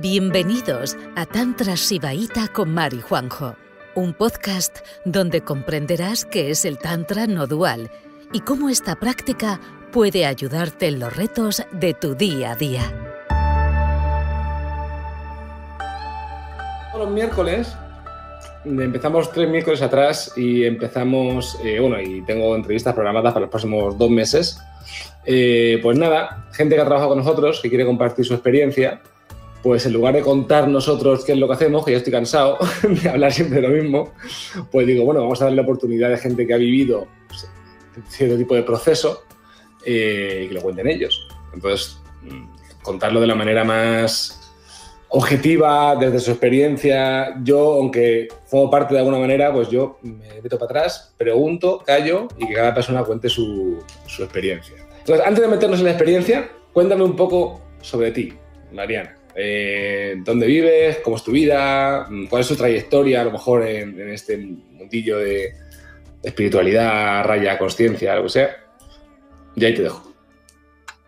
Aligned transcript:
Bienvenidos 0.00 0.96
a 1.16 1.26
Tantra 1.26 1.76
Sibaíta 1.76 2.46
con 2.54 2.72
Mari 2.72 3.00
Juanjo, 3.00 3.56
un 3.96 4.14
podcast 4.14 4.78
donde 5.04 5.40
comprenderás 5.40 6.24
qué 6.24 6.50
es 6.50 6.64
el 6.64 6.78
Tantra 6.78 7.26
no 7.26 7.48
dual 7.48 7.90
y 8.32 8.38
cómo 8.42 8.68
esta 8.68 8.94
práctica 8.94 9.58
puede 9.90 10.24
ayudarte 10.24 10.86
en 10.86 11.00
los 11.00 11.16
retos 11.16 11.64
de 11.72 11.94
tu 11.94 12.14
día 12.14 12.52
a 12.52 12.54
día. 12.54 12.82
Los 16.96 17.10
miércoles 17.10 17.76
empezamos 18.64 19.32
tres 19.32 19.48
miércoles 19.48 19.82
atrás 19.82 20.32
y 20.36 20.64
empezamos, 20.64 21.58
eh, 21.64 21.80
bueno, 21.80 22.00
y 22.00 22.24
tengo 22.24 22.54
entrevistas 22.54 22.94
programadas 22.94 23.32
para 23.32 23.46
los 23.46 23.50
próximos 23.50 23.98
dos 23.98 24.10
meses. 24.10 24.60
Eh, 25.26 25.80
pues 25.82 25.98
nada, 25.98 26.46
gente 26.52 26.76
que 26.76 26.82
ha 26.82 26.84
trabajado 26.84 27.08
con 27.10 27.18
nosotros, 27.18 27.60
que 27.60 27.68
quiere 27.68 27.84
compartir 27.84 28.24
su 28.24 28.34
experiencia, 28.34 29.00
pues 29.68 29.84
en 29.84 29.92
lugar 29.92 30.14
de 30.14 30.22
contar 30.22 30.66
nosotros 30.66 31.26
qué 31.26 31.32
es 31.32 31.38
lo 31.38 31.46
que 31.46 31.52
hacemos, 31.52 31.84
que 31.84 31.90
yo 31.90 31.98
estoy 31.98 32.10
cansado 32.10 32.56
de 32.82 33.06
hablar 33.06 33.30
siempre 33.30 33.60
de 33.60 33.68
lo 33.68 33.74
mismo, 33.74 34.14
pues 34.72 34.86
digo, 34.86 35.04
bueno, 35.04 35.20
vamos 35.20 35.42
a 35.42 35.44
darle 35.44 35.60
oportunidad 35.60 36.10
a 36.10 36.16
gente 36.16 36.46
que 36.46 36.54
ha 36.54 36.56
vivido 36.56 37.06
pues, 37.28 37.46
cierto 38.08 38.38
tipo 38.38 38.54
de 38.54 38.62
proceso 38.62 39.24
eh, 39.84 40.44
y 40.44 40.48
que 40.48 40.54
lo 40.54 40.62
cuenten 40.62 40.88
ellos. 40.88 41.28
Entonces, 41.52 42.00
mm, 42.22 42.80
contarlo 42.82 43.20
de 43.20 43.26
la 43.26 43.34
manera 43.34 43.62
más 43.62 44.54
objetiva, 45.08 45.94
desde 45.96 46.18
su 46.18 46.30
experiencia. 46.30 47.38
Yo, 47.42 47.74
aunque 47.74 48.28
formo 48.46 48.70
parte 48.70 48.94
de 48.94 49.00
alguna 49.00 49.18
manera, 49.18 49.52
pues 49.52 49.68
yo 49.68 49.98
me 50.00 50.40
meto 50.42 50.58
para 50.58 50.80
atrás, 50.80 51.14
pregunto, 51.18 51.82
callo 51.84 52.28
y 52.38 52.46
que 52.46 52.54
cada 52.54 52.72
persona 52.72 53.04
cuente 53.04 53.28
su, 53.28 53.84
su 54.06 54.22
experiencia. 54.22 54.76
Entonces, 55.00 55.26
antes 55.26 55.42
de 55.42 55.48
meternos 55.48 55.80
en 55.80 55.84
la 55.84 55.90
experiencia, 55.90 56.48
cuéntame 56.72 57.04
un 57.04 57.16
poco 57.16 57.60
sobre 57.82 58.12
ti, 58.12 58.32
Mariana. 58.72 59.17
Eh, 59.40 60.16
¿Dónde 60.24 60.48
vives? 60.48 60.98
¿Cómo 61.04 61.14
es 61.14 61.22
tu 61.22 61.30
vida? 61.30 62.08
¿Cuál 62.28 62.42
es 62.42 62.48
tu 62.48 62.56
trayectoria, 62.56 63.20
a 63.20 63.24
lo 63.24 63.30
mejor, 63.30 63.64
en, 63.64 64.10
este 64.10 64.36
mundillo 64.36 65.18
de, 65.18 65.52
espiritualidad, 66.24 67.24
raya, 67.24 67.56
conciencia, 67.56 68.16
lo 68.16 68.24
que 68.24 68.30
sea? 68.30 68.56
Y 69.54 69.64
ahí 69.64 69.74
te 69.74 69.82
dejo. 69.82 70.12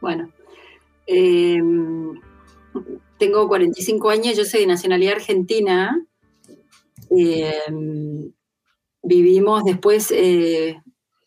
Bueno, 0.01 0.31
eh, 1.09 1.61
tengo 3.19 3.49
45 3.49 4.11
años, 4.11 4.37
yo 4.37 4.45
soy 4.45 4.61
de 4.61 4.67
nacionalidad 4.69 5.15
argentina. 5.15 6.01
Eh, 7.19 7.53
vivimos 9.03 9.65
después, 9.65 10.15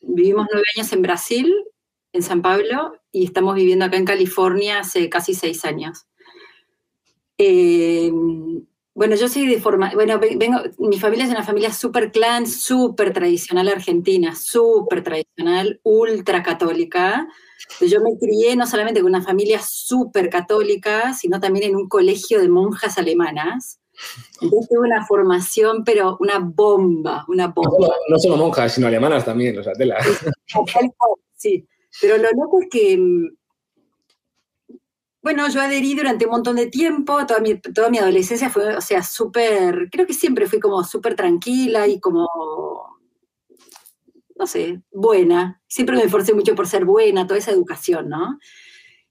vivimos 0.01 0.47
nueve 0.49 0.67
años 0.77 0.93
en 0.93 1.01
Brasil, 1.01 1.53
en 2.13 2.23
San 2.23 2.41
Pablo, 2.41 2.93
y 3.11 3.25
estamos 3.25 3.55
viviendo 3.55 3.83
acá 3.83 3.97
en 3.97 4.05
California 4.05 4.79
hace 4.79 5.09
casi 5.09 5.33
seis 5.33 5.65
años. 5.65 6.07
Eh, 7.37 8.11
bueno, 8.95 9.15
yo 9.15 9.27
soy 9.27 9.47
de 9.47 9.59
forma, 9.59 9.91
bueno, 9.95 10.19
vengo, 10.19 10.59
mi 10.77 10.99
familia 10.99 11.25
es 11.25 11.31
una 11.31 11.43
familia 11.43 11.73
súper 11.73 12.11
clan, 12.11 12.45
súper 12.45 13.11
tradicional 13.11 13.67
argentina, 13.67 14.35
súper 14.35 15.03
tradicional, 15.03 15.79
ultra 15.83 16.43
católica. 16.43 17.27
Yo 17.81 18.01
me 18.01 18.11
crié 18.19 18.55
no 18.55 18.67
solamente 18.67 19.01
con 19.01 19.09
una 19.09 19.23
familia 19.23 19.59
súper 19.63 20.29
católica, 20.29 21.13
sino 21.13 21.39
también 21.39 21.71
en 21.71 21.75
un 21.75 21.87
colegio 21.89 22.39
de 22.39 22.49
monjas 22.49 22.99
alemanas. 22.99 23.79
Entonces 24.41 24.69
tuve 24.69 24.87
una 24.87 25.05
formación, 25.07 25.83
pero 25.83 26.17
una 26.19 26.37
bomba, 26.39 27.25
una 27.27 27.47
bomba. 27.47 27.95
No, 28.09 28.19
solo 28.19 28.37
monjas, 28.37 28.73
sino 28.73 28.87
alemanas 28.87 29.25
también, 29.25 29.57
o 29.57 29.63
sea, 29.63 29.73
tela. 29.73 29.97
Sí, 31.35 31.67
pero 31.99 32.17
lo 32.17 32.29
loco 32.31 32.61
es 32.61 32.69
que, 32.71 32.97
bueno, 35.23 35.49
yo 35.49 35.61
adherí 35.61 35.95
durante 35.95 36.25
un 36.25 36.31
montón 36.31 36.57
de 36.57 36.67
tiempo, 36.67 37.25
toda 37.25 37.39
mi, 37.39 37.59
toda 37.59 37.89
mi 37.89 37.97
adolescencia 37.97 38.49
fue, 38.49 38.75
o 38.75 38.81
sea, 38.81 39.01
súper, 39.01 39.89
creo 39.91 40.05
que 40.05 40.13
siempre 40.13 40.47
fui 40.47 40.59
como 40.59 40.83
súper 40.83 41.15
tranquila 41.15 41.87
y 41.87 41.99
como 41.99 42.27
no 44.35 44.47
sé, 44.47 44.81
buena. 44.91 45.61
Siempre 45.67 45.95
me 45.95 46.03
esforcé 46.03 46.33
mucho 46.33 46.55
por 46.55 46.67
ser 46.67 46.85
buena, 46.85 47.27
toda 47.27 47.37
esa 47.39 47.51
educación, 47.51 48.09
¿no? 48.09 48.39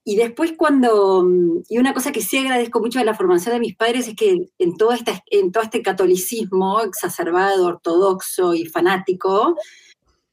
Y 0.04 0.16
después 0.16 0.54
cuando, 0.56 1.24
y 1.68 1.78
una 1.78 1.94
cosa 1.94 2.10
que 2.10 2.22
sí 2.22 2.38
agradezco 2.38 2.80
mucho 2.80 2.98
de 2.98 3.04
la 3.04 3.14
formación 3.14 3.54
de 3.54 3.60
mis 3.60 3.76
padres 3.76 4.08
es 4.08 4.16
que 4.16 4.48
en 4.58 4.76
todo 4.76 4.92
este, 4.92 5.22
en 5.30 5.52
todo 5.52 5.62
este 5.62 5.80
catolicismo 5.80 6.80
exacerbado, 6.80 7.66
ortodoxo 7.66 8.52
y 8.54 8.66
fanático, 8.66 9.56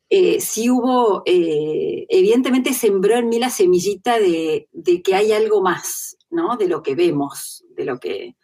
eh, 0.09 0.39
sí 0.41 0.69
hubo, 0.69 1.21
eh, 1.25 2.05
evidentemente 2.09 2.73
sembró 2.73 3.15
en 3.15 3.29
mí 3.29 3.39
la 3.39 3.49
semillita 3.49 4.19
de, 4.19 4.67
que 5.03 5.15
hay 5.15 5.31
algo 5.31 5.61
más, 5.61 6.17
¿no? 6.31 6.57
De 6.57 6.67
lo 6.67 6.81
que 6.81 6.95
vemos, 6.95 7.63
de 7.75 7.85
lo 7.85 7.99
que, 7.99 8.35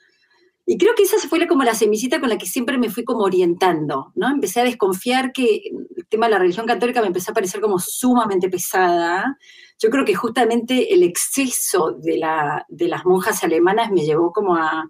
y 0.67 0.77
creo 0.77 0.93
que 0.95 1.03
esa 1.03 1.17
fue 1.27 1.47
como 1.47 1.63
la 1.63 1.75
semillita 1.75 2.19
con 2.19 2.29
la 2.29 2.37
que 2.37 2.47
siempre 2.47 2.77
me 2.77 2.89
fui 2.89 3.03
como 3.03 3.23
orientando, 3.23 4.11
¿no? 4.15 4.29
Empecé 4.29 4.61
a 4.61 4.63
desconfiar 4.63 5.31
que 5.31 5.61
el 5.95 6.07
tema 6.07 6.25
de 6.25 6.33
la 6.33 6.39
religión 6.39 6.65
católica 6.65 7.01
me 7.01 7.07
empezó 7.07 7.31
a 7.31 7.35
parecer 7.35 7.61
como 7.61 7.79
sumamente 7.79 8.49
pesada. 8.49 9.37
Yo 9.79 9.89
creo 9.89 10.05
que 10.05 10.15
justamente 10.15 10.93
el 10.93 11.03
exceso 11.03 11.91
de, 11.99 12.17
la, 12.17 12.65
de 12.67 12.87
las 12.87 13.05
monjas 13.05 13.43
alemanas 13.43 13.91
me 13.91 14.05
llevó 14.05 14.31
como 14.31 14.55
a, 14.55 14.89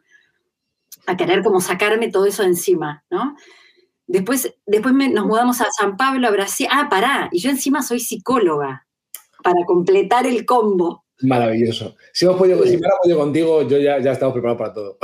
a 1.07 1.17
querer 1.17 1.43
como 1.43 1.59
sacarme 1.59 2.09
todo 2.09 2.25
eso 2.25 2.43
encima, 2.43 3.03
¿no? 3.09 3.35
Después, 4.07 4.55
después 4.65 4.93
nos 4.93 5.25
mudamos 5.25 5.61
a 5.61 5.67
San 5.71 5.97
Pablo, 5.97 6.27
a 6.27 6.31
Brasil. 6.31 6.67
Ah, 6.71 6.87
pará, 6.89 7.29
y 7.31 7.39
yo 7.39 7.49
encima 7.49 7.81
soy 7.81 7.99
psicóloga, 7.99 8.87
para 9.43 9.65
completar 9.65 10.27
el 10.27 10.45
combo. 10.45 11.05
Maravilloso. 11.21 11.95
Si, 12.11 12.25
hemos 12.25 12.37
podido, 12.37 12.61
si 12.63 12.71
me 12.71 12.77
hubiera 12.77 12.95
podido 13.01 13.19
contigo, 13.19 13.61
yo 13.63 13.77
ya, 13.77 13.99
ya 13.99 14.11
estamos 14.11 14.33
preparados 14.33 14.59
para 14.59 14.73
todo. 14.73 14.97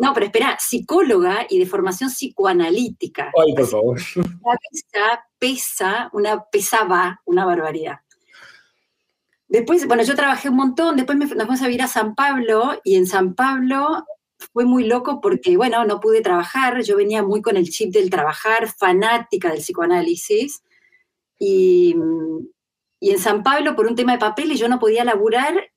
No, 0.00 0.12
pero 0.14 0.26
espera, 0.26 0.56
psicóloga 0.58 1.46
y 1.48 1.58
de 1.58 1.66
formación 1.66 2.10
psicoanalítica. 2.10 3.30
Ay, 3.40 3.54
por 3.54 3.66
favor. 3.66 4.00
Una 4.16 4.58
pesa, 4.70 5.24
pesa, 5.38 6.10
una 6.12 6.44
pesaba 6.44 7.20
una 7.24 7.44
barbaridad. 7.44 8.00
Después, 9.46 9.86
bueno, 9.86 10.02
yo 10.02 10.14
trabajé 10.14 10.48
un 10.48 10.56
montón, 10.56 10.96
después 10.96 11.16
me, 11.18 11.26
nos 11.26 11.34
fuimos 11.34 11.62
a 11.62 11.66
vivir 11.66 11.82
a 11.82 11.88
San 11.88 12.14
Pablo 12.14 12.80
y 12.82 12.96
en 12.96 13.06
San 13.06 13.34
Pablo 13.34 14.04
fue 14.52 14.64
muy 14.64 14.84
loco 14.84 15.20
porque, 15.20 15.56
bueno, 15.56 15.84
no 15.84 16.00
pude 16.00 16.20
trabajar, 16.20 16.82
yo 16.82 16.96
venía 16.96 17.22
muy 17.22 17.42
con 17.42 17.56
el 17.56 17.68
chip 17.68 17.92
del 17.92 18.10
trabajar, 18.10 18.68
fanática 18.68 19.50
del 19.50 19.60
psicoanálisis 19.60 20.62
y 21.38 21.94
y 23.00 23.10
en 23.10 23.18
San 23.18 23.42
Pablo, 23.42 23.74
por 23.74 23.86
un 23.86 23.96
tema 23.96 24.12
de 24.12 24.18
papeles, 24.18 24.60
yo 24.60 24.68
no 24.68 24.78
podía 24.78 25.04
laburar 25.04 25.72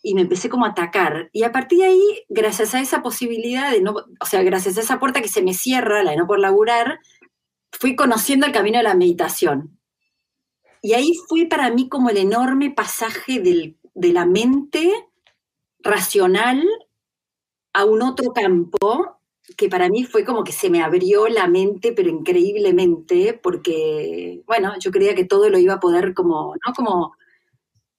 y 0.00 0.14
me 0.14 0.22
empecé 0.22 0.48
como 0.48 0.64
a 0.64 0.70
atacar. 0.70 1.28
Y 1.32 1.42
a 1.42 1.50
partir 1.50 1.80
de 1.80 1.86
ahí, 1.86 2.24
gracias 2.28 2.74
a 2.74 2.80
esa 2.80 3.02
posibilidad 3.02 3.72
de 3.72 3.80
no, 3.80 3.96
o 4.20 4.26
sea, 4.26 4.42
gracias 4.44 4.78
a 4.78 4.80
esa 4.80 5.00
puerta 5.00 5.20
que 5.20 5.28
se 5.28 5.42
me 5.42 5.54
cierra, 5.54 6.04
la 6.04 6.12
de 6.12 6.16
no 6.16 6.26
poder 6.26 6.42
laburar, 6.42 7.00
fui 7.72 7.96
conociendo 7.96 8.46
el 8.46 8.52
camino 8.52 8.78
de 8.78 8.84
la 8.84 8.94
meditación. 8.94 9.80
Y 10.82 10.94
ahí 10.94 11.12
fue 11.28 11.46
para 11.46 11.70
mí 11.70 11.88
como 11.88 12.10
el 12.10 12.16
enorme 12.16 12.70
pasaje 12.70 13.40
del, 13.40 13.76
de 13.94 14.12
la 14.12 14.24
mente 14.24 14.92
racional 15.80 16.64
a 17.72 17.84
un 17.84 18.02
otro 18.02 18.32
campo 18.32 19.18
que 19.56 19.68
para 19.68 19.88
mí 19.88 20.04
fue 20.04 20.24
como 20.24 20.44
que 20.44 20.52
se 20.52 20.70
me 20.70 20.82
abrió 20.82 21.28
la 21.28 21.48
mente, 21.48 21.92
pero 21.92 22.08
increíblemente, 22.08 23.38
porque, 23.42 24.42
bueno, 24.46 24.72
yo 24.78 24.90
creía 24.90 25.14
que 25.14 25.24
todo 25.24 25.50
lo 25.50 25.58
iba 25.58 25.74
a 25.74 25.80
poder 25.80 26.14
como, 26.14 26.54
¿no? 26.64 26.72
Como 26.74 27.14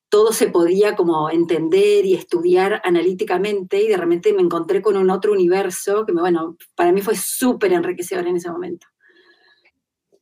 todo 0.09 0.31
se 0.31 0.47
podía 0.47 0.95
como 0.95 1.29
entender 1.31 2.06
y 2.06 2.13
estudiar 2.13 2.81
analíticamente 2.84 3.81
y 3.81 3.88
de 3.88 3.97
repente 3.97 4.31
me 4.31 4.44
encontré 4.44 4.81
con 4.81 4.95
un 4.95 5.09
otro 5.09 5.31
universo 5.34 6.05
que, 6.05 6.13
bueno, 6.13 6.55
para 6.75 6.91
mí 6.91 7.01
fue 7.01 7.16
súper 7.16 7.73
enriquecedor 7.73 8.28
en 8.28 8.38
ese 8.38 8.51
momento. 8.51 8.88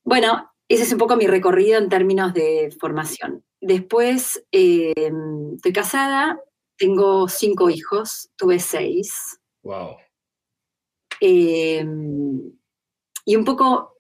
Bueno, 0.04 0.50
ese 0.70 0.84
es 0.84 0.92
un 0.94 0.98
poco 0.98 1.18
mi 1.18 1.28
recorrido 1.28 1.78
en 1.78 1.90
términos 1.90 2.34
de 2.34 2.74
formación. 2.80 3.44
Después, 3.60 4.44
eh, 4.54 4.94
estoy 5.56 5.74
casada, 5.74 6.40
tengo 6.78 7.28
cinco 7.28 7.70
hijos, 7.70 8.30
tuve 8.38 8.60
seis. 8.60 9.41
Wow. 9.64 9.98
Eh, 11.20 11.86
y 13.26 13.36
un 13.36 13.46
poco, 13.46 13.98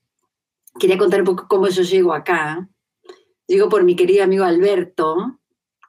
quería 0.79 0.97
contar 0.97 1.21
un 1.21 1.27
poco 1.27 1.47
cómo 1.47 1.67
yo 1.67 1.83
llego 1.83 2.13
acá. 2.13 2.67
Llego 3.47 3.69
por 3.69 3.83
mi 3.83 3.95
querido 3.95 4.23
amigo 4.23 4.43
Alberto, 4.43 5.39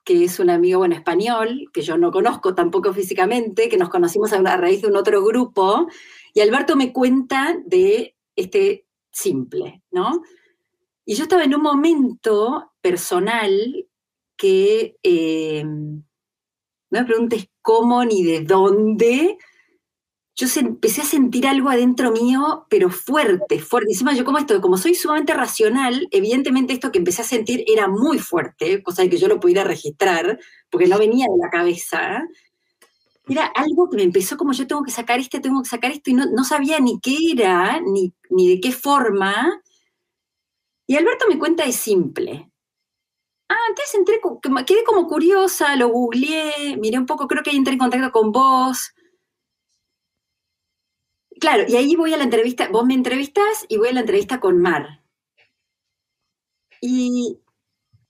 que 0.05 0.25
es 0.25 0.39
un 0.41 0.51
amigo, 0.51 0.81
bueno, 0.81 0.95
español, 0.95 1.71
que 1.73 1.83
yo 1.83 1.97
no 1.97 2.11
conozco 2.11 2.55
tampoco 2.55 2.93
físicamente, 2.93 3.69
que 3.69 3.77
nos 3.77 3.89
conocimos 3.89 4.33
a, 4.33 4.57
raíz 4.57 4.83
de 4.83 4.89
un 4.89 4.97
otro 4.97 5.25
grupo, 5.25 5.87
y 6.35 6.41
Alberto 6.41 6.77
me 6.77 6.93
cuenta 6.93 7.57
de 7.65 8.17
este 8.35 8.87
simple, 9.11 9.83
¿no? 9.91 10.23
Y 11.05 11.15
yo 11.15 11.25
estaba 11.25 11.45
en 11.45 11.55
un 11.55 11.63
momento 11.63 12.73
personal 12.81 13.87
que 14.37 14.97
eh, 15.03 15.65
no 15.65 16.03
me 16.91 17.05
preguntes 17.05 17.49
cómo 17.61 18.05
ni 18.05 18.25
de 18.25 18.41
dónde, 18.41 19.39
yo 20.35 20.47
empecé 20.57 21.03
a 21.03 21.05
sentir 21.05 21.47
algo 21.47 21.69
adentro 21.69 22.11
mío, 22.11 22.67
pero 22.71 22.91
fuerte, 22.91 23.61
fuerte. 23.61 23.93
Encima 23.93 24.15
yo 24.15 24.25
como 24.25 24.39
esto, 24.39 24.61
como 24.63 24.79
soy 24.79 24.95
sumamente 24.95 25.35
racional, 25.35 26.09
evidentemente 26.11 26.73
esto 26.73 26.91
que 26.91 26.99
empecé 26.99 27.23
a 27.23 27.27
sentir 27.27 27.65
era 27.67 27.87
muy 27.89 28.19
fuerte, 28.19 28.83
cosa 28.83 29.03
de 29.03 29.11
que 29.11 29.19
yo 29.19 29.29
lo 29.29 29.41
pudiera 29.41 29.65
registrar, 29.65 30.39
porque 30.71 30.87
no 30.87 30.99
venía 30.99 31.27
de 31.27 31.39
la 31.39 31.51
cabeza. 31.51 32.23
era 33.29 33.47
algo 33.47 33.89
que 33.91 33.97
me 33.97 34.03
empezó 34.05 34.37
como 34.37 34.53
yo 34.53 34.67
tengo 34.67 34.83
que 34.83 34.91
sacar 34.91 35.21
este, 35.21 35.41
tengo 35.41 35.63
que 35.63 35.69
sacar 35.69 35.93
esto, 35.93 36.11
y 36.11 36.15
no, 36.15 36.45
sabía 36.45 36.81
ni 36.81 36.99
qué 37.01 37.17
era, 37.33 37.81
ni, 37.81 38.13
ni, 38.31 38.49
de 38.49 38.61
qué 38.61 38.73
forma. 38.73 39.63
Y 40.87 40.97
Alberto 40.97 41.27
me 41.29 41.39
cuenta 41.39 41.65
es 41.65 41.77
simple. 41.77 42.51
Ah, 43.49 43.57
entonces 43.69 43.95
entré, 43.95 44.21
quedé 44.67 44.85
como 44.85 45.07
curiosa, 45.07 45.77
lo 45.77 45.89
googleé, 45.89 46.77
miré 46.79 46.99
un 46.99 47.07
poco, 47.07 47.29
creo 47.29 47.43
que 47.43 47.51
entré 47.51 47.75
en 47.75 47.79
contacto 47.79 48.11
con 48.13 48.33
vos. 48.33 48.93
Claro, 51.43 51.65
y 51.67 51.75
ahí 51.75 51.97
voy 51.97 52.15
a 52.15 52.17
la 52.17 52.23
entrevista, 52.23 52.69
vos 52.71 52.87
me 52.87 52.95
entrevistas 52.95 53.67
y 53.69 53.77
voy 53.77 53.89
a 53.89 53.93
la 53.93 54.01
entrevista 54.01 54.39
con 54.39 54.59
Mar. 54.63 55.03
Y 56.81 57.39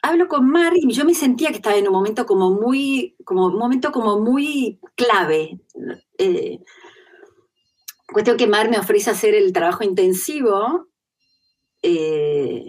hablo 0.02 0.28
con 0.28 0.48
Mar 0.48 0.72
y 0.76 0.92
yo 0.92 1.04
me 1.04 1.14
sentía 1.14 1.50
que 1.50 1.56
estaba 1.56 1.76
en 1.76 1.88
un 1.88 1.94
momento 1.94 2.26
como 2.26 2.50
muy, 2.50 3.16
como 3.24 3.46
un 3.46 3.58
momento 3.58 3.92
como 3.92 4.20
muy 4.20 4.80
clave. 4.96 5.60
Eh, 6.18 6.60
cuestión 8.12 8.36
que 8.36 8.46
Mar 8.46 8.70
me 8.70 8.78
ofrece 8.78 9.10
hacer 9.10 9.34
el 9.34 9.52
trabajo 9.52 9.84
intensivo. 9.84 10.88
Eh, 11.82 12.64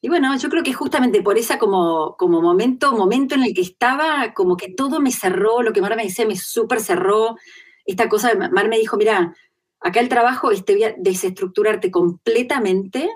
y 0.00 0.08
bueno, 0.08 0.36
yo 0.38 0.48
creo 0.48 0.62
que 0.62 0.72
justamente 0.72 1.22
por 1.22 1.38
esa 1.38 1.58
como, 1.58 2.16
como 2.18 2.40
momento, 2.42 2.92
momento 2.92 3.34
en 3.34 3.44
el 3.44 3.54
que 3.54 3.62
estaba, 3.62 4.34
como 4.34 4.56
que 4.56 4.72
todo 4.74 5.00
me 5.00 5.12
cerró, 5.12 5.62
lo 5.62 5.72
que 5.72 5.82
Mar 5.82 5.96
me 5.96 6.04
decía 6.04 6.26
me 6.26 6.36
súper 6.36 6.80
cerró. 6.80 7.36
Esta 7.84 8.08
cosa, 8.08 8.34
Mar 8.52 8.68
me 8.68 8.78
dijo, 8.78 8.96
mira, 8.96 9.34
acá 9.80 10.00
el 10.00 10.08
trabajo 10.08 10.50
es 10.50 10.64
te 10.64 10.96
desestructurarte 10.98 11.90
completamente 11.90 13.08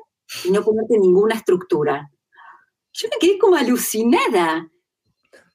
y 0.45 0.51
no 0.51 0.63
ponerte 0.63 0.99
ninguna 0.99 1.35
estructura 1.35 2.11
yo 2.93 3.09
me 3.09 3.19
quedé 3.19 3.39
como 3.39 3.57
alucinada. 3.57 4.71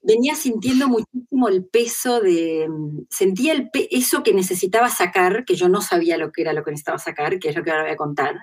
Venía 0.01 0.35
sintiendo 0.35 0.87
muchísimo 0.87 1.49
el 1.49 1.65
peso 1.65 2.21
de, 2.21 2.69
sentía 3.09 3.53
el 3.53 3.69
eso 3.73 4.23
que 4.23 4.33
necesitaba 4.33 4.89
sacar, 4.89 5.43
que 5.45 5.55
yo 5.55 5.69
no 5.69 5.81
sabía 5.81 6.17
lo 6.17 6.31
que 6.31 6.41
era 6.41 6.53
lo 6.53 6.63
que 6.63 6.71
necesitaba 6.71 6.97
sacar, 6.97 7.39
que 7.39 7.49
es 7.49 7.55
lo 7.55 7.63
que 7.63 7.71
ahora 7.71 7.83
voy 7.83 7.91
a 7.91 7.97
contar. 7.97 8.35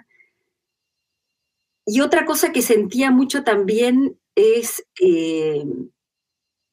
Y 1.86 2.00
otra 2.00 2.24
cosa 2.24 2.52
que 2.52 2.62
sentía 2.62 3.10
mucho 3.10 3.44
también 3.44 4.18
es 4.34 4.86
eh, 5.00 5.64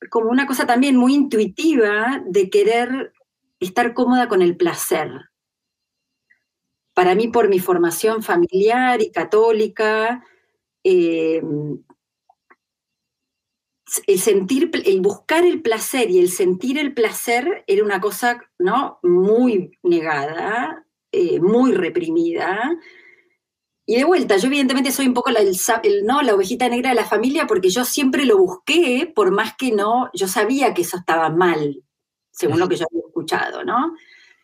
como 0.09 0.29
una 0.29 0.45
cosa 0.45 0.65
también 0.65 0.95
muy 0.95 1.13
intuitiva 1.13 2.21
de 2.25 2.49
querer 2.49 3.13
estar 3.59 3.93
cómoda 3.93 4.27
con 4.27 4.41
el 4.41 4.57
placer. 4.57 5.30
Para 6.93 7.15
mí, 7.15 7.27
por 7.29 7.49
mi 7.49 7.59
formación 7.59 8.21
familiar 8.23 9.01
y 9.01 9.11
católica, 9.11 10.23
eh, 10.83 11.41
el 14.07 14.19
sentir, 14.19 14.71
el 14.85 15.01
buscar 15.01 15.43
el 15.45 15.61
placer 15.61 16.09
y 16.09 16.19
el 16.19 16.29
sentir 16.29 16.77
el 16.77 16.93
placer 16.93 17.63
era 17.67 17.83
una 17.83 17.99
cosa, 17.99 18.41
¿no? 18.57 18.99
Muy 19.03 19.77
negada, 19.83 20.85
eh, 21.11 21.39
muy 21.39 21.73
reprimida. 21.73 22.77
Y 23.85 23.97
de 23.97 24.05
vuelta, 24.05 24.37
yo 24.37 24.47
evidentemente 24.47 24.91
soy 24.91 25.07
un 25.07 25.13
poco 25.13 25.31
la, 25.31 25.41
¿no? 26.03 26.21
la 26.21 26.35
ovejita 26.35 26.69
negra 26.69 26.91
de 26.91 26.95
la 26.95 27.05
familia 27.05 27.47
porque 27.47 27.69
yo 27.69 27.83
siempre 27.83 28.25
lo 28.25 28.37
busqué, 28.37 29.11
por 29.13 29.31
más 29.31 29.55
que 29.57 29.71
no, 29.71 30.09
yo 30.13 30.27
sabía 30.27 30.73
que 30.73 30.83
eso 30.83 30.97
estaba 30.97 31.29
mal, 31.29 31.83
según 32.31 32.59
lo 32.59 32.69
que 32.69 32.77
yo 32.77 32.85
había 32.89 33.07
escuchado, 33.07 33.63
¿no? 33.65 33.95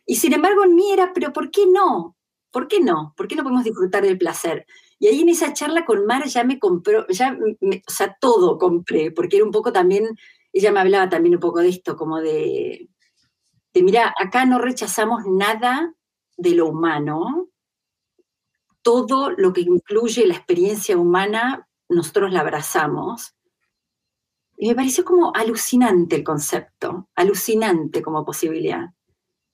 Y 0.05 0.15
sin 0.17 0.33
embargo 0.33 0.63
en 0.65 0.75
mí 0.75 0.91
era, 0.91 1.13
pero 1.13 1.31
¿por 1.33 1.51
qué 1.51 1.65
no? 1.67 2.16
¿Por 2.51 2.67
qué 2.67 2.79
no? 2.79 3.13
¿Por 3.15 3.27
qué 3.27 3.35
no 3.35 3.43
podemos 3.43 3.63
disfrutar 3.63 4.03
del 4.03 4.17
placer? 4.17 4.65
Y 4.99 5.07
ahí 5.07 5.21
en 5.21 5.29
esa 5.29 5.53
charla 5.53 5.85
con 5.85 6.05
Mar 6.05 6.25
ya 6.27 6.43
me 6.43 6.59
compró, 6.59 7.05
ya, 7.09 7.37
o 7.37 7.91
sea, 7.91 8.17
todo 8.19 8.57
compré, 8.57 9.11
porque 9.11 9.37
era 9.37 9.45
un 9.45 9.51
poco 9.51 9.71
también, 9.71 10.17
ella 10.53 10.71
me 10.71 10.79
hablaba 10.79 11.09
también 11.09 11.35
un 11.35 11.41
poco 11.41 11.59
de 11.59 11.69
esto, 11.69 11.95
como 11.95 12.19
de, 12.19 12.89
de 13.73 13.83
mira, 13.83 14.13
acá 14.19 14.45
no 14.45 14.57
rechazamos 14.59 15.23
nada 15.27 15.93
de 16.37 16.51
lo 16.55 16.67
humano, 16.67 17.49
todo 18.81 19.31
lo 19.31 19.53
que 19.53 19.61
incluye 19.61 20.25
la 20.25 20.35
experiencia 20.35 20.97
humana, 20.97 21.67
nosotros 21.89 22.31
la 22.31 22.39
abrazamos. 22.39 23.35
Y 24.57 24.69
me 24.69 24.75
pareció 24.75 25.05
como 25.05 25.31
alucinante 25.35 26.15
el 26.15 26.23
concepto, 26.23 27.09
alucinante 27.13 28.01
como 28.01 28.25
posibilidad. 28.25 28.93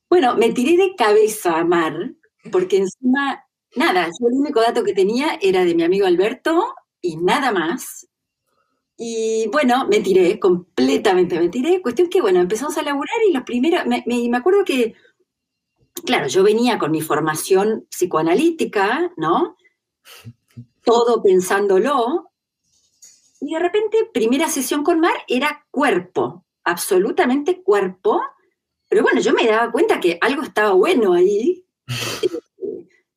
Bueno, 0.09 0.35
me 0.35 0.51
tiré 0.51 0.77
de 0.77 0.95
cabeza 0.95 1.57
a 1.57 1.65
Mar, 1.65 2.13
porque 2.51 2.77
encima 2.77 3.45
Nada, 3.75 4.05
yo 4.05 4.27
el 4.27 4.35
único 4.35 4.61
dato 4.61 4.83
que 4.83 4.93
tenía 4.93 5.39
era 5.41 5.65
de 5.65 5.73
mi 5.73 5.83
amigo 5.83 6.05
Alberto 6.05 6.75
y 7.01 7.17
nada 7.17 7.51
más. 7.51 8.07
Y 8.95 9.47
bueno, 9.51 9.87
me 9.87 9.99
tiré, 9.99 10.39
completamente 10.39 11.39
me 11.39 11.49
tiré. 11.49 11.81
Cuestión 11.81 12.09
que, 12.09 12.21
bueno, 12.21 12.39
empezamos 12.39 12.77
a 12.77 12.83
laburar 12.83 13.15
y 13.27 13.33
los 13.33 13.43
primeros, 13.43 13.85
me, 13.87 14.03
me, 14.05 14.37
acuerdo 14.37 14.63
que, 14.63 14.93
claro, 16.05 16.27
yo 16.27 16.43
venía 16.43 16.77
con 16.77 16.91
mi 16.91 17.01
formación 17.01 17.87
psicoanalítica, 17.89 19.11
¿no? 19.17 19.57
Todo 20.83 21.23
pensándolo. 21.23 22.31
Y 23.41 23.55
de 23.55 23.59
repente, 23.59 24.09
primera 24.13 24.49
sesión 24.49 24.83
con 24.83 24.99
Mar 24.99 25.15
era 25.27 25.65
cuerpo, 25.71 26.45
absolutamente 26.63 27.63
cuerpo. 27.63 28.21
Pero 28.87 29.01
bueno, 29.01 29.19
yo 29.19 29.33
me 29.33 29.47
daba 29.47 29.71
cuenta 29.71 29.99
que 29.99 30.19
algo 30.21 30.43
estaba 30.43 30.73
bueno 30.73 31.13
ahí 31.13 31.62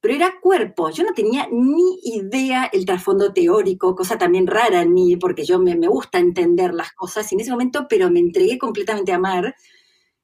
pero 0.06 0.14
era 0.14 0.34
cuerpo. 0.40 0.90
Yo 0.90 1.02
no 1.02 1.12
tenía 1.14 1.48
ni 1.50 1.98
idea 2.04 2.70
el 2.72 2.86
trasfondo 2.86 3.32
teórico, 3.32 3.96
cosa 3.96 4.16
también 4.16 4.46
rara 4.46 4.82
en 4.82 4.94
mí, 4.94 5.16
porque 5.16 5.44
yo 5.44 5.58
me, 5.58 5.74
gusta 5.88 6.20
entender 6.20 6.74
las 6.74 6.92
cosas, 6.92 7.32
en 7.32 7.40
ese 7.40 7.50
momento, 7.50 7.86
pero 7.88 8.08
me 8.08 8.20
entregué 8.20 8.56
completamente 8.56 9.12
a 9.12 9.18
Mar, 9.18 9.56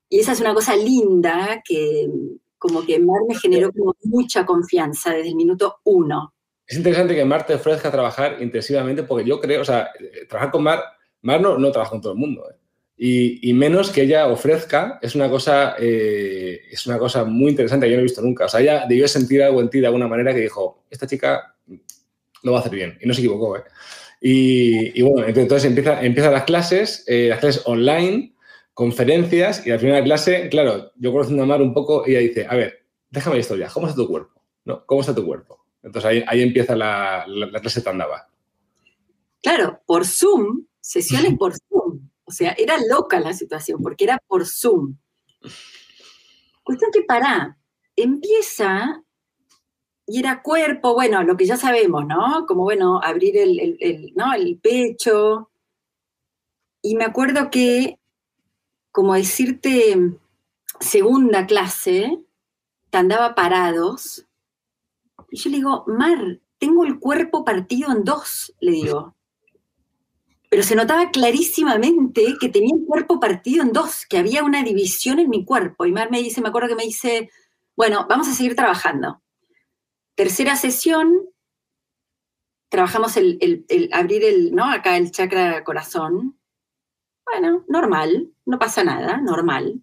y 0.09 0.21
esa 0.21 0.33
es 0.33 0.41
una 0.41 0.55
cosa 0.55 0.77
linda 0.77 1.63
que 1.65 2.09
como 2.59 2.87
que 2.87 3.01
Mar 3.01 3.23
me 3.29 3.35
generó 3.35 3.73
como 3.73 3.97
mucha 4.05 4.47
confianza 4.47 5.11
desde 5.11 5.31
el 5.31 5.35
minuto 5.35 5.81
uno. 5.83 6.33
Es 6.65 6.77
interesante 6.77 7.17
que 7.17 7.25
Mar 7.25 7.45
te 7.45 7.55
ofrezca 7.55 7.91
trabajar 7.91 8.41
intensivamente, 8.41 9.03
porque 9.03 9.29
yo 9.29 9.41
creo, 9.41 9.63
o 9.63 9.65
sea, 9.65 9.91
trabajar 10.29 10.53
con 10.53 10.63
Mar, 10.63 10.81
Mar 11.23 11.41
no, 11.41 11.59
no 11.59 11.73
trabaja 11.73 11.91
con 11.91 12.01
todo 12.01 12.13
el 12.13 12.19
mundo, 12.21 12.49
¿eh? 12.49 12.62
Y, 13.05 13.53
menos 13.53 13.91
que 13.91 14.03
ella 14.03 14.29
ofrezca 14.29 15.01
es 15.03 15.17
una 15.17 15.29
cosa 15.29 15.75
eh, 15.77 16.61
es 16.71 16.87
una 16.87 17.01
cosa 17.01 17.25
muy 17.25 17.51
interesante 17.51 17.87
que 17.87 17.91
yo 17.91 17.97
no 17.97 18.03
he 18.03 18.05
visto 18.05 18.23
nunca. 18.23 18.45
O 18.45 18.49
sea, 18.49 18.61
ella 18.61 18.87
debió 18.89 19.09
sentir 19.09 19.43
algo 19.43 19.61
en 19.61 19.71
ti 19.71 19.81
de 19.81 19.87
alguna 19.87 20.07
manera 20.07 20.33
que 20.33 20.39
dijo, 20.39 20.85
esta 20.89 21.09
chica 21.09 21.57
lo 22.45 22.53
va 22.53 22.59
a 22.59 22.61
hacer 22.61 22.73
bien. 22.73 22.97
Y 23.01 23.09
no 23.09 23.13
se 23.13 23.21
equivocó, 23.21 23.57
¿eh? 23.57 23.65
Y, 24.21 25.03
bueno, 25.03 25.27
entonces 25.27 25.65
empieza, 25.65 26.01
empieza 26.01 26.31
las 26.31 26.45
clases, 26.45 27.03
eh, 27.09 27.27
las 27.29 27.41
clases 27.41 27.63
online, 27.67 28.37
conferencias, 28.73 29.67
y 29.67 29.73
al 29.73 29.81
final 29.81 29.95
de 29.95 30.01
la 30.03 30.05
clase, 30.05 30.49
claro, 30.49 30.93
yo 30.95 31.11
conociendo 31.11 31.43
a 31.43 31.47
Mar 31.47 31.61
un 31.61 31.75
poco, 31.75 32.07
ella 32.07 32.21
dice, 32.21 32.47
a 32.49 32.55
ver, 32.55 32.85
déjame 33.11 33.41
esto 33.41 33.57
ya, 33.57 33.67
¿cómo 33.67 33.89
está 33.89 34.01
tu 34.01 34.07
cuerpo? 34.07 34.41
¿No? 34.65 34.87
¿Cómo 34.87 35.01
está 35.01 35.13
tu 35.13 35.27
cuerpo? 35.27 35.67
Entonces 35.83 36.09
ahí, 36.09 36.25
ahí 36.29 36.41
empieza 36.41 36.77
la, 36.77 37.25
la, 37.27 37.47
la 37.47 37.61
clase. 37.61 37.83
Claro, 39.43 39.81
por 39.87 40.07
Zoom, 40.07 40.67
sesiones 40.81 41.35
por 41.37 41.53
Zoom. 41.69 41.82
O 42.25 42.33
sea, 42.33 42.53
era 42.53 42.77
loca 42.89 43.21
la 43.21 43.33
situación 43.33 43.83
porque 43.83 44.05
era 44.05 44.19
por 44.27 44.47
Zoom. 44.47 44.97
Cuestión 46.63 46.91
que 46.93 47.03
para, 47.03 47.59
empieza 47.97 49.03
y 50.07 50.19
era 50.19 50.43
cuerpo, 50.43 50.95
bueno, 50.95 51.23
lo 51.23 51.37
que 51.37 51.47
ya 51.47 51.57
sabemos, 51.57 52.07
¿no? 52.07 52.47
Como, 52.47 52.63
bueno, 52.63 53.01
abrir 53.03 53.37
el, 53.37 53.79
el 53.81 54.61
pecho. 54.61 55.51
Y 56.81 56.97
me 56.97 57.05
acuerdo 57.05 57.51
que, 57.51 57.99
como 58.91 59.15
decirte, 59.15 59.97
segunda 60.81 61.47
clase, 61.47 62.19
te 62.91 62.99
andaba 62.99 63.35
parados. 63.35 64.27
Y 65.31 65.39
yo 65.39 65.51
le 65.51 65.57
digo, 65.57 65.85
Mar, 65.87 66.41
tengo 66.59 66.85
el 66.85 66.99
cuerpo 66.99 67.45
partido 67.45 67.91
en 67.93 68.05
dos, 68.05 68.55
le 68.61 68.73
digo 68.73 69.17
pero 70.53 70.65
se 70.65 70.77
notaba 70.77 71.11
clarísimamente 71.11 72.37
que 72.39 72.51
tenía 72.51 72.77
el 72.77 72.85
cuerpo 72.85 73.19
partido 73.19 73.63
en 73.63 73.73
dos, 73.73 74.05
que 74.05 74.19
había 74.19 74.45
una 74.45 74.63
división 74.63 75.19
en 75.19 75.31
mi 75.31 75.47
cuerpo. 75.47 75.87
Y 75.87 75.93
Mar 75.93 76.11
me 76.11 76.23
dice, 76.23 76.43
me 76.43 76.51
acuerdo 76.51 76.69
que 76.69 76.75
me 76.75 76.85
dice, 76.85 77.31
bueno, 77.75 78.05
vamos 78.07 78.29
a 78.29 78.35
seguir 78.35 78.55
trabajando. 78.55 79.23
Tercera 80.15 80.55
sesión, 80.57 81.25
trabajamos 82.69 83.17
el, 83.17 83.65
abrir 83.93 84.25
el, 84.25 84.55
¿no? 84.55 84.71
Acá 84.71 84.99
el 84.99 85.11
chakra 85.11 85.65
corazón. 85.65 86.39
Bueno, 87.25 87.65
normal, 87.67 88.31
no 88.45 88.59
pasa 88.59 88.85
nada, 88.85 89.23
normal. 89.23 89.81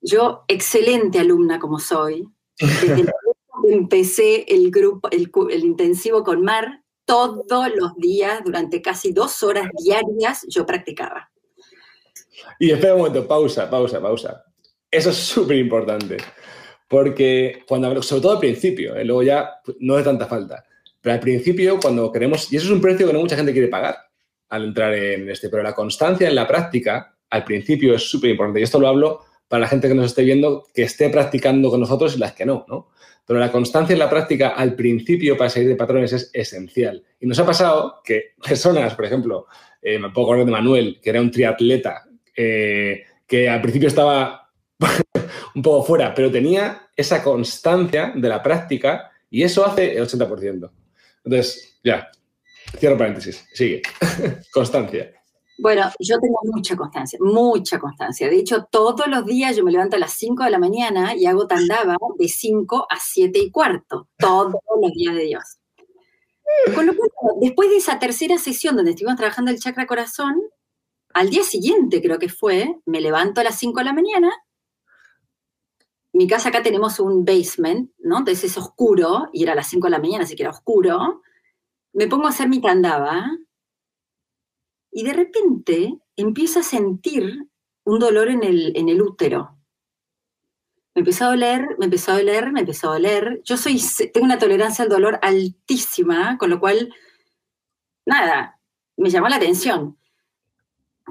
Yo, 0.00 0.44
excelente 0.48 1.20
alumna 1.20 1.60
como 1.60 1.78
soy, 1.78 2.28
desde 2.58 3.12
empecé 3.62 4.44
el 4.52 4.72
grupo, 4.72 5.08
el, 5.12 5.30
el 5.50 5.64
intensivo 5.64 6.24
con 6.24 6.42
Mar, 6.42 6.82
todos 7.06 7.70
los 7.74 7.96
días, 7.96 8.40
durante 8.44 8.82
casi 8.82 9.12
dos 9.12 9.42
horas 9.42 9.70
diarias, 9.82 10.44
yo 10.48 10.66
practicaba. 10.66 11.30
Y 12.58 12.70
espera 12.70 12.94
un 12.94 13.00
momento, 13.00 13.26
pausa, 13.26 13.70
pausa, 13.70 14.00
pausa. 14.00 14.44
Eso 14.90 15.10
es 15.10 15.16
súper 15.16 15.56
importante. 15.56 16.16
Porque 16.88 17.64
cuando, 17.66 18.02
sobre 18.02 18.22
todo 18.22 18.32
al 18.32 18.38
principio, 18.38 18.94
¿eh? 18.96 19.04
luego 19.04 19.22
ya 19.22 19.60
no 19.80 19.98
es 19.98 20.04
tanta 20.04 20.26
falta. 20.26 20.64
Pero 21.00 21.14
al 21.14 21.20
principio, 21.20 21.78
cuando 21.80 22.12
queremos, 22.12 22.52
y 22.52 22.56
eso 22.56 22.66
es 22.66 22.72
un 22.72 22.80
precio 22.80 23.06
que 23.06 23.12
no 23.12 23.20
mucha 23.20 23.36
gente 23.36 23.52
quiere 23.52 23.68
pagar 23.68 23.96
al 24.48 24.64
entrar 24.64 24.94
en 24.94 25.28
este, 25.28 25.48
pero 25.48 25.62
la 25.62 25.74
constancia 25.74 26.28
en 26.28 26.34
la 26.34 26.46
práctica 26.46 27.16
al 27.30 27.44
principio 27.44 27.94
es 27.94 28.08
súper 28.08 28.30
importante. 28.30 28.60
Y 28.60 28.64
esto 28.64 28.78
lo 28.78 28.88
hablo 28.88 29.24
para 29.48 29.60
la 29.60 29.68
gente 29.68 29.88
que 29.88 29.94
nos 29.94 30.06
esté 30.06 30.22
viendo 30.22 30.66
que 30.74 30.82
esté 30.82 31.08
practicando 31.08 31.70
con 31.70 31.80
nosotros 31.80 32.16
y 32.16 32.18
las 32.18 32.32
que 32.32 32.46
no, 32.46 32.64
¿no? 32.68 32.88
Pero 33.26 33.40
la 33.40 33.50
constancia 33.50 33.92
en 33.92 33.98
la 33.98 34.08
práctica 34.08 34.50
al 34.50 34.74
principio 34.74 35.36
para 35.36 35.50
salir 35.50 35.68
de 35.68 35.76
patrones 35.76 36.12
es 36.12 36.30
esencial. 36.32 37.02
Y 37.20 37.26
nos 37.26 37.38
ha 37.38 37.46
pasado 37.46 38.00
que 38.04 38.34
personas, 38.42 38.94
por 38.94 39.04
ejemplo, 39.04 39.46
eh, 39.82 39.98
me 39.98 40.10
puedo 40.10 40.28
acordar 40.28 40.46
de 40.46 40.52
Manuel, 40.52 41.00
que 41.02 41.10
era 41.10 41.20
un 41.20 41.30
triatleta, 41.30 42.04
eh, 42.36 43.02
que 43.26 43.48
al 43.48 43.60
principio 43.60 43.88
estaba 43.88 44.50
un 45.54 45.62
poco 45.62 45.84
fuera, 45.84 46.14
pero 46.14 46.30
tenía 46.30 46.88
esa 46.96 47.22
constancia 47.22 48.12
de 48.14 48.28
la 48.28 48.42
práctica 48.42 49.10
y 49.28 49.42
eso 49.42 49.66
hace 49.66 49.96
el 49.96 50.04
80%. 50.04 50.70
Entonces, 51.24 51.80
ya, 51.82 52.08
cierro 52.78 52.96
paréntesis, 52.96 53.44
sigue. 53.52 53.82
constancia. 54.52 55.15
Bueno, 55.58 55.90
yo 55.98 56.18
tengo 56.20 56.38
mucha 56.44 56.76
constancia, 56.76 57.18
mucha 57.22 57.78
constancia. 57.78 58.28
De 58.28 58.36
hecho, 58.36 58.64
todos 58.70 59.06
los 59.06 59.24
días 59.24 59.56
yo 59.56 59.64
me 59.64 59.72
levanto 59.72 59.96
a 59.96 59.98
las 59.98 60.12
5 60.12 60.44
de 60.44 60.50
la 60.50 60.58
mañana 60.58 61.14
y 61.16 61.24
hago 61.26 61.46
tandaba 61.46 61.96
de 62.18 62.28
5 62.28 62.86
a 62.90 62.96
7 63.00 63.38
y 63.38 63.50
cuarto, 63.50 64.08
todos 64.18 64.52
los 64.82 64.92
días 64.92 65.14
de 65.14 65.22
Dios. 65.22 65.58
Con 66.74 66.86
lo 66.86 66.94
cual, 66.94 67.10
después 67.40 67.70
de 67.70 67.76
esa 67.76 67.98
tercera 67.98 68.36
sesión 68.38 68.76
donde 68.76 68.90
estuvimos 68.90 69.16
trabajando 69.16 69.50
el 69.50 69.58
chakra 69.58 69.86
corazón, 69.86 70.40
al 71.14 71.30
día 71.30 71.42
siguiente 71.42 72.02
creo 72.02 72.18
que 72.18 72.28
fue, 72.28 72.76
me 72.84 73.00
levanto 73.00 73.40
a 73.40 73.44
las 73.44 73.58
5 73.58 73.78
de 73.78 73.84
la 73.84 73.94
mañana. 73.94 74.30
Mi 76.12 76.26
casa 76.26 76.50
acá 76.50 76.62
tenemos 76.62 77.00
un 77.00 77.24
basement, 77.24 77.90
¿no? 77.98 78.18
Entonces 78.18 78.44
es 78.44 78.58
oscuro, 78.58 79.28
y 79.32 79.42
era 79.42 79.52
a 79.52 79.56
las 79.56 79.68
5 79.68 79.86
de 79.86 79.90
la 79.90 79.98
mañana, 79.98 80.24
así 80.24 80.36
que 80.36 80.42
era 80.42 80.50
oscuro. 80.50 81.22
Me 81.94 82.08
pongo 82.08 82.26
a 82.26 82.30
hacer 82.30 82.48
mi 82.48 82.60
tandaba 82.60 83.26
y 84.96 85.02
de 85.02 85.12
repente 85.12 85.98
empiezo 86.16 86.60
a 86.60 86.62
sentir 86.62 87.50
un 87.84 87.98
dolor 87.98 88.30
en 88.30 88.42
el, 88.42 88.72
en 88.76 88.88
el 88.88 89.02
útero. 89.02 89.58
Me 90.94 91.00
empezó 91.00 91.26
a 91.26 91.28
doler, 91.28 91.76
me 91.78 91.84
empezó 91.84 92.12
a 92.12 92.14
doler, 92.14 92.50
me 92.50 92.60
empezó 92.60 92.88
a 92.88 92.94
doler. 92.94 93.42
Yo 93.44 93.58
soy, 93.58 93.78
tengo 94.14 94.24
una 94.24 94.38
tolerancia 94.38 94.82
al 94.82 94.88
dolor 94.88 95.18
altísima, 95.20 96.38
con 96.38 96.48
lo 96.48 96.60
cual, 96.60 96.94
nada, 98.06 98.58
me 98.96 99.10
llamó 99.10 99.28
la 99.28 99.36
atención. 99.36 99.98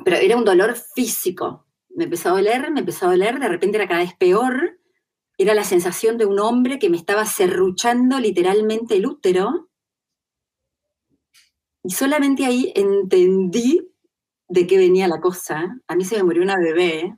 Pero 0.04 0.18
era 0.18 0.36
un 0.36 0.46
dolor 0.46 0.76
físico. 0.76 1.68
Me 1.90 2.06
empezó 2.06 2.30
a 2.30 2.32
doler, 2.32 2.72
me 2.72 2.80
empezó 2.80 3.06
a 3.06 3.12
doler, 3.12 3.38
de 3.38 3.50
repente 3.50 3.78
era 3.78 3.88
cada 3.88 4.00
vez 4.00 4.16
peor. 4.16 4.80
Era 5.38 5.54
la 5.54 5.64
sensación 5.64 6.18
de 6.18 6.26
un 6.26 6.40
hombre 6.40 6.80
que 6.80 6.90
me 6.90 6.98
estaba 6.98 7.24
serruchando 7.28 8.20
literalmente 8.20 8.96
el 8.96 9.06
útero 9.06 9.70
y 11.86 11.92
solamente 11.92 12.46
ahí 12.46 12.74
entendí 12.76 13.88
de 14.48 14.66
qué 14.66 14.78
venía 14.78 15.08
la 15.08 15.22
cosa. 15.22 15.80
A 15.88 15.96
mí 15.96 16.04
se 16.04 16.18
me 16.18 16.24
murió 16.24 16.42
una 16.42 16.58
bebé 16.58 17.16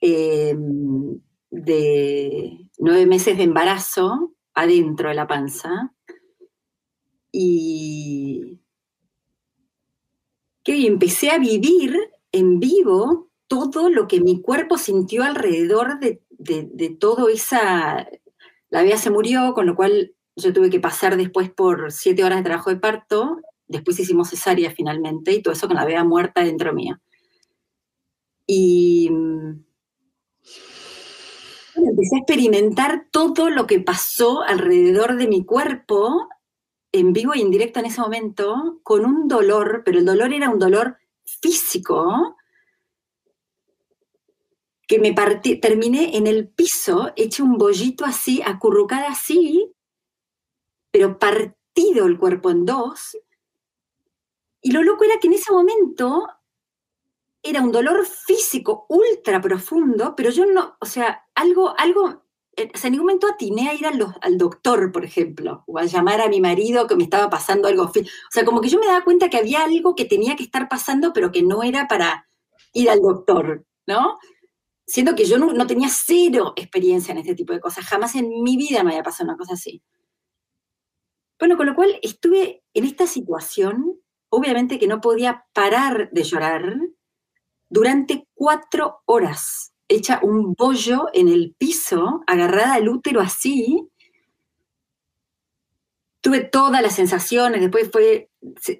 em, 0.00 1.20
de 1.50 2.70
nueve 2.78 3.06
meses 3.06 3.36
de 3.36 3.44
embarazo 3.44 4.34
adentro 4.52 5.10
de 5.10 5.14
la 5.14 5.28
panza. 5.28 5.94
Y 7.30 8.58
que 10.64 10.84
empecé 10.84 11.30
a 11.30 11.38
vivir 11.38 11.96
en 12.32 12.58
vivo 12.58 13.30
todo 13.46 13.90
lo 13.90 14.08
que 14.08 14.20
mi 14.20 14.42
cuerpo 14.42 14.76
sintió 14.76 15.22
alrededor 15.22 16.00
de, 16.00 16.20
de 16.30 16.90
todo 16.90 17.28
esa... 17.28 18.08
La 18.70 18.82
bebé 18.82 18.98
se 18.98 19.10
murió, 19.10 19.54
con 19.54 19.66
lo 19.66 19.76
cual 19.76 20.15
yo 20.36 20.52
tuve 20.52 20.70
que 20.70 20.80
pasar 20.80 21.16
después 21.16 21.50
por 21.50 21.90
siete 21.90 22.22
horas 22.22 22.38
de 22.38 22.44
trabajo 22.44 22.70
de 22.70 22.76
parto, 22.76 23.40
después 23.66 23.98
hicimos 23.98 24.30
cesárea 24.30 24.70
finalmente 24.70 25.32
y 25.32 25.42
todo 25.42 25.54
eso 25.54 25.66
con 25.66 25.76
la 25.76 25.84
beba 25.84 26.04
muerta 26.04 26.44
dentro 26.44 26.72
mío. 26.72 26.98
Y 28.46 29.10
empecé 31.74 32.16
a 32.16 32.18
experimentar 32.18 33.06
todo 33.10 33.50
lo 33.50 33.66
que 33.66 33.80
pasó 33.80 34.42
alrededor 34.42 35.16
de 35.16 35.26
mi 35.26 35.44
cuerpo, 35.44 36.28
en 36.92 37.12
vivo 37.12 37.34
y 37.34 37.40
en 37.40 37.50
directo 37.50 37.80
en 37.80 37.86
ese 37.86 38.00
momento, 38.00 38.80
con 38.82 39.04
un 39.04 39.28
dolor, 39.28 39.82
pero 39.84 39.98
el 39.98 40.04
dolor 40.04 40.32
era 40.32 40.50
un 40.50 40.58
dolor 40.58 40.96
físico, 41.24 42.36
que 44.86 44.98
me 45.00 45.12
partí, 45.12 45.56
terminé 45.56 46.16
en 46.16 46.26
el 46.26 46.48
piso, 46.48 47.12
hecho 47.16 47.42
un 47.42 47.58
bollito 47.58 48.04
así, 48.04 48.40
acurrucada 48.44 49.08
así, 49.08 49.65
pero 50.96 51.18
partido 51.18 52.06
el 52.06 52.16
cuerpo 52.16 52.48
en 52.48 52.64
dos. 52.64 53.18
Y 54.62 54.72
lo 54.72 54.82
loco 54.82 55.04
era 55.04 55.20
que 55.20 55.26
en 55.26 55.34
ese 55.34 55.52
momento 55.52 56.26
era 57.42 57.60
un 57.60 57.70
dolor 57.70 58.06
físico 58.06 58.86
ultra 58.88 59.38
profundo, 59.42 60.14
pero 60.16 60.30
yo 60.30 60.46
no, 60.46 60.78
o 60.80 60.86
sea, 60.86 61.26
algo, 61.34 61.78
algo, 61.78 62.24
eh, 62.56 62.70
o 62.74 62.78
sea, 62.78 62.88
en 62.88 62.92
ningún 62.92 63.08
momento 63.08 63.26
atiné 63.26 63.68
a 63.68 63.74
ir 63.74 63.86
al, 63.86 64.06
al, 64.22 64.38
doctor, 64.38 64.90
por 64.90 65.04
ejemplo, 65.04 65.64
o 65.66 65.78
a 65.78 65.84
llamar 65.84 66.22
a 66.22 66.30
mi 66.30 66.40
marido 66.40 66.86
que 66.86 66.96
me 66.96 67.04
estaba 67.04 67.28
pasando 67.28 67.68
algo. 67.68 67.82
O 67.82 67.92
sea, 68.30 68.46
como 68.46 68.62
que 68.62 68.70
yo 68.70 68.80
me 68.80 68.86
daba 68.86 69.04
cuenta 69.04 69.28
que 69.28 69.36
había 69.36 69.64
algo 69.64 69.94
que 69.94 70.06
tenía 70.06 70.34
que 70.34 70.44
estar 70.44 70.66
pasando, 70.70 71.12
pero 71.12 71.30
que 71.30 71.42
no 71.42 71.62
era 71.62 71.88
para 71.88 72.26
ir 72.72 72.88
al 72.88 73.02
doctor, 73.02 73.66
¿no? 73.86 74.18
Siendo 74.86 75.14
que 75.14 75.26
yo 75.26 75.36
no, 75.36 75.52
no 75.52 75.66
tenía 75.66 75.90
cero 75.90 76.54
experiencia 76.56 77.12
en 77.12 77.18
este 77.18 77.34
tipo 77.34 77.52
de 77.52 77.60
cosas. 77.60 77.84
Jamás 77.84 78.14
en 78.14 78.42
mi 78.42 78.56
vida 78.56 78.82
me 78.82 78.92
había 78.92 79.02
pasado 79.02 79.28
una 79.28 79.36
cosa 79.36 79.52
así. 79.52 79.82
Bueno, 81.38 81.56
con 81.56 81.66
lo 81.66 81.74
cual 81.74 81.98
estuve 82.02 82.62
en 82.72 82.84
esta 82.84 83.06
situación, 83.06 84.00
obviamente 84.30 84.78
que 84.78 84.86
no 84.86 85.00
podía 85.00 85.44
parar 85.52 86.10
de 86.10 86.22
llorar, 86.22 86.78
durante 87.68 88.26
cuatro 88.34 89.02
horas, 89.06 89.74
hecha 89.88 90.20
un 90.22 90.54
bollo 90.54 91.08
en 91.12 91.28
el 91.28 91.54
piso, 91.58 92.22
agarrada 92.26 92.74
al 92.74 92.88
útero 92.88 93.20
así. 93.20 93.88
Tuve 96.20 96.40
todas 96.40 96.80
las 96.82 96.94
sensaciones, 96.94 97.60
después 97.60 97.90
fue 97.90 98.30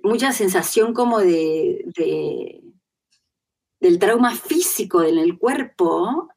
mucha 0.02 0.32
sensación 0.32 0.94
como 0.94 1.18
de, 1.18 1.84
de 1.96 2.62
del 3.78 3.98
trauma 3.98 4.34
físico 4.34 5.02
en 5.02 5.18
el 5.18 5.38
cuerpo, 5.38 6.28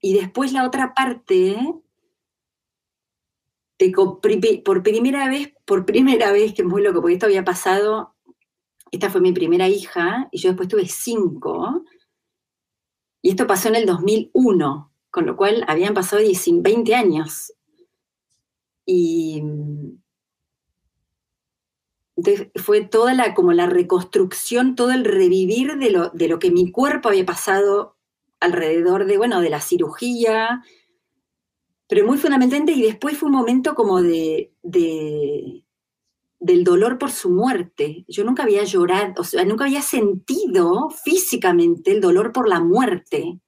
y 0.00 0.14
después 0.14 0.52
la 0.52 0.64
otra 0.64 0.94
parte 0.94 1.56
por 4.64 4.82
primera 4.82 5.28
vez, 5.28 5.52
por 5.64 5.84
primera 5.84 6.32
vez, 6.32 6.54
que 6.54 6.64
muy 6.64 6.82
loco, 6.82 7.00
porque 7.00 7.14
esto 7.14 7.26
había 7.26 7.44
pasado, 7.44 8.14
esta 8.90 9.10
fue 9.10 9.20
mi 9.20 9.32
primera 9.32 9.68
hija, 9.68 10.28
y 10.32 10.38
yo 10.38 10.50
después 10.50 10.68
tuve 10.68 10.86
cinco, 10.86 11.84
y 13.22 13.30
esto 13.30 13.46
pasó 13.46 13.68
en 13.68 13.76
el 13.76 13.86
2001, 13.86 14.92
con 15.10 15.26
lo 15.26 15.36
cual 15.36 15.64
habían 15.68 15.94
pasado 15.94 16.22
20 16.22 16.94
años. 16.94 17.52
Y 18.86 19.42
entonces 22.16 22.48
fue 22.56 22.80
toda 22.84 23.14
la, 23.14 23.34
como 23.34 23.52
la 23.52 23.66
reconstrucción, 23.66 24.74
todo 24.74 24.92
el 24.92 25.04
revivir 25.04 25.76
de 25.78 25.90
lo, 25.90 26.10
de 26.10 26.28
lo 26.28 26.38
que 26.38 26.50
mi 26.50 26.70
cuerpo 26.70 27.08
había 27.08 27.26
pasado 27.26 27.96
alrededor 28.40 29.06
de, 29.06 29.18
bueno, 29.18 29.40
de 29.40 29.50
la 29.50 29.60
cirugía, 29.60 30.62
pero 31.88 32.06
muy 32.06 32.18
fundamentalmente, 32.18 32.72
y 32.72 32.82
después 32.82 33.18
fue 33.18 33.28
un 33.28 33.36
momento 33.36 33.74
como 33.74 34.02
de, 34.02 34.52
del 34.62 35.64
dolor 36.64 36.98
por 36.98 37.10
su 37.10 37.30
muerte. 37.30 38.04
Yo 38.08 38.24
nunca 38.24 38.42
había 38.42 38.64
llorado, 38.64 39.14
o 39.18 39.24
sea, 39.24 39.44
nunca 39.44 39.64
había 39.64 39.82
sentido 39.82 40.90
físicamente 40.90 41.92
el 41.92 42.00
dolor 42.00 42.32
por 42.32 42.48
la 42.48 42.60
muerte. 42.60 43.40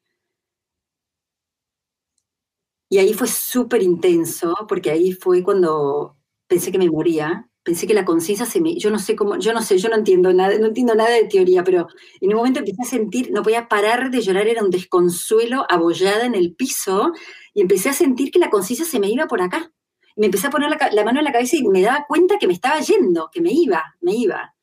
Y 2.89 2.99
ahí 2.99 3.15
fue 3.15 3.29
súper 3.29 3.83
intenso, 3.83 4.55
porque 4.69 4.91
ahí 4.91 5.13
fue 5.13 5.43
cuando 5.43 6.17
pensé 6.49 6.73
que 6.73 6.79
me 6.79 6.91
moría, 6.91 7.50
pensé 7.63 7.87
que 7.87 7.95
la 7.95 8.05
conciencia 8.05 8.47
se 8.47 8.61
me, 8.61 8.77
yo 8.77 8.91
no 8.91 8.99
sé 8.99 9.15
cómo, 9.15 9.39
yo 9.39 9.53
no 9.53 9.63
sé, 9.63 9.79
yo 9.79 9.89
no 9.89 9.97
entiendo 9.97 10.33
nada, 10.33 10.59
no 10.59 10.67
entiendo 10.67 10.95
nada 10.95 11.11
de 11.11 11.25
teoría, 11.25 11.63
pero 11.63 11.89
en 12.21 12.31
un 12.31 12.37
momento 12.37 12.61
empecé 12.61 12.83
a 12.83 12.87
sentir, 12.87 13.31
no 13.33 13.43
podía 13.43 13.69
parar 13.69 14.11
de 14.11 14.21
llorar, 14.21 14.49
era 14.49 14.65
un 14.65 14.71
desconsuelo 14.71 15.67
abollada 15.69 16.25
en 16.25 16.35
el 16.35 16.55
piso, 16.55 17.13
y 17.55 17.61
empecé 17.61 17.91
a 17.91 17.93
sentir 17.93 18.31
que 18.31 18.39
la 18.39 18.51
conciencia 18.51 18.87
se 18.87 19.01
me 19.01 19.11
iba 19.11 19.27
por 19.27 19.43
acá. 19.43 19.73
me 20.17 20.27
empecé 20.27 20.49
a 20.49 20.51
poner 20.51 20.71
la, 20.71 21.05
mano 21.05 21.21
en 21.21 21.25
la 21.25 21.33
cabeza 21.33 21.57
y 21.57 21.63
me 21.69 21.83
daba 21.83 22.05
cuenta 22.07 22.39
que 22.39 22.47
me 22.47 22.53
estaba 22.53 22.81
yendo, 22.81 23.31
que 23.33 23.41
me 23.41 23.53
iba, 23.53 23.97
me 24.01 24.15
iba. 24.15 24.55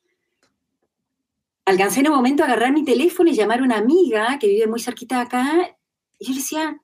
Alcancé 1.64 2.00
en 2.00 2.08
un 2.08 2.16
momento 2.16 2.42
a 2.42 2.46
agarrar 2.46 2.72
mi 2.72 2.84
teléfono 2.84 3.30
y 3.30 3.34
llamar 3.34 3.60
a 3.60 3.64
una 3.64 3.76
amiga 3.76 4.38
que 4.38 4.48
vive 4.48 4.66
muy 4.66 4.80
cerquita 4.80 5.16
de 5.16 5.22
acá, 5.22 5.76
y 6.18 6.26
yo 6.26 6.32
le 6.32 6.38
decía, 6.38 6.80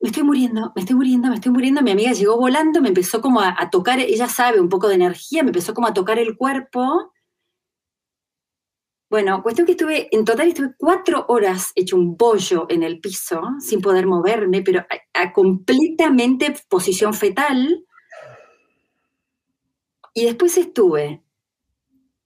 me 0.00 0.08
estoy 0.08 0.22
muriendo, 0.22 0.72
me 0.74 0.80
estoy 0.82 0.96
muriendo, 0.96 1.28
me 1.28 1.34
estoy 1.36 1.52
muriendo. 1.52 1.82
Mi 1.82 1.90
amiga 1.90 2.12
llegó 2.12 2.36
volando, 2.36 2.80
me 2.80 2.88
empezó 2.88 3.20
como 3.20 3.40
a, 3.40 3.70
tocar, 3.70 3.98
ella 4.00 4.28
sabe 4.28 4.60
un 4.60 4.68
poco 4.68 4.88
de 4.88 4.94
energía, 4.96 5.42
me 5.42 5.50
empezó 5.50 5.74
como 5.74 5.88
a 5.88 5.94
tocar 5.94 6.18
el 6.18 6.36
cuerpo 6.36 7.12
bueno, 9.08 9.40
cuestión 9.42 9.66
que 9.66 9.72
estuve, 9.72 10.08
en 10.10 10.24
total 10.24 10.48
estuve 10.48 10.74
cuatro 10.76 11.26
horas 11.28 11.70
hecho 11.76 11.96
un 11.96 12.16
bollo 12.16 12.66
en 12.68 12.82
el 12.82 13.00
piso, 13.00 13.40
sin 13.60 13.80
poder 13.80 14.06
moverme, 14.06 14.62
pero 14.62 14.84
a, 15.14 15.32
completamente 15.32 16.56
posición 16.68 17.14
fetal. 17.14 17.86
Y 20.12 20.24
después 20.24 20.56
estuve 20.58 21.22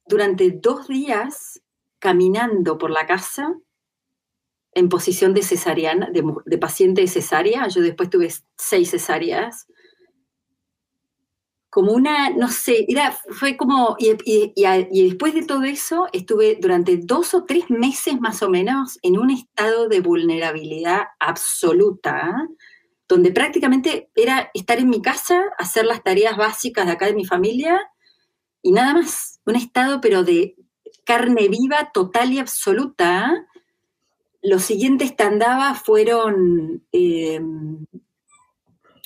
durante 0.06 0.50
dos 0.50 0.88
días 0.88 1.62
caminando 1.98 2.78
por 2.78 2.90
la 2.90 3.06
casa 3.06 3.54
en 4.72 4.88
posición 4.88 5.34
de 5.34 5.42
cesariana, 5.42 6.10
de, 6.12 6.58
paciente 6.58 7.00
de 7.00 7.08
cesárea. 7.08 7.68
Yo 7.68 7.82
después 7.82 8.10
tuve 8.10 8.32
seis 8.56 8.90
cesáreas. 8.90 9.66
Como 11.68 11.92
una, 11.92 12.30
no 12.30 12.48
sé, 12.48 12.84
era, 12.88 13.12
fue 13.30 13.56
como, 13.56 13.96
y, 13.98 14.16
y, 14.24 15.08
después 15.08 15.34
de 15.34 15.44
todo 15.44 15.62
eso 15.64 16.08
estuve 16.12 16.58
durante 16.60 16.96
dos 16.96 17.32
o 17.32 17.44
tres 17.44 17.70
meses 17.70 18.20
más 18.20 18.42
o 18.42 18.50
menos 18.50 18.98
en 19.02 19.18
un 19.18 19.30
estado 19.30 19.88
de 19.88 20.00
vulnerabilidad 20.00 21.02
absoluta, 21.20 22.48
donde 23.06 23.30
prácticamente 23.30 24.10
era 24.16 24.50
estar 24.52 24.78
en 24.78 24.88
mi 24.88 25.00
casa, 25.00 25.44
hacer 25.58 25.84
las 25.84 26.02
tareas 26.02 26.36
básicas 26.36 26.86
de 26.86 26.92
acá 26.92 27.06
de 27.06 27.14
mi 27.14 27.24
familia 27.24 27.80
y 28.62 28.72
nada 28.72 28.94
más, 28.94 29.40
un 29.46 29.56
estado 29.56 30.00
pero 30.00 30.22
de 30.22 30.56
carne 31.04 31.48
viva 31.48 31.90
total 31.92 32.32
y 32.32 32.38
absoluta. 32.38 33.46
Los 34.42 34.62
siguientes 34.62 35.12
que 35.12 35.22
andaba 35.22 35.74
fueron, 35.74 36.82
eh, 36.92 37.40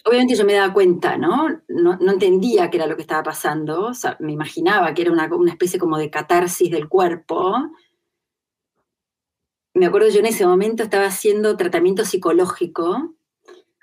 obviamente 0.04 0.36
yo 0.36 0.44
me 0.44 0.54
daba 0.54 0.72
cuenta, 0.72 1.16
¿no? 1.16 1.48
¿no? 1.68 1.98
entendía 2.12 2.70
qué 2.70 2.76
era 2.76 2.86
lo 2.86 2.96
que 2.96 3.02
estaba 3.02 3.22
pasando, 3.22 3.86
o 3.86 3.94
sea, 3.94 4.16
me 4.20 4.32
imaginaba 4.32 4.92
que 4.94 5.02
era 5.02 5.12
una, 5.12 5.28
especie 5.48 5.78
como 5.78 5.98
de 5.98 6.10
catarsis 6.10 6.70
del 6.70 6.88
cuerpo. 6.88 7.54
Me 9.74 9.86
acuerdo 9.86 10.08
yo 10.08 10.20
en 10.20 10.26
ese 10.26 10.46
momento 10.46 10.82
estaba 10.82 11.06
haciendo 11.06 11.56
tratamiento 11.56 12.04
psicológico 12.04 13.14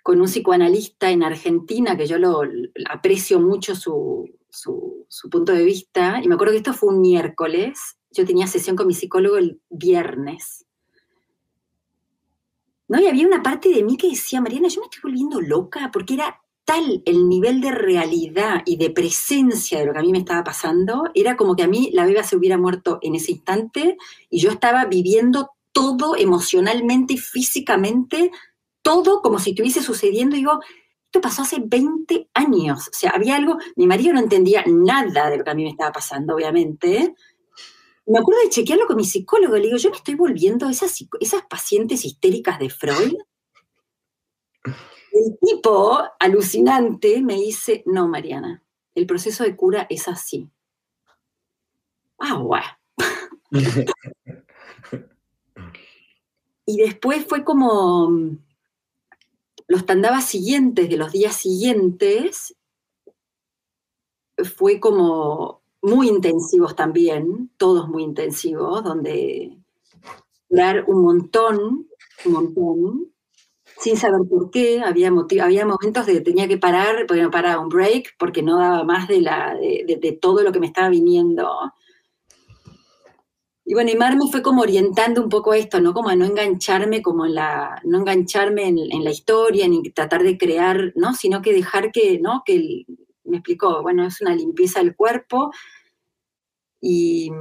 con 0.03 0.19
un 0.19 0.27
psicoanalista 0.27 1.11
en 1.11 1.23
Argentina, 1.23 1.97
que 1.97 2.07
yo 2.07 2.17
lo, 2.17 2.41
aprecio 2.89 3.39
mucho 3.39 3.75
su, 3.75 4.29
punto 5.29 5.51
de 5.53 5.63
vista, 5.63 6.21
y 6.23 6.27
me 6.27 6.35
acuerdo 6.35 6.53
que 6.53 6.57
esto 6.57 6.73
fue 6.73 6.93
un 6.93 7.01
miércoles, 7.01 7.97
yo 8.11 8.25
tenía 8.25 8.47
sesión 8.47 8.75
con 8.75 8.87
mi 8.87 8.93
psicólogo 8.93 9.37
el 9.37 9.61
viernes. 9.69 10.65
¿No? 12.91 12.99
Y 12.99 13.07
había 13.07 13.25
una 13.25 13.41
parte 13.41 13.69
de 13.69 13.83
mí 13.83 13.95
que 13.95 14.09
decía, 14.09 14.41
Mariana, 14.41 14.67
yo 14.67 14.81
me 14.81 14.87
estoy 14.87 14.99
volviendo 15.01 15.39
loca, 15.39 15.89
porque 15.93 16.15
era 16.15 16.41
tal 16.65 17.01
el 17.05 17.29
nivel 17.29 17.61
de 17.61 17.71
realidad 17.71 18.63
y 18.65 18.75
de 18.75 18.89
presencia 18.89 19.79
de 19.79 19.85
lo 19.85 19.93
que 19.93 19.99
a 19.99 20.01
mí 20.01 20.11
me 20.11 20.17
estaba 20.17 20.43
pasando, 20.43 21.03
era 21.13 21.37
como 21.37 21.55
que 21.55 21.63
a 21.63 21.69
mí 21.69 21.89
la 21.93 22.05
beba 22.05 22.23
se 22.23 22.35
hubiera 22.35 22.57
muerto 22.57 22.99
en 23.01 23.15
ese 23.15 23.31
instante 23.31 23.95
y 24.29 24.41
yo 24.41 24.49
estaba 24.49 24.83
viviendo 24.87 25.51
todo 25.71 26.17
emocionalmente 26.17 27.13
y 27.13 27.17
físicamente 27.17 28.29
todo 28.81 29.21
como 29.21 29.39
si 29.39 29.51
estuviese 29.51 29.81
sucediendo. 29.81 30.35
digo, 30.35 30.59
esto 31.05 31.21
pasó 31.21 31.43
hace 31.43 31.61
20 31.63 32.29
años. 32.33 32.89
O 32.89 32.93
sea, 32.93 33.11
había 33.11 33.37
algo, 33.37 33.57
mi 33.77 33.87
marido 33.87 34.11
no 34.11 34.19
entendía 34.19 34.65
nada 34.67 35.29
de 35.29 35.37
lo 35.37 35.45
que 35.45 35.51
a 35.51 35.55
mí 35.55 35.63
me 35.63 35.69
estaba 35.69 35.93
pasando, 35.93 36.35
obviamente. 36.35 37.15
Me 38.11 38.19
acuerdo 38.19 38.41
de 38.43 38.49
chequearlo 38.49 38.87
con 38.87 38.97
mi 38.97 39.05
psicólogo. 39.05 39.55
Le 39.55 39.67
digo, 39.67 39.77
yo 39.77 39.89
me 39.89 39.95
estoy 39.95 40.15
volviendo 40.15 40.67
esas, 40.67 41.01
esas 41.21 41.45
pacientes 41.45 42.03
histéricas 42.03 42.59
de 42.59 42.69
Freud. 42.69 43.13
El 45.13 45.37
tipo, 45.41 45.97
alucinante, 46.19 47.21
me 47.21 47.35
dice, 47.35 47.83
no, 47.85 48.09
Mariana, 48.09 48.65
el 48.95 49.05
proceso 49.05 49.45
de 49.45 49.55
cura 49.55 49.87
es 49.89 50.09
así. 50.09 50.49
Ah, 52.19 52.35
guau. 52.35 52.61
y 56.65 56.77
después 56.77 57.25
fue 57.25 57.45
como, 57.45 58.11
los 59.67 59.85
tandabas 59.85 60.25
siguientes 60.25 60.89
de 60.89 60.97
los 60.97 61.13
días 61.13 61.37
siguientes 61.37 62.57
fue 64.57 64.81
como 64.81 65.60
muy 65.81 66.09
intensivos 66.09 66.75
también, 66.75 67.51
todos 67.57 67.87
muy 67.87 68.03
intensivos, 68.03 68.83
donde 68.83 69.57
dar 70.49 70.85
un 70.87 71.01
montón, 71.01 71.87
un 72.25 72.31
montón, 72.31 73.07
sin 73.79 73.97
saber 73.97 74.21
por 74.29 74.51
qué, 74.51 74.81
había, 74.81 75.11
había 75.41 75.65
momentos 75.65 76.05
de 76.05 76.13
que 76.13 76.21
tenía 76.21 76.47
que 76.47 76.57
parar, 76.57 77.05
porque 77.07 77.23
no 77.23 77.31
paraba 77.31 77.61
un 77.61 77.69
break, 77.69 78.15
porque 78.19 78.43
no 78.43 78.59
daba 78.59 78.83
más 78.83 79.07
de, 79.07 79.21
la, 79.21 79.55
de 79.55 80.19
todo 80.21 80.43
lo 80.43 80.51
que 80.51 80.59
me 80.59 80.67
estaba 80.67 80.89
viniendo. 80.89 81.49
Y 83.71 83.73
bueno, 83.73 83.89
y 83.89 83.95
Mar 83.95 84.17
me 84.17 84.29
fue 84.29 84.41
como 84.41 84.63
orientando 84.63 85.23
un 85.23 85.29
poco 85.29 85.53
esto, 85.53 85.79
¿no? 85.79 85.93
Como 85.93 86.09
a 86.09 86.15
no 86.17 86.25
engancharme 86.25 87.01
como 87.01 87.25
en 87.25 87.35
la, 87.35 87.81
no 87.85 87.99
engancharme 87.99 88.67
en, 88.67 89.03
la 89.03 89.11
historia, 89.11 89.65
ni 89.67 89.81
tratar 89.91 90.23
de 90.23 90.37
crear, 90.37 90.91
¿no? 90.95 91.13
Sino 91.13 91.41
que 91.41 91.53
dejar 91.53 91.91
que, 91.93 92.19
¿no? 92.19 92.43
Que 92.45 92.85
me 93.31 93.37
explicó, 93.37 93.81
bueno, 93.81 94.05
es 94.05 94.21
una 94.21 94.35
limpieza 94.35 94.79
del 94.79 94.95
cuerpo. 94.95 95.51
Y, 96.79 97.31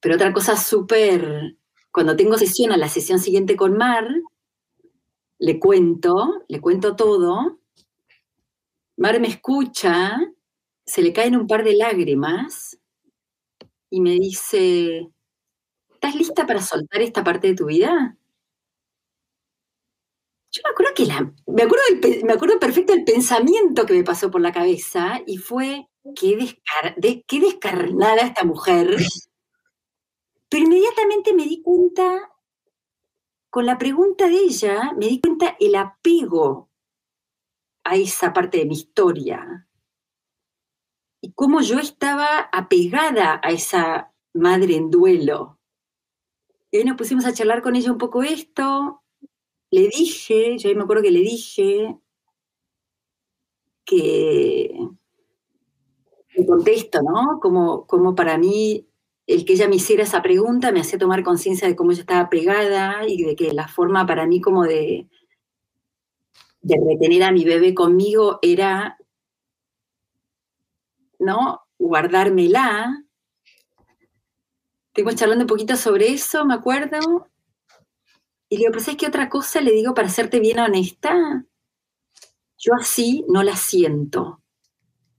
pero 0.00 0.16
otra 0.16 0.32
cosa 0.32 0.56
súper, 0.56 1.56
cuando 1.92 2.16
tengo 2.16 2.36
sesión 2.36 2.72
a 2.72 2.76
la 2.76 2.88
sesión 2.88 3.18
siguiente 3.18 3.56
con 3.56 3.76
Mar, 3.76 4.08
le 5.38 5.58
cuento, 5.60 6.44
le 6.48 6.60
cuento 6.60 6.96
todo. 6.96 7.60
Mar 8.96 9.20
me 9.20 9.28
escucha, 9.28 10.18
se 10.86 11.02
le 11.02 11.12
caen 11.12 11.36
un 11.36 11.46
par 11.46 11.64
de 11.64 11.76
lágrimas 11.76 12.78
y 13.90 14.00
me 14.00 14.12
dice, 14.12 15.10
¿estás 15.92 16.14
lista 16.14 16.46
para 16.46 16.60
soltar 16.60 17.02
esta 17.02 17.22
parte 17.24 17.48
de 17.48 17.54
tu 17.54 17.66
vida? 17.66 18.16
Yo 20.54 20.62
me 20.64 20.70
acuerdo 20.70 20.94
que 20.94 21.06
la, 21.06 21.34
me 21.48 21.62
acuerdo, 21.64 21.84
me 22.24 22.32
acuerdo 22.32 22.60
perfecto 22.60 22.92
del 22.92 23.02
pensamiento 23.02 23.86
que 23.86 23.94
me 23.94 24.04
pasó 24.04 24.30
por 24.30 24.40
la 24.40 24.52
cabeza 24.52 25.20
y 25.26 25.38
fue, 25.38 25.88
qué, 26.14 26.56
de, 26.96 27.24
qué 27.26 27.40
descarnada 27.40 28.22
esta 28.22 28.44
mujer. 28.44 28.96
Pero 30.48 30.64
inmediatamente 30.64 31.34
me 31.34 31.42
di 31.42 31.60
cuenta, 31.60 32.30
con 33.50 33.66
la 33.66 33.78
pregunta 33.78 34.28
de 34.28 34.36
ella, 34.36 34.92
me 34.96 35.08
di 35.08 35.20
cuenta 35.20 35.56
el 35.58 35.74
apego 35.74 36.70
a 37.82 37.96
esa 37.96 38.32
parte 38.32 38.58
de 38.58 38.66
mi 38.66 38.74
historia 38.74 39.66
y 41.20 41.32
cómo 41.32 41.62
yo 41.62 41.80
estaba 41.80 42.48
apegada 42.52 43.40
a 43.42 43.50
esa 43.50 44.12
madre 44.34 44.76
en 44.76 44.90
duelo. 44.90 45.58
Y 46.70 46.76
ahí 46.76 46.84
nos 46.84 46.96
pusimos 46.96 47.24
a 47.24 47.32
charlar 47.32 47.60
con 47.60 47.74
ella 47.74 47.90
un 47.90 47.98
poco 47.98 48.22
esto. 48.22 49.03
Le 49.74 49.88
dije, 49.88 50.56
yo 50.56 50.68
ahí 50.68 50.74
me 50.76 50.84
acuerdo 50.84 51.02
que 51.02 51.10
le 51.10 51.18
dije 51.20 51.98
que 53.84 54.66
el 56.36 56.46
contexto, 56.46 57.00
¿no? 57.02 57.40
Como, 57.40 57.86
como 57.86 58.14
para 58.14 58.38
mí 58.38 58.86
el 59.26 59.44
que 59.44 59.54
ella 59.54 59.68
me 59.68 59.76
hiciera 59.76 60.04
esa 60.04 60.22
pregunta 60.22 60.70
me 60.70 60.80
hacía 60.80 60.98
tomar 60.98 61.24
conciencia 61.24 61.66
de 61.66 61.74
cómo 61.74 61.90
ella 61.90 62.02
estaba 62.02 62.30
pegada 62.30 63.08
y 63.08 63.22
de 63.24 63.34
que 63.34 63.52
la 63.52 63.66
forma 63.66 64.06
para 64.06 64.26
mí 64.26 64.40
como 64.40 64.62
de, 64.64 65.08
de 66.62 66.76
retener 66.86 67.24
a 67.24 67.32
mi 67.32 67.44
bebé 67.44 67.74
conmigo 67.74 68.38
era 68.42 68.96
¿no? 71.18 71.62
Guardármela. 71.78 73.04
Estuvimos 74.88 75.16
charlando 75.16 75.44
un 75.44 75.48
poquito 75.48 75.76
sobre 75.76 76.12
eso, 76.12 76.44
me 76.44 76.54
acuerdo. 76.54 77.28
Y 78.54 78.56
le 78.56 78.60
digo, 78.60 78.70
pero 78.70 78.84
¿sabes 78.84 78.98
qué 78.98 79.08
otra 79.08 79.28
cosa 79.28 79.60
le 79.60 79.72
digo 79.72 79.94
para 79.94 80.08
serte 80.08 80.38
bien 80.38 80.60
honesta? 80.60 81.44
Yo 82.56 82.72
así 82.78 83.24
no 83.28 83.42
la 83.42 83.56
siento. 83.56 84.44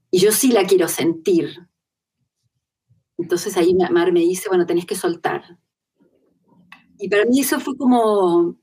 Y 0.09 0.19
yo 0.19 0.31
sí 0.31 0.53
la 0.53 0.63
quiero 0.65 0.87
sentir. 0.87 1.67
Entonces 3.17 3.57
ahí 3.57 3.75
Mar 3.75 4.13
me 4.13 4.21
dice, 4.21 4.47
bueno, 4.47 4.65
tenés 4.65 4.85
que 4.85 4.95
soltar. 4.95 5.59
Y 6.97 7.09
para 7.09 7.25
mí 7.25 7.41
eso 7.41 7.59
fue 7.59 7.75
como, 7.75 8.55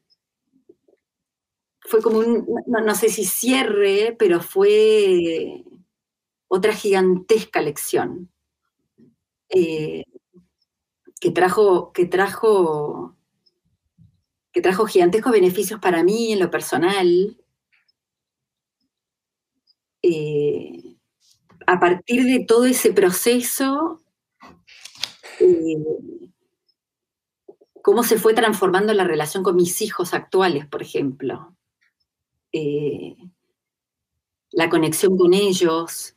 fue 1.81 2.01
como 2.01 2.21
un, 2.21 2.47
no 2.67 2.95
sé 2.95 3.11
si 3.11 3.27
cierre, 3.27 4.17
pero 4.19 4.41
fue 4.41 5.65
otra 6.49 6.73
gigantesca 6.73 7.61
lección 7.61 8.33
eh, 9.51 10.05
que 11.21 11.31
trajo, 11.31 11.93
que 11.93 12.07
trajo 12.07 13.19
que 14.53 14.61
trajo 14.61 14.87
gigantescos 14.87 15.33
beneficios 15.33 15.81
para 15.81 16.03
mí 16.05 16.33
en 16.33 16.41
lo 16.41 16.51
personal. 16.51 17.37
Eh, 20.03 20.97
a 21.67 21.81
partir 21.81 22.25
de 22.25 22.45
todo 22.45 22.67
ese 22.67 22.93
proceso, 22.93 24.03
eh, 25.41 25.77
cómo 27.83 28.03
se 28.03 28.19
fue 28.19 28.35
transformando 28.35 28.93
la 28.95 29.05
relación 29.05 29.43
con 29.43 29.57
mis 29.57 29.81
hijos 29.81 30.15
actuales, 30.15 30.67
por 30.67 30.83
ejemplo. 30.83 31.57
la 34.55 34.69
conexión 34.69 35.17
con 35.17 35.33
ellos, 35.33 36.15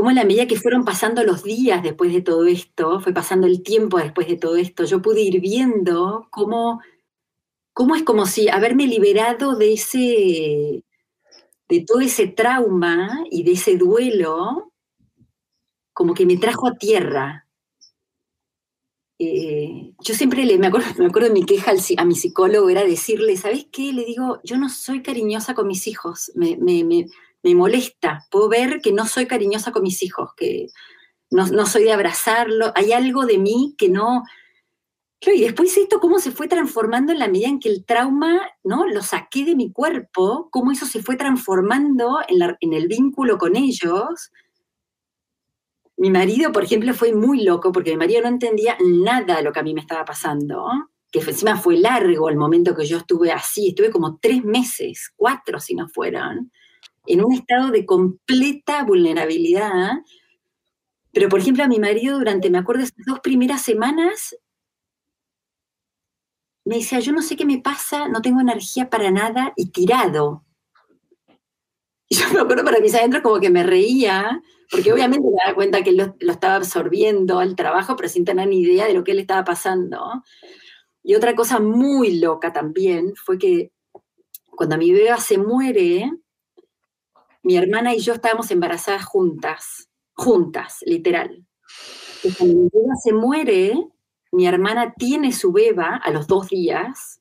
cómo 0.00 0.08
en 0.08 0.16
la 0.16 0.24
medida 0.24 0.46
que 0.46 0.56
fueron 0.56 0.82
pasando 0.82 1.22
los 1.24 1.42
días 1.42 1.82
después 1.82 2.10
de 2.10 2.22
todo 2.22 2.46
esto, 2.46 3.00
fue 3.00 3.12
pasando 3.12 3.46
el 3.46 3.62
tiempo 3.62 3.98
después 3.98 4.26
de 4.28 4.38
todo 4.38 4.56
esto, 4.56 4.84
yo 4.84 5.02
pude 5.02 5.20
ir 5.20 5.42
viendo 5.42 6.26
cómo, 6.30 6.80
cómo 7.74 7.94
es 7.94 8.02
como 8.02 8.24
si 8.24 8.48
haberme 8.48 8.86
liberado 8.86 9.56
de 9.56 9.74
ese, 9.74 10.84
de 11.68 11.84
todo 11.86 12.00
ese 12.00 12.28
trauma 12.28 13.26
y 13.30 13.42
de 13.42 13.52
ese 13.52 13.76
duelo, 13.76 14.72
como 15.92 16.14
que 16.14 16.24
me 16.24 16.38
trajo 16.38 16.66
a 16.68 16.78
tierra. 16.78 17.46
eh, 19.18 19.92
yo 20.02 20.14
siempre 20.14 20.46
le, 20.46 20.56
me, 20.56 20.68
acuerdo, 20.68 20.86
me 20.96 21.08
acuerdo 21.08 21.28
de 21.28 21.34
mi 21.34 21.44
queja 21.44 21.72
a 21.98 22.04
mi 22.06 22.14
psicólogo, 22.14 22.70
era 22.70 22.84
decirle, 22.84 23.36
¿sabes 23.36 23.66
qué? 23.70 23.92
Le 23.92 24.06
digo, 24.06 24.40
yo 24.44 24.56
no 24.56 24.70
soy 24.70 25.02
cariñosa 25.02 25.52
con 25.52 25.68
mis 25.68 25.86
hijos, 25.86 26.32
me, 26.34 26.56
me 27.42 27.54
molesta, 27.54 28.26
puedo 28.30 28.48
ver 28.48 28.80
que 28.80 28.92
no 28.92 29.06
soy 29.06 29.26
cariñosa 29.26 29.72
con 29.72 29.82
mis 29.82 30.02
hijos, 30.02 30.30
que 30.36 30.66
no, 31.30 31.66
soy 31.66 31.84
de 31.84 31.92
abrazarlo, 31.92 32.72
hay 32.74 32.92
algo 32.92 33.24
de 33.24 33.38
mí 33.38 33.74
que 33.78 33.88
no, 33.88 34.24
y 35.20 35.42
después 35.42 35.76
esto, 35.76 36.00
cómo 36.00 36.18
se 36.18 36.30
fue 36.30 36.48
transformando 36.48 37.12
en 37.12 37.18
la 37.18 37.28
medida 37.28 37.48
en 37.48 37.60
que 37.60 37.68
el 37.68 37.84
trauma, 37.84 38.40
¿no? 38.64 38.86
Lo 38.86 39.02
saqué 39.02 39.44
de 39.44 39.54
mi 39.54 39.70
cuerpo, 39.70 40.48
cómo 40.50 40.72
eso 40.72 40.86
se 40.86 41.02
fue 41.02 41.16
transformando 41.16 42.20
en, 42.26 42.56
en 42.60 42.72
el 42.72 42.88
vínculo 42.88 43.36
con 43.36 43.54
ellos. 43.54 44.32
Mi 45.98 46.10
marido, 46.10 46.52
por 46.52 46.64
ejemplo, 46.64 46.94
fue 46.94 47.12
muy 47.12 47.44
loco 47.44 47.70
porque 47.70 47.90
mi 47.90 47.98
marido 47.98 48.22
no 48.22 48.28
entendía 48.28 48.78
nada 48.82 49.36
de 49.36 49.42
lo 49.42 49.52
que 49.52 49.60
a 49.60 49.62
mí 49.62 49.74
me 49.74 49.82
estaba 49.82 50.06
pasando, 50.06 50.66
que 51.12 51.18
encima 51.20 51.58
fue 51.58 51.76
largo 51.76 52.30
el 52.30 52.36
momento 52.36 52.74
que 52.74 52.86
yo 52.86 52.96
estuve 52.96 53.30
así, 53.30 53.68
estuve 53.68 53.90
como 53.90 54.18
tres 54.18 54.42
meses, 54.42 55.12
cuatro 55.16 55.60
si 55.60 55.74
no 55.74 55.86
fueron, 55.88 56.50
en 57.06 57.24
un 57.24 57.32
estado 57.32 57.70
de 57.70 57.86
completa 57.86 58.84
vulnerabilidad. 58.84 59.98
Pero, 61.12 61.28
por 61.28 61.40
ejemplo, 61.40 61.64
a 61.64 61.68
mi 61.68 61.78
marido 61.78 62.18
durante, 62.18 62.50
me 62.50 62.58
acuerdo, 62.58 62.82
esas 62.82 63.04
dos 63.06 63.20
primeras 63.20 63.62
semanas, 63.62 64.36
me 66.64 66.76
decía, 66.76 67.00
yo 67.00 67.12
no 67.12 67.22
sé 67.22 67.36
qué 67.36 67.44
me 67.44 67.58
pasa, 67.58 68.08
no 68.08 68.22
tengo 68.22 68.40
energía 68.40 68.90
para 68.90 69.10
nada 69.10 69.52
y 69.56 69.70
tirado. 69.70 70.44
Y 72.08 72.16
yo 72.16 72.28
me 72.32 72.40
acuerdo 72.40 72.64
para 72.64 72.80
mis 72.80 72.94
adentros 72.94 73.22
como 73.22 73.40
que 73.40 73.50
me 73.50 73.62
reía, 73.62 74.42
porque 74.70 74.92
obviamente 74.92 75.28
me 75.28 75.36
daba 75.44 75.54
cuenta 75.54 75.82
que 75.82 75.90
él 75.90 75.96
lo, 75.96 76.32
estaba 76.32 76.56
absorbiendo 76.56 77.38
al 77.38 77.56
trabajo, 77.56 77.96
pero 77.96 78.08
sin 78.08 78.24
tener 78.24 78.48
ni 78.48 78.60
idea 78.60 78.86
de 78.86 78.94
lo 78.94 79.04
que 79.04 79.14
le 79.14 79.22
estaba 79.22 79.44
pasando. 79.44 80.22
Y 81.02 81.14
otra 81.14 81.34
cosa 81.34 81.60
muy 81.60 82.18
loca 82.18 82.52
también 82.52 83.14
fue 83.16 83.38
que 83.38 83.72
cuando 84.46 84.76
mi 84.76 84.92
bebé 84.92 85.10
se 85.18 85.38
muere, 85.38 86.10
mi 87.42 87.56
hermana 87.56 87.94
y 87.94 88.00
yo 88.00 88.12
estábamos 88.12 88.50
embarazadas 88.50 89.04
juntas, 89.04 89.88
juntas, 90.14 90.78
literal. 90.86 91.44
Y 92.22 92.32
cuando 92.34 92.54
mi 92.54 92.68
bebé 92.72 92.94
se 93.02 93.12
muere, 93.12 93.88
mi 94.32 94.46
hermana 94.46 94.94
tiene 94.96 95.32
su 95.32 95.52
beba 95.52 95.96
a 95.96 96.10
los 96.10 96.26
dos 96.26 96.48
días. 96.48 97.20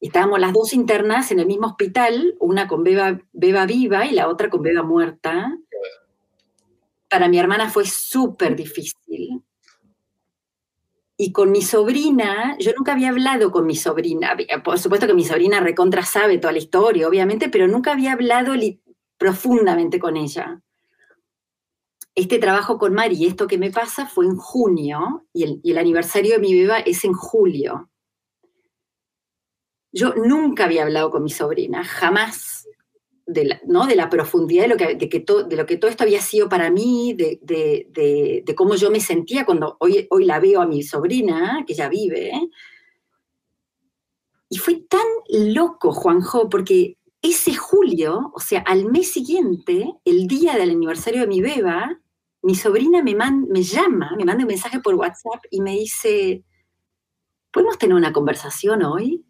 Estábamos 0.00 0.40
las 0.40 0.52
dos 0.52 0.72
internas 0.72 1.30
en 1.30 1.40
el 1.40 1.46
mismo 1.46 1.66
hospital, 1.66 2.34
una 2.40 2.66
con 2.66 2.82
beba, 2.82 3.20
beba 3.32 3.66
viva 3.66 4.06
y 4.06 4.12
la 4.12 4.28
otra 4.28 4.50
con 4.50 4.62
beba 4.62 4.82
muerta. 4.82 5.56
Para 7.08 7.28
mi 7.28 7.38
hermana 7.38 7.68
fue 7.70 7.84
súper 7.84 8.56
difícil. 8.56 9.42
Y 11.20 11.32
con 11.32 11.50
mi 11.50 11.60
sobrina, 11.60 12.56
yo 12.58 12.72
nunca 12.76 12.92
había 12.92 13.10
hablado 13.10 13.50
con 13.50 13.66
mi 13.66 13.76
sobrina. 13.76 14.34
Por 14.64 14.78
supuesto 14.78 15.06
que 15.06 15.12
mi 15.14 15.24
sobrina 15.24 15.60
recontra 15.60 16.02
sabe 16.02 16.38
toda 16.38 16.52
la 16.52 16.60
historia, 16.60 17.06
obviamente, 17.06 17.50
pero 17.50 17.68
nunca 17.68 17.92
había 17.92 18.12
hablado 18.12 18.54
profundamente 19.18 19.98
con 19.98 20.16
ella 20.16 20.62
este 22.14 22.38
trabajo 22.38 22.78
con 22.78 22.92
Mari, 22.92 23.26
esto 23.26 23.46
que 23.46 23.58
me 23.58 23.70
pasa, 23.70 24.06
fue 24.06 24.26
en 24.26 24.36
junio 24.36 25.26
y 25.32 25.60
el, 25.70 25.78
aniversario 25.78 26.34
de 26.34 26.40
mi 26.40 26.54
beba 26.54 26.78
es 26.78 27.04
en 27.04 27.12
julio. 27.12 27.90
Yo 29.92 30.14
nunca 30.14 30.64
había 30.64 30.82
hablado 30.82 31.10
con 31.10 31.22
mi 31.22 31.30
sobrina, 31.30 31.84
jamás, 31.84 32.59
de 33.32 33.96
la, 33.96 34.10
profundidad 34.10 34.64
de 34.64 34.68
lo, 34.68 34.76
que, 34.76 34.94
de, 34.96 35.56
lo 35.56 35.66
que 35.66 35.76
todo 35.76 35.90
esto 35.90 36.04
había 36.04 36.20
sido 36.20 36.48
para 36.48 36.70
mí, 36.70 37.14
de, 37.14 38.44
cómo 38.56 38.74
yo 38.74 38.90
me 38.90 39.00
sentía 39.00 39.44
cuando 39.44 39.76
hoy, 39.80 40.06
hoy 40.10 40.24
la 40.24 40.40
veo 40.40 40.60
a 40.60 40.66
mi 40.66 40.82
sobrina, 40.82 41.64
que 41.66 41.74
ya 41.74 41.88
vive. 41.88 42.32
Y 44.48 44.58
fue 44.58 44.82
tan 44.88 45.06
loco, 45.28 45.92
Juanjo, 45.92 46.48
porque 46.48 46.98
ese 47.22 47.54
julio, 47.54 48.32
o 48.34 48.40
sea, 48.40 48.60
al 48.60 48.86
mes 48.86 49.12
siguiente, 49.12 49.92
el 50.04 50.26
día 50.26 50.54
del 50.54 50.70
aniversario 50.70 51.20
de 51.20 51.26
mi 51.28 51.40
beba, 51.40 52.00
mi 52.42 52.54
sobrina 52.54 53.02
me, 53.02 53.14
me 53.14 53.62
llama, 53.62 54.14
me 54.16 54.24
manda 54.24 54.42
un 54.42 54.48
mensaje 54.48 54.80
por 54.80 54.94
WhatsApp 54.94 55.44
y 55.50 55.60
me 55.60 55.72
dice, 55.72 56.42
¿podemos 57.52 57.78
tener 57.78 57.94
una 57.94 58.12
conversación 58.12 58.82
hoy? 58.82 59.24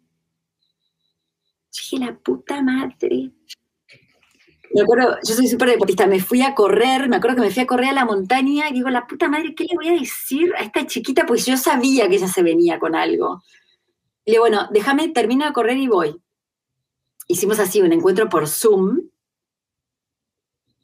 Dije, 1.71 1.99
la 1.99 2.17
puta 2.17 2.61
madre. 2.61 3.31
Yo 4.73 5.35
soy 5.35 5.47
súper 5.47 5.69
deportista, 5.69 6.07
me 6.07 6.21
fui 6.21 6.41
a 6.41 6.55
correr, 6.55 7.09
me 7.09 7.17
acuerdo 7.17 7.37
que 7.37 7.41
me 7.41 7.51
fui 7.51 7.63
a 7.63 7.67
correr 7.67 7.89
a 7.89 7.93
la 7.93 8.05
montaña 8.05 8.69
y 8.69 8.73
digo, 8.73 8.89
la 8.89 9.05
puta 9.05 9.27
madre, 9.27 9.53
¿qué 9.53 9.65
le 9.65 9.75
voy 9.75 9.89
a 9.89 9.99
decir 9.99 10.53
a 10.55 10.63
esta 10.63 10.85
chiquita? 10.87 11.25
Pues 11.25 11.45
yo 11.45 11.57
sabía 11.57 12.07
que 12.07 12.15
ella 12.15 12.27
se 12.27 12.41
venía 12.41 12.79
con 12.79 12.95
algo. 12.95 13.43
Y 14.23 14.31
le 14.31 14.33
digo, 14.33 14.43
bueno, 14.43 14.67
déjame, 14.71 15.09
termino 15.09 15.45
de 15.45 15.53
correr 15.53 15.77
y 15.77 15.87
voy. 15.87 16.21
Hicimos 17.27 17.59
así 17.59 17.81
un 17.81 17.91
encuentro 17.91 18.29
por 18.29 18.47
Zoom 18.47 19.09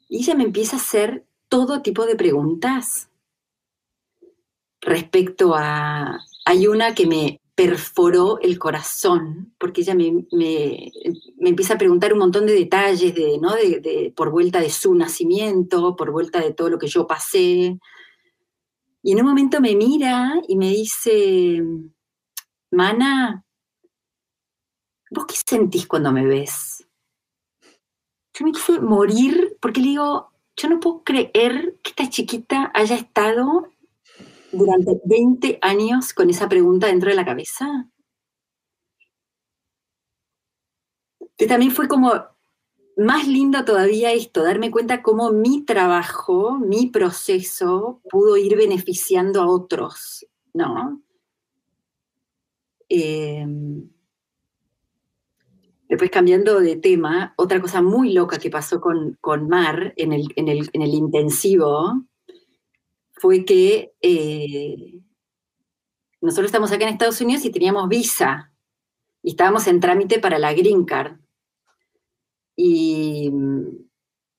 y 0.08 0.18
ella 0.18 0.34
me 0.34 0.44
empieza 0.44 0.76
a 0.76 0.80
hacer 0.80 1.26
todo 1.48 1.82
tipo 1.82 2.06
de 2.06 2.16
preguntas 2.16 3.08
respecto 4.80 5.54
a... 5.54 6.18
Hay 6.44 6.66
una 6.66 6.94
que 6.94 7.06
me 7.06 7.40
perforó 7.58 8.38
el 8.40 8.56
corazón, 8.56 9.52
porque 9.58 9.80
ella 9.80 9.96
me, 9.96 10.92
empieza 11.40 11.74
a 11.74 11.78
preguntar 11.78 12.12
un 12.12 12.20
montón 12.20 12.46
de 12.46 12.52
detalles 12.52 13.12
de, 13.16 13.36
¿no? 13.42 13.52
de, 13.52 14.12
por 14.14 14.30
vuelta 14.30 14.60
de 14.60 14.70
su 14.70 14.94
nacimiento, 14.94 15.96
por 15.96 16.12
vuelta 16.12 16.40
de 16.40 16.54
todo 16.54 16.70
lo 16.70 16.78
que 16.78 16.86
yo 16.86 17.08
pasé. 17.08 17.76
Y 19.02 19.12
en 19.12 19.20
un 19.20 19.26
momento 19.26 19.60
me 19.60 19.74
mira 19.74 20.40
y 20.46 20.54
me 20.54 20.70
dice, 20.70 21.60
Mana, 22.70 23.44
¿vos 25.10 25.26
qué 25.26 25.34
sentís 25.44 25.88
cuando 25.88 26.12
me 26.12 26.24
ves? 26.24 26.86
Yo 28.34 28.46
me 28.46 28.52
quise 28.52 28.78
morir 28.78 29.56
porque 29.60 29.80
le 29.80 29.88
digo, 29.88 30.30
yo 30.56 30.68
no 30.68 30.78
puedo 30.78 31.02
creer 31.02 31.76
que 31.82 31.90
esta 31.90 32.08
chiquita 32.08 32.70
haya 32.72 32.94
estado 32.94 33.68
durante 34.52 35.00
20 35.04 35.58
años 35.62 36.12
con 36.12 36.30
esa 36.30 36.48
pregunta 36.48 36.86
dentro 36.86 37.10
de 37.10 37.16
la 37.16 37.24
cabeza. 37.24 37.88
Que 41.36 41.46
también 41.46 41.70
fue 41.70 41.88
como 41.88 42.12
más 42.96 43.28
lindo 43.28 43.64
todavía 43.64 44.12
esto, 44.12 44.42
darme 44.42 44.70
cuenta 44.70 45.02
cómo 45.02 45.30
mi 45.30 45.64
trabajo, 45.64 46.58
mi 46.58 46.86
proceso 46.86 48.00
pudo 48.10 48.36
ir 48.36 48.56
beneficiando 48.56 49.40
a 49.40 49.46
otros, 49.48 50.26
¿no? 50.52 51.00
Eh, 52.88 53.46
Después 55.88 56.10
cambiando 56.10 56.60
de 56.60 56.76
tema, 56.76 57.32
otra 57.36 57.62
cosa 57.62 57.80
muy 57.80 58.12
loca 58.12 58.38
que 58.38 58.50
pasó 58.50 58.78
con, 58.78 59.16
con 59.22 59.48
Mar 59.48 59.94
en 59.96 60.12
el, 60.12 60.28
en, 60.36 60.48
el, 60.48 60.68
en 60.74 60.82
el, 60.82 60.92
intensivo 60.92 62.04
fue 63.20 63.44
que 63.44 63.92
eh, 64.00 65.00
nosotros 66.20 66.46
estamos 66.46 66.72
acá 66.72 66.84
en 66.84 66.92
Estados 66.92 67.20
Unidos 67.20 67.44
y 67.44 67.50
teníamos 67.50 67.88
visa 67.88 68.52
y 69.22 69.30
estábamos 69.30 69.66
en 69.66 69.80
trámite 69.80 70.18
para 70.18 70.38
la 70.38 70.52
green 70.52 70.84
card. 70.84 71.18
Y, 72.56 73.30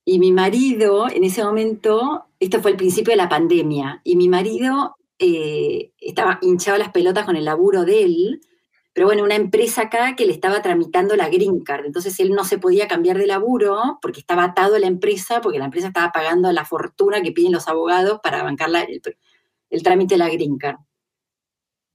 y 0.06 0.20
mi 0.20 0.32
marido, 0.32 1.08
en 1.10 1.24
ese 1.24 1.44
momento, 1.44 2.26
esto 2.39 2.62
fue 2.62 2.72
el 2.72 2.78
principio 2.78 3.12
de 3.12 3.18
la 3.18 3.30
pandemia, 3.30 4.02
y 4.04 4.15
mi 4.15 4.28
marido 4.28 4.98
eh, 5.20 5.92
estaba 6.00 6.39
hinchado 6.42 6.78
las 6.78 6.92
pelotas 6.92 7.26
con 7.26 7.36
el 7.36 7.46
laburo 7.46 7.86
de 7.86 8.04
él, 8.04 8.42
pero 9.00 9.08
bueno, 9.08 9.24
una 9.24 9.38
empresa 9.38 9.84
acá 9.84 10.14
que 10.18 10.26
le 10.26 10.34
estaba 10.34 10.62
tramitando 10.62 11.16
la 11.16 11.30
green 11.30 11.62
card, 11.62 11.86
entonces 11.86 12.20
él 12.20 12.32
no 12.32 12.44
se 12.44 12.58
podía 12.58 12.90
cambiar 12.90 13.18
de 13.18 13.28
laburo 13.28 13.98
porque 14.02 14.20
estaba 14.20 14.44
atado 14.44 14.76
a 14.76 14.80
la 14.80 14.88
empresa, 14.88 15.40
porque 15.40 15.58
la 15.58 15.64
empresa 15.64 15.88
estaba 15.88 16.12
pagando 16.12 16.52
la 16.52 16.66
fortuna 16.66 17.22
que 17.22 17.32
piden 17.32 17.54
los 17.54 17.70
abogados 17.70 18.20
para 18.22 18.44
bancar 18.44 18.70
el, 19.70 19.84
trámite 19.84 20.16
de 20.16 20.18
la 20.18 20.28
green 20.28 20.58
card. 20.58 20.80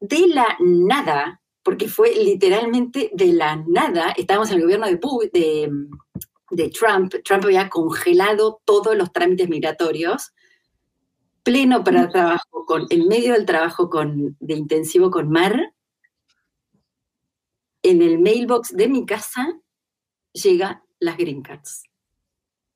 De 0.01 0.29
la 0.29 0.57
nada, 0.61 1.43
porque 1.63 1.89
fue 1.89 2.15
literalmente 2.15 3.11
de 3.13 3.35
la 3.35 3.63
nada, 3.69 4.15
estábamos 4.17 4.49
en 4.51 4.57
el 4.57 4.63
gobierno 4.63 4.87
de, 4.87 5.71
de, 6.53 6.71
Trump, 6.71 7.17
Trump 7.23 7.45
había 7.45 7.69
congelado 7.69 8.63
todos 8.65 8.97
los 8.97 9.13
trámites 9.13 9.51
migratorios, 9.51 10.33
pleno 11.43 11.85
para 11.85 12.01
el 12.01 12.09
trabajo, 12.09 12.65
con, 12.65 12.87
en 12.89 13.09
medio 13.09 13.35
del 13.35 13.45
trabajo 13.45 13.91
con, 13.91 14.39
de 14.41 14.55
intensivo 14.55 15.11
con 15.11 15.29
Mar, 15.29 15.74
en 17.85 18.03
el 18.03 18.19
mailbox 18.19 18.75
de 18.75 18.89
mi 18.89 19.07
casa 19.07 19.61
llega 20.33 20.83
las 20.99 21.17
green 21.17 21.43
cards. 21.43 21.85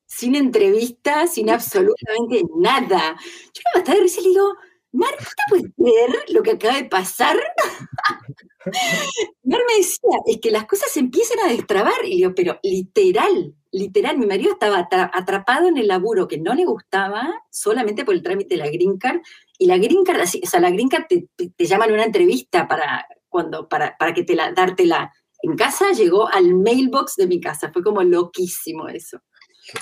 Sin 0.07 0.37
entrevista, 0.37 1.27
sin 1.27 1.51
absolutamente 1.51 2.43
nada. 2.57 3.17
Yo 3.53 3.63
me 3.75 3.81
estaba 3.81 3.97
de 3.97 4.03
risa 4.03 4.21
y 4.21 4.25
le 4.25 4.31
digo, 4.31 4.55
Mar, 4.93 5.15
¿te 5.19 5.43
puedes 5.49 5.67
ver 5.77 6.25
lo 6.29 6.43
que 6.43 6.53
acaba 6.53 6.77
de 6.77 6.87
pasar? 6.87 7.37
Mar 9.43 9.61
me 9.67 9.77
decía, 9.77 10.19
es 10.27 10.39
que 10.41 10.51
las 10.51 10.67
cosas 10.67 10.97
empiezan 10.97 11.41
a 11.41 11.49
destrabar. 11.49 12.05
Y 12.05 12.21
yo, 12.21 12.35
pero 12.35 12.59
literal, 12.63 13.55
literal, 13.71 14.19
mi 14.19 14.27
marido 14.27 14.53
estaba 14.53 14.89
atrapado 15.13 15.69
en 15.69 15.77
el 15.77 15.89
laburo 15.89 16.29
que 16.29 16.39
no 16.39 16.55
le 16.55 16.65
gustaba 16.65 17.45
solamente 17.51 18.05
por 18.05 18.15
el 18.15 18.23
trámite 18.23 18.57
de 18.57 18.63
la 18.63 18.71
green 18.71 18.99
card 18.99 19.21
y 19.59 19.67
la 19.67 19.79
green 19.79 20.05
card, 20.05 20.21
o 20.21 20.47
sea, 20.47 20.61
la 20.61 20.71
green 20.71 20.89
card 20.89 21.05
te, 21.09 21.29
te, 21.37 21.67
llaman 21.67 21.91
a 21.91 21.95
una 21.95 22.05
entrevista 22.05 22.67
para, 22.67 23.07
cuando, 23.29 23.69
para, 23.69 23.97
para 23.99 24.15
que 24.15 24.25
te 24.25 24.35
la, 24.35 24.53
dártela 24.53 25.13
en 25.43 25.57
casa, 25.57 25.93
llegó 25.93 26.29
al 26.29 26.55
mailbox 26.55 27.17
de 27.17 27.27
mi 27.27 27.41
casa. 27.41 27.71
Fue 27.73 27.83
como 27.83 28.03
loquísimo 28.03 28.89
eso. 28.89 29.21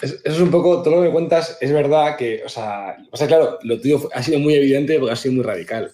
Eso 0.02 0.16
es 0.24 0.40
un 0.40 0.50
poco, 0.50 0.82
todo 0.82 0.96
lo 0.96 1.02
que 1.02 1.12
cuentas, 1.12 1.58
es 1.60 1.72
verdad 1.72 2.16
que, 2.16 2.42
o 2.44 2.48
sea, 2.48 2.96
o 3.10 3.16
sea, 3.16 3.26
claro, 3.28 3.58
lo 3.62 3.80
tuyo 3.80 4.08
ha 4.12 4.22
sido 4.22 4.40
muy 4.40 4.54
evidente 4.54 4.98
porque 4.98 5.12
ha 5.12 5.16
sido 5.16 5.34
muy 5.34 5.44
radical, 5.44 5.92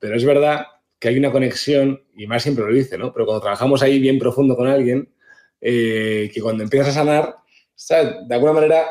pero 0.00 0.16
es 0.16 0.24
verdad 0.24 0.66
que 0.98 1.08
hay 1.08 1.18
una 1.18 1.30
conexión, 1.30 2.02
y 2.16 2.26
más 2.26 2.42
siempre 2.42 2.64
lo 2.64 2.72
dice, 2.72 2.98
¿no? 2.98 3.12
Pero 3.12 3.26
cuando 3.26 3.42
trabajamos 3.42 3.80
ahí 3.82 4.00
bien 4.00 4.18
profundo 4.18 4.56
con 4.56 4.66
alguien, 4.66 5.14
eh, 5.60 6.30
que 6.34 6.40
cuando 6.40 6.64
empiezas 6.64 6.88
a 6.88 6.92
sanar, 6.94 7.36
de 8.26 8.34
alguna 8.34 8.52
manera 8.52 8.86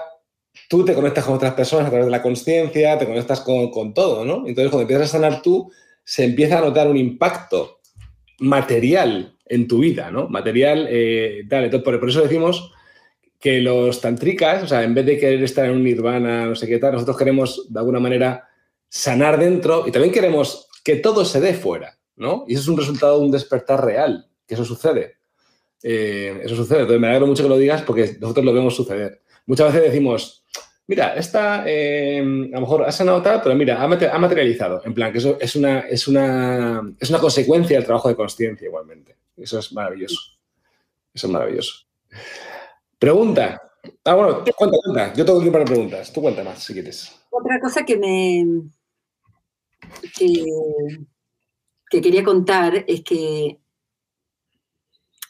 tú 0.70 0.86
te 0.86 0.94
conectas 0.94 1.26
con 1.26 1.36
otras 1.36 1.54
personas 1.54 1.88
a 1.88 1.90
través 1.90 2.06
de 2.06 2.12
la 2.12 2.22
conciencia, 2.22 2.98
te 2.98 3.06
conectas 3.06 3.42
con, 3.42 3.70
con, 3.70 3.94
todo, 3.94 4.26
¿no? 4.26 4.48
Entonces, 4.48 4.70
cuando 4.70 4.82
empiezas 4.82 5.10
a 5.10 5.20
sanar 5.20 5.42
tú, 5.42 5.72
se 6.04 6.24
empieza 6.24 6.58
a 6.58 6.62
notar 6.62 6.88
un 6.88 6.98
impacto 6.98 7.77
material 8.40 9.36
en 9.46 9.68
tu 9.68 9.80
vida, 9.80 10.12
¿no? 10.12 10.28
Material, 10.30 10.88
eh, 10.90 11.46
tal. 11.50 11.70
Por, 11.82 12.10
eso 12.10 12.22
decimos 12.22 12.72
que 13.40 13.62
los 13.62 14.02
tantricas, 14.02 14.64
o 14.64 14.68
sea, 14.68 14.84
en 14.84 14.94
vez 14.94 15.06
de 15.06 15.18
querer 15.18 15.44
estar 15.44 15.66
en 15.66 15.72
un 15.72 15.84
nirvana, 15.84 16.46
no 16.46 16.56
sé 16.56 16.68
qué 16.68 16.80
tal, 16.80 16.94
nosotros 16.94 17.18
queremos, 17.18 17.68
de 17.70 17.80
alguna 17.80 18.00
manera, 18.00 18.48
sanar 18.90 19.40
dentro 19.40 19.88
y 19.88 19.92
también 19.92 20.14
queremos 20.14 20.68
que 20.84 20.96
todo 20.96 21.26
se 21.26 21.40
dé 21.40 21.54
fuera, 21.54 21.98
¿no? 22.16 22.46
Y 22.48 22.54
eso 22.54 22.62
es 22.62 22.68
un 22.68 22.78
resultado 22.78 23.20
de 23.20 23.26
un 23.26 23.32
despertar 23.32 23.84
real, 23.86 24.28
que 24.48 24.56
eso 24.56 24.66
sucede. 24.66 25.18
Eh, 25.84 26.42
eso 26.44 26.56
sucede. 26.56 26.80
Entonces, 26.80 27.02
me 27.02 27.08
alegro 27.08 27.28
mucho 27.28 27.44
que 27.44 27.50
lo 27.50 27.58
digas 27.58 27.82
porque 27.84 28.18
nosotros 28.20 28.46
lo 28.46 28.54
vemos 28.54 28.76
suceder. 28.76 29.22
Muchas 29.46 29.74
veces 29.74 29.92
decimos, 29.92 30.46
mira, 30.88 31.16
esta 31.16 31.64
eh, 31.68 32.20
a 32.20 32.56
lo 32.56 32.62
mejor 32.62 32.84
ha 32.84 32.92
sanado 32.92 33.22
tal, 33.22 33.42
pero 33.42 33.56
mira, 33.56 33.82
ha 33.82 33.88
materializado. 33.88 34.82
En 34.86 34.94
plan, 34.94 35.12
que 35.12 35.20
eso 35.20 35.38
es 35.40 35.56
una, 35.56 35.82
es 35.82 36.08
una, 36.08 36.82
es 37.00 37.10
una 37.10 37.20
consecuencia 37.20 37.78
del 37.78 37.86
trabajo 37.86 38.10
de 38.10 38.16
conciencia 38.16 38.66
igualmente. 38.66 39.16
Eso 39.36 39.60
es 39.60 39.72
maravilloso. 39.74 40.20
Eso 41.14 41.28
es 41.28 41.34
maravilloso. 41.34 41.86
Pregunta. 42.98 43.62
Ah, 44.04 44.16
bueno, 44.16 44.44
cuenta, 44.56 44.78
cuenta. 44.84 45.14
Yo 45.14 45.26
tengo 45.26 45.40
que 45.40 45.46
ir 45.46 45.52
para 45.52 45.66
preguntas. 45.66 46.12
Tú 46.12 46.22
cuenta 46.22 46.44
más, 46.44 46.64
si 46.64 46.74
quieres. 46.74 47.20
Otra 47.30 47.60
cosa 47.60 47.86
que 47.86 47.98
me... 47.98 48.64
que, 50.18 50.46
que 51.90 52.02
quería 52.02 52.24
contar 52.24 52.84
es 52.88 53.04
que 53.04 53.60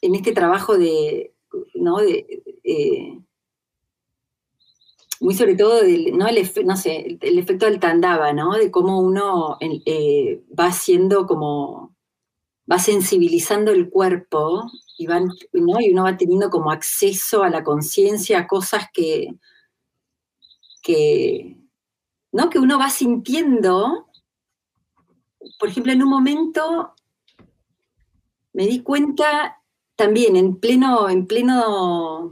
en 0.01 0.15
este 0.15 0.31
trabajo 0.31 0.77
de, 0.77 1.33
¿no? 1.75 1.97
De, 1.97 2.43
eh, 2.63 3.19
muy 5.19 5.33
sobre 5.33 5.55
todo 5.55 5.81
¿no? 6.13 6.27
El, 6.27 6.65
no 6.65 6.77
sé, 6.77 7.17
el, 7.21 7.39
efecto 7.39 7.65
del 7.65 7.79
tandava, 7.79 8.33
¿no? 8.33 8.53
De 8.53 8.71
cómo 8.71 8.99
uno 8.99 9.57
eh, 9.59 10.43
va 10.57 10.67
haciendo 10.67 11.25
como, 11.25 11.95
va 12.71 12.79
sensibilizando 12.79 13.71
el 13.71 13.89
cuerpo 13.89 14.69
y, 14.97 15.07
¿no? 15.07 15.79
y 15.79 15.91
uno 15.91 16.03
va 16.03 16.17
teniendo 16.17 16.49
como 16.49 16.71
acceso 16.71 17.43
a 17.43 17.49
la 17.49 17.63
conciencia, 17.63 18.39
a 18.39 18.47
cosas 18.47 18.85
que, 18.93 19.35
que, 20.81 21.57
¿no? 22.31 22.49
que 22.49 22.59
uno 22.59 22.77
va 22.77 22.89
sintiendo. 22.89 24.07
Por 25.59 25.69
ejemplo, 25.69 25.93
en 25.93 26.03
un 26.03 26.09
momento 26.09 26.93
me 28.53 28.65
di 28.67 28.81
cuenta 28.81 29.61
también 29.95 30.35
en 30.35 30.57
pleno, 30.57 31.09
en 31.09 31.25
pleno, 31.25 32.31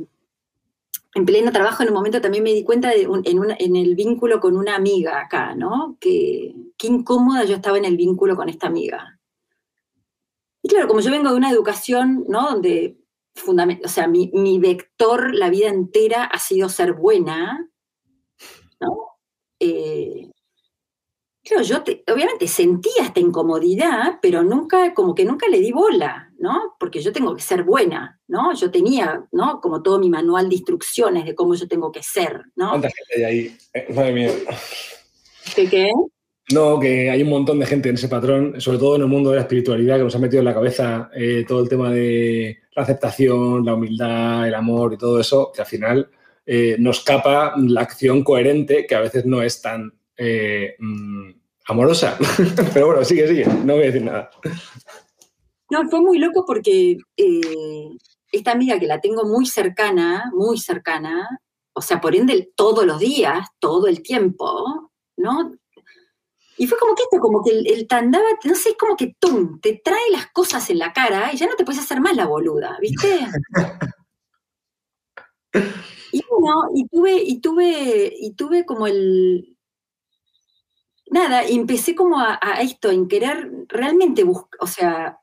en 1.15 1.25
pleno 1.25 1.51
trabajo, 1.51 1.82
en 1.82 1.89
un 1.89 1.95
momento 1.95 2.21
también 2.21 2.43
me 2.43 2.54
di 2.54 2.63
cuenta 2.63 2.91
en, 2.93 3.75
el 3.75 3.95
vínculo 3.95 4.41
con 4.41 4.58
una 4.58 4.75
amiga 4.75 5.21
acá, 5.21 5.56
¿no? 5.56 5.97
Que, 5.99 6.54
qué 6.78 6.88
incómoda 6.88 7.45
yo 7.45 7.56
estaba 7.56 7.78
en 7.78 7.86
el 7.86 7.95
vínculo 7.95 8.36
con 8.36 8.49
esta 8.49 8.67
amiga. 8.67 9.17
Y 10.62 10.67
claro, 10.67 10.88
como 10.88 10.99
yo 10.99 11.12
vengo 11.12 11.30
de 11.30 11.38
una 11.38 11.49
educación, 11.49 12.25
¿no? 12.28 12.51
Donde, 12.51 12.97
o 13.47 13.88
sea, 13.88 14.08
mi, 14.08 14.30
mi 14.34 14.60
vector 14.60 15.34
la 15.34 15.49
vida 15.49 15.69
entera 15.69 16.25
ha 16.25 16.38
sido 16.38 16.67
ser 16.67 16.93
buena, 16.93 17.69
¿no? 18.82 18.97
Eh, 19.60 20.30
Claro, 21.45 21.62
yo 21.62 21.84
obviamente 22.12 22.47
sentía 22.47 23.04
esta 23.04 23.19
incomodidad, 23.19 24.17
pero 24.19 24.41
nunca, 24.41 24.95
como 24.95 25.13
que 25.13 25.25
nunca 25.25 25.47
le 25.47 25.60
di 25.60 25.71
bola, 25.71 26.24
¿no? 26.39 26.75
Porque 26.79 27.01
yo 27.01 27.11
tengo 27.11 27.35
que 27.35 27.41
ser 27.41 27.63
buena, 27.63 28.19
¿no? 28.27 28.53
Yo 28.53 28.71
tenía, 28.71 29.25
¿no? 29.31 29.59
Como 29.61 29.81
todo 29.81 29.99
mi 29.99 30.09
manual 30.09 30.49
de 30.49 30.55
instrucciones 30.55 31.25
de 31.25 31.35
cómo 31.35 31.55
yo 31.55 31.67
tengo 31.67 31.91
que 31.91 32.03
ser, 32.03 32.43
¿no? 32.55 32.69
¿Cuánta 32.69 32.89
gente 32.89 33.15
hay 33.15 33.23
ahí? 33.23 33.57
Eh, 33.73 33.93
madre 33.93 34.13
mía. 34.13 34.31
¿Qué 35.55 35.69
qué? 35.69 35.91
No, 36.53 36.79
que 36.79 37.09
hay 37.09 37.23
un 37.23 37.29
montón 37.29 37.57
de 37.59 37.65
gente 37.65 37.89
en 37.89 37.95
ese 37.95 38.07
patrón, 38.07 38.61
sobre 38.61 38.77
todo 38.77 38.95
en 38.95 39.01
el 39.01 39.07
mundo 39.07 39.31
de 39.31 39.37
la 39.37 39.41
espiritualidad, 39.41 39.97
que 39.97 40.03
nos 40.03 40.15
ha 40.15 40.19
metido 40.19 40.39
en 40.39 40.45
la 40.45 40.53
cabeza 40.53 41.09
eh, 41.15 41.43
todo 41.47 41.63
el 41.63 41.69
tema 41.69 41.91
de 41.91 42.59
la 42.75 42.83
aceptación, 42.83 43.65
la 43.65 43.73
humildad, 43.73 44.47
el 44.47 44.53
amor 44.53 44.93
y 44.93 44.97
todo 44.97 45.19
eso, 45.19 45.51
que 45.51 45.61
al 45.61 45.67
final 45.67 46.09
eh, 46.45 46.75
nos 46.77 47.03
capa 47.03 47.55
la 47.57 47.81
acción 47.81 48.23
coherente, 48.23 48.85
que 48.85 48.93
a 48.93 49.01
veces 49.01 49.25
no 49.25 49.41
es 49.41 49.59
tan 49.59 49.91
eh, 50.17 50.75
mm, 50.77 51.31
amorosa. 51.67 52.15
Pero 52.73 52.87
bueno, 52.87 53.03
sigue, 53.03 53.27
sigue, 53.27 53.45
no 53.45 53.73
voy 53.73 53.83
a 53.83 53.87
decir 53.87 54.03
nada. 54.03 54.29
No, 55.75 55.89
fue 55.89 55.99
muy 55.99 56.19
loco 56.19 56.45
porque 56.45 56.97
eh, 57.17 57.97
esta 58.31 58.51
amiga 58.51 58.79
que 58.79 58.88
la 58.88 59.01
tengo 59.01 59.25
muy 59.25 59.45
cercana, 59.45 60.31
muy 60.33 60.57
cercana, 60.57 61.41
o 61.73 61.81
sea, 61.81 61.99
por 61.99 62.15
ende 62.15 62.53
todos 62.55 62.85
los 62.85 62.97
días, 62.99 63.45
todo 63.59 63.88
el 63.88 64.01
tiempo, 64.01 64.91
¿no? 65.17 65.51
Y 66.57 66.67
fue 66.67 66.77
como 66.77 66.95
que 66.95 67.03
esto, 67.03 67.19
como 67.19 67.43
que 67.43 67.51
el, 67.51 67.88
tandaba, 67.88 68.25
no 68.45 68.55
sé, 68.55 68.69
es 68.69 68.77
como 68.77 68.95
que 68.95 69.17
tum, 69.19 69.59
te 69.59 69.81
trae 69.83 70.09
las 70.11 70.31
cosas 70.31 70.69
en 70.69 70.79
la 70.79 70.93
cara 70.93 71.33
y 71.33 71.38
ya 71.38 71.45
no 71.45 71.57
te 71.57 71.65
puedes 71.65 71.81
hacer 71.81 71.99
más 71.99 72.15
la 72.15 72.25
boluda, 72.25 72.77
¿viste? 72.79 73.27
y 76.13 76.23
bueno, 76.29 76.69
y 76.73 76.88
tuve, 76.88 77.21
y 77.21 77.41
tuve, 77.41 78.13
y 78.17 78.33
tuve 78.33 78.65
como 78.65 78.88
el, 78.88 79.57
nada, 81.07 81.43
empecé 81.43 81.95
como 81.95 82.21
a, 82.21 82.39
esto, 82.61 82.89
en 82.91 83.09
querer 83.09 83.51
realmente 83.67 84.23
buscar, 84.23 84.57
o 84.61 84.67
sea, 84.67 85.19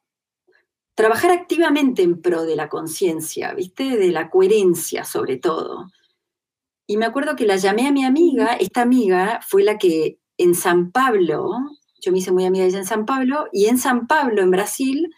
trabajar 1.03 1.33
activamente 1.33 2.03
en 2.03 2.23
pro 2.23 2.45
de 2.45 2.55
la 2.55 2.69
conciencia, 2.69 3.53
¿viste? 3.55 3.97
De 3.97 4.13
la 4.13 4.31
coherencia 4.31 5.05
sobre 5.05 5.37
todo. 5.37 5.91
Y 6.87 6.97
me 6.97 7.07
acuerdo 7.07 7.35
que 7.35 7.45
la 7.45 7.57
llamé 7.57 7.89
a 7.89 7.91
mi 7.91 8.05
amiga, 8.05 8.55
esta 8.55 8.83
amiga 8.83 9.41
fue 9.45 9.65
la 9.65 9.79
que 9.79 10.21
en 10.39 10.55
San 10.55 10.93
Pablo, 10.93 11.57
yo 12.01 12.13
me 12.13 12.19
hice 12.19 12.31
muy 12.31 12.45
amiga 12.45 12.63
de 12.63 12.71
ella 12.71 12.79
en 12.79 12.87
San 12.87 13.05
Pablo, 13.05 13.49
y 13.53 13.67
en 13.67 13.79
San 13.79 14.07
Pablo, 14.07 14.43
en 14.43 14.53
Brasil, 14.53 15.13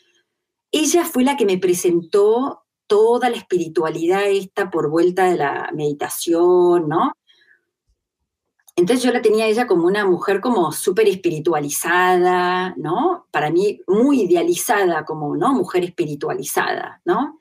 ella 0.73 1.05
fue 1.05 1.23
la 1.23 1.37
que 1.37 1.44
me 1.44 1.59
presentó 1.59 2.64
toda 2.87 3.29
la 3.29 3.37
espiritualidad 3.37 4.27
esta 4.27 4.70
por 4.70 4.88
vuelta 4.88 5.27
de 5.27 5.37
la 5.37 5.70
meditación, 5.75 6.88
¿no? 6.88 7.12
Entonces 8.77 9.05
yo 9.05 9.13
la 9.13 9.23
tenía 9.23 9.47
ella 9.47 9.67
como 9.67 9.87
una 9.87 10.05
mujer 10.05 10.41
como 10.41 10.73
súper 10.73 11.07
espiritualizada, 11.09 12.75
¿no? 12.77 13.29
Para 13.31 13.51
mí 13.51 13.81
muy 13.87 14.23
idealizada 14.23 15.05
como, 15.05 15.37
¿no? 15.37 15.55
Mujer 15.55 15.85
espiritualizada, 15.85 17.01
¿no? 17.05 17.39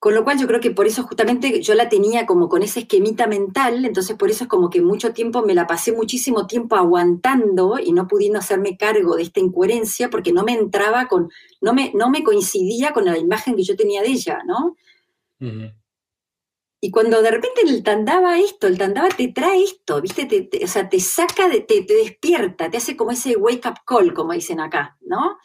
Con 0.00 0.14
lo 0.14 0.24
cual 0.24 0.38
yo 0.38 0.46
creo 0.46 0.60
que 0.60 0.72
por 0.72 0.86
eso 0.86 1.04
justamente 1.04 1.62
yo 1.62 1.74
la 1.74 1.88
tenía 1.88 2.26
como 2.26 2.48
con 2.48 2.62
ese 2.62 2.80
esquemita 2.80 3.26
mental, 3.28 3.84
entonces 3.84 4.16
por 4.16 4.30
eso 4.30 4.44
es 4.44 4.50
como 4.50 4.68
que 4.68 4.82
mucho 4.82 5.12
tiempo 5.12 5.42
me 5.42 5.54
la 5.54 5.66
pasé 5.66 5.92
muchísimo 5.92 6.46
tiempo 6.46 6.76
aguantando 6.76 7.78
y 7.78 7.92
no 7.92 8.06
pudiendo 8.08 8.38
hacerme 8.38 8.76
cargo 8.76 9.16
de 9.16 9.22
esta 9.22 9.40
incoherencia 9.40 10.10
porque 10.10 10.32
no 10.32 10.42
me 10.44 10.52
entraba 10.52 11.06
con, 11.06 11.30
no 11.60 11.72
me, 11.72 11.92
no 11.94 12.10
me 12.10 12.24
coincidía 12.24 12.92
con 12.92 13.04
la 13.04 13.16
imagen 13.16 13.56
que 13.56 13.62
yo 13.62 13.76
tenía 13.76 14.02
de 14.02 14.08
ella, 14.08 14.42
¿no? 14.44 14.76
Y 16.86 16.90
cuando 16.92 17.20
de 17.20 17.32
repente 17.32 17.62
el 17.66 17.82
tandaba 17.82 18.38
esto, 18.38 18.68
el 18.68 18.78
tandaba 18.78 19.08
te 19.08 19.26
trae 19.26 19.64
esto, 19.64 20.00
¿viste? 20.00 20.24
Te, 20.24 20.64
o 20.64 20.68
sea, 20.68 20.88
te 20.88 21.00
saca, 21.00 21.48
de, 21.48 21.62
te, 21.62 21.82
te, 21.82 21.94
despierta, 21.94 22.70
te 22.70 22.76
hace 22.76 22.96
como 22.96 23.10
ese 23.10 23.34
wake 23.34 23.68
up 23.68 23.80
call, 23.84 24.14
como 24.14 24.34
dicen 24.34 24.60
acá, 24.60 24.96
¿no? 25.00 25.36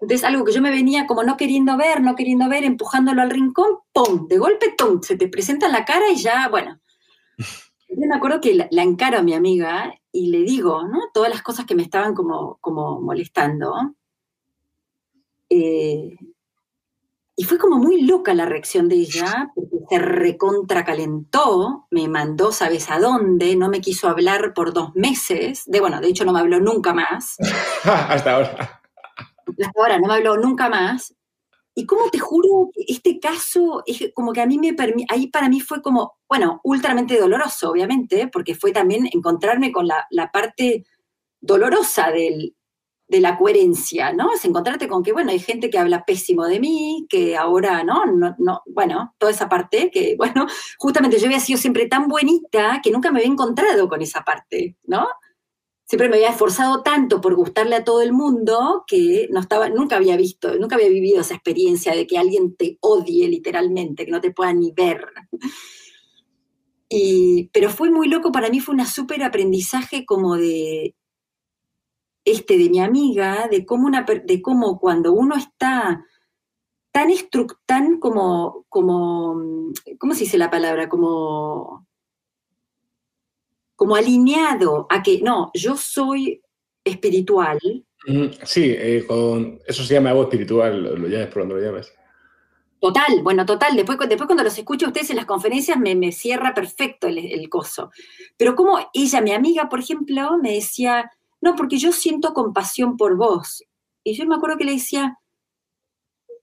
Entonces, 0.00 0.22
algo 0.22 0.44
que 0.44 0.52
yo 0.52 0.62
me 0.62 0.70
venía 0.70 1.08
como 1.08 1.24
no 1.24 1.36
queriendo 1.36 1.76
ver, 1.76 2.00
no 2.00 2.14
queriendo 2.14 2.48
ver, 2.48 2.62
empujándolo 2.62 3.22
al 3.22 3.30
rincón, 3.30 3.78
¡pum! 3.92 4.28
De 4.28 4.38
golpe, 4.38 4.72
¡pum! 4.78 5.02
Se 5.02 5.16
te 5.16 5.26
presenta 5.26 5.66
en 5.66 5.72
la 5.72 5.84
cara 5.84 6.12
y 6.12 6.16
ya, 6.16 6.48
bueno. 6.48 6.78
Yo 7.88 8.06
me 8.06 8.14
acuerdo 8.14 8.40
que 8.40 8.54
la, 8.54 8.82
encaro 8.84 9.18
a 9.18 9.22
mi 9.22 9.34
amiga 9.34 9.98
y 10.12 10.28
le 10.28 10.44
digo, 10.44 10.86
¿no? 10.86 11.10
Todas 11.12 11.30
las 11.30 11.42
cosas 11.42 11.66
que 11.66 11.74
me 11.74 11.82
estaban 11.82 12.14
como, 12.14 12.58
como 12.60 13.00
molestando. 13.00 13.74
Eh, 15.50 16.16
y 17.38 17.44
fue 17.44 17.58
como 17.58 17.76
muy 17.76 18.00
loca 18.00 18.32
la 18.32 18.46
reacción 18.46 18.88
de 18.88 18.96
ella, 18.96 19.52
porque 19.54 19.76
se 19.90 19.98
recontracalentó, 19.98 21.86
me 21.90 22.08
mandó, 22.08 22.50
¿sabes 22.50 22.90
a 22.90 22.98
dónde? 22.98 23.54
No 23.56 23.68
me 23.68 23.82
quiso 23.82 24.08
hablar 24.08 24.54
por 24.54 24.72
dos 24.72 24.94
meses. 24.94 25.62
De 25.66 25.80
bueno, 25.80 26.00
de 26.00 26.08
hecho 26.08 26.24
no 26.24 26.32
me 26.32 26.40
habló 26.40 26.58
nunca 26.58 26.94
más. 26.94 27.36
Hasta 27.84 28.34
ahora. 28.34 28.82
Hasta 29.46 29.72
ahora 29.76 29.98
no 29.98 30.08
me 30.08 30.14
habló 30.14 30.38
nunca 30.38 30.70
más. 30.70 31.14
Y 31.74 31.84
como 31.84 32.08
te 32.08 32.18
juro, 32.18 32.70
este 32.74 33.20
caso 33.20 33.82
es 33.84 34.10
como 34.14 34.32
que 34.32 34.40
a 34.40 34.46
mí 34.46 34.58
me 34.58 34.74
ahí 35.10 35.26
para 35.26 35.50
mí 35.50 35.60
fue 35.60 35.82
como, 35.82 36.16
bueno, 36.26 36.58
ultramente 36.64 37.20
doloroso, 37.20 37.70
obviamente, 37.70 38.28
porque 38.28 38.54
fue 38.54 38.72
también 38.72 39.06
encontrarme 39.12 39.72
con 39.72 39.86
la, 39.86 40.06
la 40.08 40.32
parte 40.32 40.86
dolorosa 41.38 42.10
del, 42.12 42.55
de 43.08 43.20
la 43.20 43.38
coherencia, 43.38 44.12
¿no? 44.12 44.32
Es 44.34 44.44
encontrarte 44.44 44.88
con 44.88 45.02
que, 45.02 45.12
bueno, 45.12 45.30
hay 45.30 45.38
gente 45.38 45.70
que 45.70 45.78
habla 45.78 46.04
pésimo 46.04 46.46
de 46.46 46.58
mí, 46.58 47.06
que 47.08 47.36
ahora, 47.36 47.84
¿no? 47.84 48.04
no, 48.06 48.34
no 48.38 48.62
bueno, 48.66 49.14
toda 49.18 49.30
esa 49.30 49.48
parte, 49.48 49.90
que, 49.92 50.16
bueno, 50.18 50.46
justamente 50.78 51.18
yo 51.18 51.26
había 51.26 51.40
sido 51.40 51.58
siempre 51.58 51.86
tan 51.86 52.08
buenita 52.08 52.80
que 52.82 52.90
nunca 52.90 53.10
me 53.10 53.20
había 53.20 53.30
encontrado 53.32 53.88
con 53.88 54.02
esa 54.02 54.22
parte, 54.22 54.76
¿no? 54.84 55.06
Siempre 55.84 56.08
me 56.08 56.16
había 56.16 56.30
esforzado 56.30 56.82
tanto 56.82 57.20
por 57.20 57.36
gustarle 57.36 57.76
a 57.76 57.84
todo 57.84 58.02
el 58.02 58.12
mundo 58.12 58.82
que 58.88 59.28
no 59.30 59.38
estaba, 59.38 59.68
nunca 59.68 59.94
había 59.96 60.16
visto, 60.16 60.56
nunca 60.58 60.74
había 60.74 60.88
vivido 60.88 61.20
esa 61.20 61.34
experiencia 61.34 61.94
de 61.94 62.08
que 62.08 62.18
alguien 62.18 62.56
te 62.56 62.76
odie 62.80 63.28
literalmente, 63.28 64.04
que 64.04 64.10
no 64.10 64.20
te 64.20 64.32
pueda 64.32 64.52
ni 64.52 64.72
ver. 64.72 65.06
Y, 66.88 67.50
pero 67.52 67.70
fue 67.70 67.90
muy 67.90 68.08
loco, 68.08 68.32
para 68.32 68.50
mí 68.50 68.58
fue 68.58 68.74
una 68.74 68.86
súper 68.86 69.22
aprendizaje 69.22 70.04
como 70.04 70.36
de, 70.36 70.96
este 72.26 72.58
de 72.58 72.68
mi 72.68 72.80
amiga, 72.80 73.48
de 73.48 73.64
cómo, 73.64 73.86
una, 73.86 74.02
de 74.02 74.42
cómo 74.42 74.78
cuando 74.78 75.12
uno 75.12 75.36
está 75.36 76.04
tan 76.90 77.08
tan 77.66 78.00
como, 78.00 78.66
como, 78.68 79.40
¿cómo 79.98 80.14
se 80.14 80.24
dice 80.24 80.36
la 80.36 80.50
palabra? 80.50 80.88
Como, 80.88 81.86
como 83.76 83.94
alineado 83.94 84.86
a 84.90 85.02
que, 85.02 85.20
no, 85.22 85.50
yo 85.54 85.76
soy 85.76 86.42
espiritual. 86.84 87.58
Sí, 88.44 88.74
eh, 88.76 89.04
con, 89.06 89.60
eso 89.66 89.84
se 89.84 89.94
llama 89.94 90.10
algo 90.10 90.22
espiritual, 90.22 90.82
lo, 90.82 91.08
llames 91.08 91.28
por 91.28 91.42
donde 91.42 91.54
lo 91.56 91.60
llames. 91.60 91.92
Total, 92.80 93.22
bueno, 93.22 93.46
total. 93.46 93.76
Después, 93.76 93.98
después 94.08 94.26
cuando 94.26 94.44
los 94.44 94.58
escucho 94.58 94.86
a 94.86 94.88
ustedes 94.88 95.10
en 95.10 95.16
las 95.16 95.26
conferencias 95.26 95.78
me, 95.78 95.94
me 95.94 96.12
cierra 96.12 96.54
perfecto 96.54 97.06
el, 97.06 97.18
el, 97.18 97.48
coso. 97.48 97.90
Pero 98.36 98.54
como 98.54 98.78
ella, 98.92 99.20
mi 99.20 99.32
amiga, 99.32 99.68
por 99.68 99.80
ejemplo, 99.80 100.38
me 100.42 100.54
decía, 100.54 101.10
no, 101.46 101.54
porque 101.54 101.78
yo 101.78 101.92
siento 101.92 102.34
compasión 102.34 102.96
por 102.96 103.16
vos. 103.16 103.62
Y 104.04 104.14
yo 104.14 104.26
me 104.26 104.34
acuerdo 104.34 104.58
que 104.58 104.64
le 104.64 104.72
decía, 104.72 105.16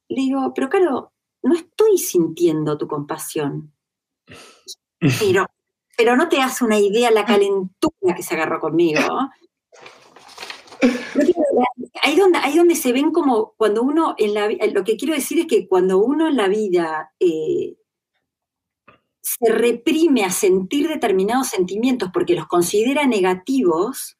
le 0.08 0.22
digo, 0.22 0.54
pero 0.56 0.70
claro, 0.70 1.12
no 1.42 1.56
estoy 1.56 1.98
sintiendo 1.98 2.78
tu 2.78 2.88
compasión. 2.88 3.74
Pero, 5.20 5.46
pero 5.98 6.16
no 6.16 6.30
te 6.30 6.38
das 6.38 6.62
una 6.62 6.80
idea 6.80 7.12
la 7.12 7.26
calentura 7.26 8.16
que 8.16 8.24
se 8.24 8.36
agarró 8.36 8.62
conmigo. 8.62 9.02
Ahí 12.02 12.16
donde, 12.16 12.39
ahí 12.39 12.58
donde 12.58 12.76
se 12.76 12.94
ven 12.94 13.12
como 13.12 13.54
cuando 13.58 13.84
uno 13.84 14.16
en 14.18 14.34
la 14.34 14.48
lo 14.48 14.86
que 14.86 14.96
quiero 14.96 15.13
decir 15.13 15.39
es 15.39 15.48
que 15.48 15.68
cuando 15.68 15.98
uno 15.98 16.30
en 16.30 16.38
la 16.38 16.48
vida 16.48 17.12
eh, 17.20 17.76
se 19.20 19.52
reprime 19.52 20.24
a 20.24 20.30
sentir 20.30 20.88
determinados 20.88 21.50
sentimientos 21.50 22.10
porque 22.13 22.36
los 22.36 22.48
considera 22.48 23.06
negativos, 23.06 24.18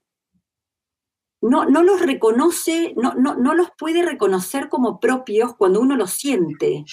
no, 1.50 1.66
no 1.66 1.84
los 1.84 2.02
reconoce, 2.02 2.94
no, 2.96 3.14
no, 3.16 3.36
no 3.36 3.54
los 3.54 3.70
puede 3.78 4.02
reconocer 4.02 4.70
como 4.70 5.00
propios 5.00 5.56
cuando 5.56 5.82
uno 5.82 5.96
los 5.96 6.12
siente. 6.12 6.86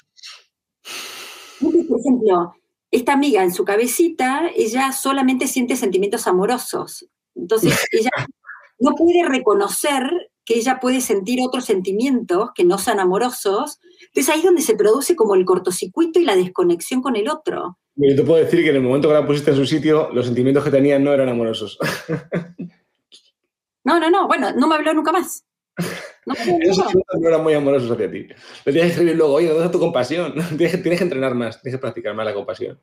Por 1.60 2.00
ejemplo, 2.00 2.54
esta 2.90 3.12
amiga 3.12 3.44
en 3.44 3.52
su 3.52 3.64
cabecita, 3.64 4.50
ella 4.56 4.92
solamente 4.92 5.46
siente 5.46 5.76
sentimientos 5.76 6.26
amorosos. 6.26 7.06
Entonces, 7.36 7.78
ella 7.92 8.10
no 8.80 8.94
puede 8.96 9.28
reconocer 9.28 10.10
que 10.44 10.54
ella 10.54 10.80
puede 10.80 11.00
sentir 11.00 11.38
otros 11.46 11.66
sentimientos 11.66 12.50
que 12.54 12.64
no 12.64 12.78
sean 12.78 12.98
amorosos. 12.98 13.78
Entonces 14.06 14.34
ahí 14.34 14.40
es 14.40 14.46
donde 14.46 14.62
se 14.62 14.74
produce 14.74 15.14
como 15.14 15.36
el 15.36 15.44
cortocircuito 15.44 16.18
y 16.18 16.24
la 16.24 16.34
desconexión 16.34 17.02
con 17.02 17.14
el 17.14 17.28
otro. 17.28 17.78
Yo 17.94 18.16
te 18.16 18.22
puedo 18.24 18.42
decir 18.42 18.64
que 18.64 18.70
en 18.70 18.76
el 18.76 18.82
momento 18.82 19.06
que 19.06 19.14
la 19.14 19.26
pusiste 19.26 19.50
en 19.50 19.56
su 19.58 19.66
sitio, 19.66 20.10
los 20.12 20.26
sentimientos 20.26 20.64
que 20.64 20.70
tenía 20.70 20.98
no 20.98 21.12
eran 21.12 21.28
amorosos. 21.28 21.78
No, 23.85 23.99
no, 23.99 24.11
no, 24.11 24.27
bueno, 24.27 24.53
no 24.53 24.69
me 24.69 24.75
habló 24.75 24.95
nunca 24.95 25.12
más. 25.12 25.45
No, 26.27 26.35
no 27.19 27.29
eran 27.29 27.43
muy 27.43 27.55
amorosos 27.55 27.90
hacia 27.90 28.11
ti. 28.11 28.29
Le 28.64 28.73
tienes 28.73 28.83
que 28.83 28.88
escribir 28.88 29.16
luego, 29.16 29.35
oye, 29.35 29.49
¿dónde 29.49 29.64
está 29.64 29.73
tu 29.73 29.81
compasión? 29.81 30.35
Tienes, 30.57 30.83
que 30.83 31.05
entrenar 31.05 31.35
más, 31.35 31.61
tienes 31.62 31.79
que 31.79 31.81
practicar 31.81 32.14
más 32.14 32.27
la 32.27 32.35
compasión. 32.35 32.79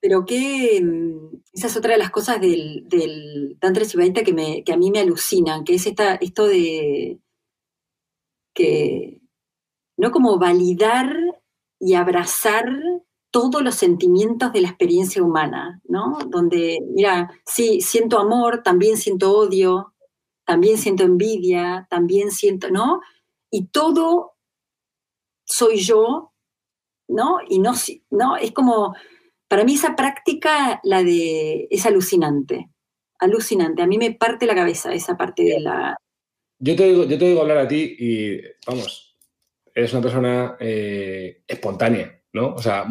Pero 0.00 0.24
que 0.24 0.80
mm, 0.82 1.42
esa 1.52 1.66
es 1.66 1.76
otra 1.76 1.92
de 1.92 1.98
las 1.98 2.10
cosas 2.10 2.40
del, 2.40 2.88
del 2.88 3.56
Tantra 3.60 3.84
Sibaita 3.84 4.22
que, 4.22 4.32
me, 4.32 4.64
que 4.64 4.72
a 4.72 4.76
mí 4.76 4.90
me 4.90 5.00
alucinan, 5.00 5.64
que 5.64 5.74
es 5.74 5.86
esta, 5.86 6.14
esto 6.16 6.46
de 6.46 7.18
que 8.54 9.20
no 9.96 10.10
como 10.10 10.38
validar 10.38 11.14
y 11.78 11.94
abrazar 11.94 12.70
todos 13.32 13.62
los 13.62 13.74
sentimientos 13.74 14.52
de 14.52 14.60
la 14.60 14.68
experiencia 14.68 15.22
humana, 15.22 15.80
¿no? 15.88 16.18
Donde, 16.28 16.78
mira, 16.94 17.32
sí, 17.46 17.80
siento 17.80 18.18
amor, 18.20 18.62
también 18.62 18.98
siento 18.98 19.32
odio, 19.32 19.94
también 20.44 20.76
siento 20.76 21.02
envidia, 21.02 21.86
también 21.88 22.30
siento, 22.30 22.70
¿no? 22.70 23.00
Y 23.50 23.68
todo 23.68 24.34
soy 25.44 25.78
yo, 25.78 26.32
¿no? 27.08 27.38
Y 27.48 27.58
no, 27.58 27.72
no, 28.10 28.36
es 28.36 28.52
como, 28.52 28.94
para 29.48 29.64
mí 29.64 29.74
esa 29.74 29.96
práctica, 29.96 30.80
la 30.84 31.02
de, 31.02 31.68
es 31.70 31.86
alucinante, 31.86 32.68
alucinante. 33.18 33.80
A 33.80 33.86
mí 33.86 33.96
me 33.96 34.12
parte 34.12 34.46
la 34.46 34.54
cabeza 34.54 34.92
esa 34.92 35.16
parte 35.16 35.42
de 35.42 35.58
la... 35.58 35.96
Yo 36.58 36.76
te 36.76 36.84
digo, 36.84 37.04
yo 37.04 37.18
te 37.18 37.28
digo 37.28 37.40
hablar 37.40 37.58
a 37.58 37.68
ti 37.68 37.96
y, 37.98 38.40
vamos, 38.66 39.16
eres 39.74 39.90
una 39.94 40.02
persona 40.02 40.56
eh, 40.60 41.42
espontánea 41.48 42.21
¿no? 42.32 42.54
O 42.54 42.62
sea, 42.62 42.84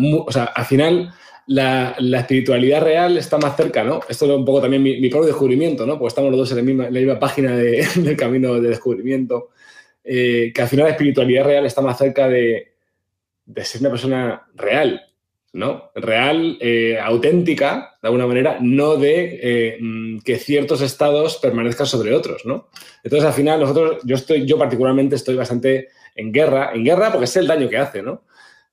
al 0.45 0.65
final 0.65 1.13
la, 1.47 1.95
espiritualidad 2.19 2.82
real 2.82 3.17
está 3.17 3.38
más 3.38 3.58
cerca, 3.58 3.84
¿no? 3.84 3.99
Esto 4.08 4.25
es 4.25 4.32
un 4.32 4.45
poco 4.45 4.62
también 4.62 4.84
mi, 4.84 5.10
propio 5.10 5.27
descubrimiento, 5.27 5.86
¿no? 5.86 5.97
Porque 5.97 6.10
estamos 6.10 6.32
los 6.32 6.39
dos 6.39 6.51
en 6.51 6.58
la 6.58 6.63
misma, 6.63 6.84
la 6.86 6.99
misma 6.99 7.19
página 7.19 7.56
del 7.56 8.15
camino 8.15 8.60
de 8.60 8.69
descubrimiento. 8.69 9.49
Eh, 10.04 10.51
que 10.54 10.62
al 10.62 10.67
final 10.67 10.86
la 10.86 10.91
espiritualidad 10.91 11.45
real 11.45 11.65
está 11.65 11.82
más 11.82 11.97
cerca 11.97 12.27
de, 12.27 12.73
ser 13.63 13.82
una 13.82 13.89
persona 13.89 14.47
real, 14.56 15.01
¿no? 15.54 15.91
Real, 15.95 16.58
eh, 16.60 16.97
auténtica, 16.99 17.97
de 18.01 18.08
alguna 18.08 18.25
manera, 18.25 18.58
no 18.62 18.95
de 18.95 19.39
eh, 19.41 19.77
mm, 19.80 20.19
que 20.19 20.38
ciertos 20.38 20.82
estados 20.82 21.38
permanezcan 21.38 21.86
sobre 21.86 22.15
otros, 22.15 22.45
¿no? 22.45 22.69
Entonces, 23.04 23.27
al 23.27 23.34
final, 23.34 23.60
nosotros, 23.60 23.97
yo 24.04 24.15
estoy, 24.15 24.45
yo 24.45 24.58
particularmente 24.58 25.15
estoy 25.15 25.36
bastante 25.36 25.89
en 26.15 26.32
guerra, 26.32 26.71
en 26.73 26.84
guerra 26.84 27.12
porque 27.12 27.27
sé 27.27 27.39
el 27.39 27.47
daño 27.47 27.69
que 27.69 27.77
hace, 27.77 28.01
¿no? 28.01 28.23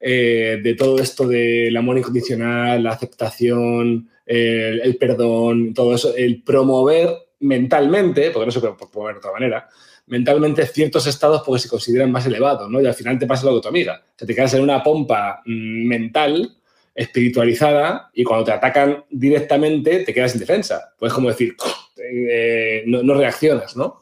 Eh, 0.01 0.61
de 0.63 0.75
todo 0.75 1.01
esto 1.01 1.27
del 1.27 1.77
amor 1.77 1.99
incondicional, 1.99 2.83
la 2.83 2.93
aceptación, 2.93 4.09
el, 4.25 4.97
perdón, 4.97 5.75
todo 5.75 5.95
eso, 5.95 6.15
el 6.15 6.43
promover 6.43 7.09
mentalmente, 7.41 8.31
porque 8.31 8.47
no 8.47 8.53
se 8.53 8.61
puede 8.61 8.75
promover 8.75 9.15
de 9.15 9.19
otra 9.19 9.33
manera, 9.33 9.69
mentalmente 10.07 10.67
ciertos 10.67 11.07
estados 11.07 11.43
porque 11.45 11.63
se 11.63 11.69
consideran 11.69 12.11
más 12.11 12.27
elevados, 12.27 12.71
¿no? 12.71 12.81
Y 12.81 12.87
al 12.87 12.95
final 12.95 13.19
te 13.19 13.27
pasa 13.27 13.47
lo 13.47 13.57
que 13.57 13.63
tu 13.63 13.69
amiga. 13.69 14.03
O 14.21 14.27
te 14.27 14.35
quedas 14.35 14.55
en 14.55 14.63
una 14.63 14.83
pompa 14.83 15.43
mm, 15.45 15.87
mental, 15.87 16.57
espiritualizada, 16.95 18.11
y 18.13 18.25
cuando 18.25 18.45
te 18.45 18.53
atacan 18.53 19.05
directamente 19.11 20.05
te 20.05 20.15
quedas 20.15 20.33
sin 20.33 20.41
defensa. 20.41 20.95
Puedes 20.99 21.15
como 21.15 21.29
decir, 21.29 21.57
eh, 21.99 22.83
no, 22.87 23.03
no, 23.03 23.15
reaccionas, 23.15 23.77
¿no? 23.77 24.01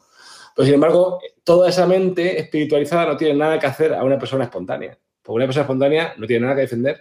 Pero 0.55 0.65
sin 0.65 0.75
embargo, 0.75 1.19
toda 1.43 1.69
esa 1.69 1.85
mente 1.85 2.39
espiritualizada 2.39 3.05
no 3.05 3.17
tiene 3.17 3.35
nada 3.35 3.59
que 3.59 3.67
hacer 3.67 3.93
a 3.93 4.03
una 4.03 4.17
persona 4.17 4.45
espontánea. 4.45 4.97
Porque 5.27 5.35
una 5.35 5.45
persona 5.47 5.63
espontánea 5.63 6.13
no 6.17 6.25
tiene 6.25 6.43
nada 6.43 6.55
que 6.55 6.61
defender, 6.61 6.97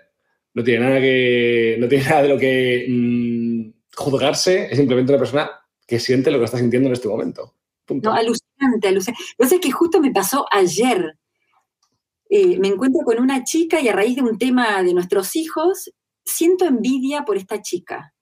no 0.53 0.65
tiene 0.65 0.85
nada 0.85 1.01
que. 1.01 1.77
no 1.79 1.87
tiene 1.87 2.05
nada 2.11 2.23
de 2.23 2.29
lo 2.29 2.37
que 2.37 2.87
mm, 2.89 3.71
juzgarse, 3.97 4.67
es 4.69 4.77
simplemente 4.77 5.13
una 5.13 5.21
persona 5.21 5.51
que 5.87 6.01
siente 6.01 6.33
lo 6.33 6.41
que 6.41 6.47
está 6.47 6.59
sintiendo 6.59 6.89
en 6.89 6.95
este 6.95 7.07
momento. 7.07 7.55
No, 7.89 8.13
alucinante, 8.13 8.89
alucinante. 8.89 9.23
Sé 9.49 9.61
que 9.61 9.71
justo 9.71 10.01
me 10.01 10.11
pasó 10.11 10.45
ayer. 10.51 11.17
Eh, 12.29 12.59
me 12.59 12.67
encuentro 12.67 13.03
con 13.05 13.21
una 13.21 13.45
chica 13.45 13.81
y 13.81 13.89
a 13.89 13.93
raíz 13.93 14.17
de 14.17 14.23
un 14.23 14.37
tema 14.37 14.83
de 14.83 14.93
nuestros 14.93 15.37
hijos, 15.37 15.93
siento 16.25 16.65
envidia 16.65 17.25
por 17.25 17.37
esta 17.37 17.63
chica. 17.63 18.13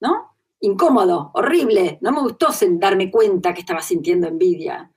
¿No? 0.00 0.36
Incómodo, 0.60 1.32
horrible. 1.34 1.98
No 2.00 2.12
me 2.12 2.22
gustó 2.22 2.48
darme 2.78 3.10
cuenta 3.10 3.52
que 3.52 3.60
estaba 3.60 3.82
sintiendo 3.82 4.26
envidia. 4.26 4.90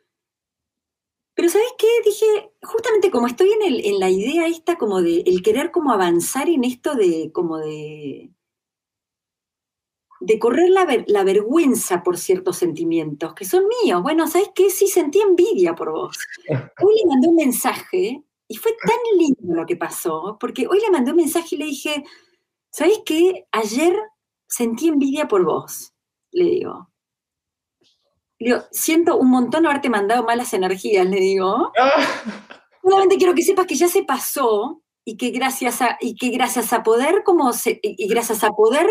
Pero 1.36 1.49
¿sabes 1.49 1.73
qué? 1.77 1.88
Dije, 2.05 2.51
justamente 2.63 3.11
como 3.11 3.27
estoy 3.27 3.51
en, 3.51 3.61
el, 3.61 3.86
en 3.86 3.99
la 3.99 4.09
idea 4.09 4.47
esta 4.47 4.77
como 4.77 5.01
de 5.01 5.21
el 5.25 5.43
querer 5.43 5.69
como 5.71 5.91
avanzar 5.91 6.49
en 6.49 6.63
esto 6.63 6.95
de 6.95 7.31
como 7.33 7.57
de 7.57 8.31
de 10.21 10.39
correr 10.39 10.69
la, 10.69 10.88
la, 11.07 11.23
vergüenza 11.23 12.01
por 12.01 12.17
ciertos 12.17 12.57
sentimientos 12.57 13.36
que 13.36 13.45
son 13.45 13.65
míos. 13.83 14.01
Bueno, 14.01 14.27
¿sabes 14.27 14.49
qué? 14.55 14.69
Sí 14.69 14.88
sentí 14.88 15.19
envidia 15.19 15.75
por 15.75 15.91
vos. 15.91 16.17
Hoy 16.81 16.95
le 16.95 17.05
mandé 17.07 17.27
un 17.27 17.36
mensaje 17.36 18.23
y 18.47 18.55
fue 18.55 18.71
tan 18.86 18.97
lindo 19.17 19.55
lo 19.55 19.65
que 19.65 19.75
pasó, 19.75 20.38
porque 20.39 20.67
hoy 20.67 20.79
le 20.79 20.91
mandé 20.91 21.11
un 21.11 21.17
mensaje 21.17 21.55
y 21.55 21.57
le 21.57 21.65
dije, 21.65 22.03
¿sabes 22.71 23.01
qué? 23.05 23.47
Ayer 23.51 23.97
sentí 24.47 24.88
envidia 24.88 25.27
por 25.27 25.43
vos, 25.43 25.93
le 26.31 26.45
digo 26.45 26.89
siento 28.71 29.17
un 29.17 29.29
montón 29.29 29.65
haberte 29.65 29.89
mandado 29.89 30.23
malas 30.23 30.53
energías, 30.53 31.05
le 31.05 31.19
digo. 31.19 31.71
Solamente 32.83 33.17
quiero 33.17 33.33
que 33.33 33.43
sepas 33.43 33.65
que 33.65 33.75
ya 33.75 33.88
se 33.88 34.03
pasó 34.03 34.81
y 35.03 35.17
que 35.17 35.29
gracias 35.29 35.81
a, 35.81 35.97
y 36.01 36.15
que 36.15 36.29
gracias 36.29 36.73
a 36.73 36.83
poder, 36.83 37.23
como 37.23 37.51
y 37.81 38.07
gracias 38.07 38.43
a 38.43 38.51
poder 38.51 38.88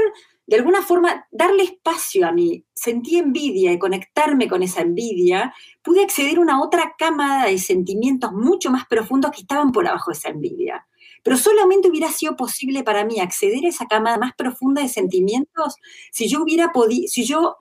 de 0.46 0.56
alguna 0.56 0.82
forma 0.82 1.26
darle 1.30 1.64
espacio 1.64 2.26
a 2.26 2.32
mí, 2.32 2.64
sentí 2.74 3.16
envidia 3.16 3.72
y 3.72 3.78
conectarme 3.78 4.48
con 4.48 4.62
esa 4.62 4.82
envidia, 4.82 5.54
pude 5.82 6.02
acceder 6.02 6.36
a 6.36 6.40
una 6.40 6.62
otra 6.62 6.94
cámara 6.98 7.48
de 7.48 7.58
sentimientos 7.58 8.32
mucho 8.32 8.70
más 8.70 8.86
profundos 8.86 9.30
que 9.30 9.40
estaban 9.40 9.72
por 9.72 9.86
abajo 9.86 10.10
de 10.10 10.18
esa 10.18 10.28
envidia. 10.28 10.86
Pero 11.22 11.38
solamente 11.38 11.88
hubiera 11.88 12.10
sido 12.10 12.36
posible 12.36 12.82
para 12.82 13.04
mí 13.04 13.18
acceder 13.20 13.64
a 13.64 13.68
esa 13.68 13.86
cámara 13.86 14.18
más 14.18 14.34
profunda 14.34 14.82
de 14.82 14.88
sentimientos 14.88 15.76
si 16.12 16.28
yo 16.28 16.42
hubiera 16.42 16.72
podido, 16.72 17.08
si 17.08 17.24
yo 17.24 17.56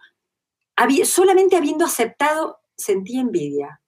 solamente 1.05 1.55
habiendo 1.55 1.85
aceptado, 1.85 2.59
sentí 2.75 3.17
envidia. 3.17 3.81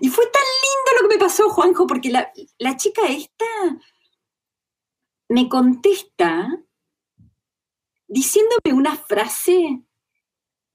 Y 0.00 0.08
fue 0.08 0.26
tan 0.26 0.42
lindo 0.42 1.02
lo 1.02 1.08
que 1.08 1.14
me 1.14 1.20
pasó, 1.20 1.48
Juanjo, 1.50 1.86
porque 1.86 2.10
la, 2.10 2.32
la 2.58 2.76
chica 2.76 3.02
esta 3.06 3.46
me 5.28 5.48
contesta 5.48 6.48
diciéndome 8.06 8.72
una 8.72 8.96
frase 8.96 9.82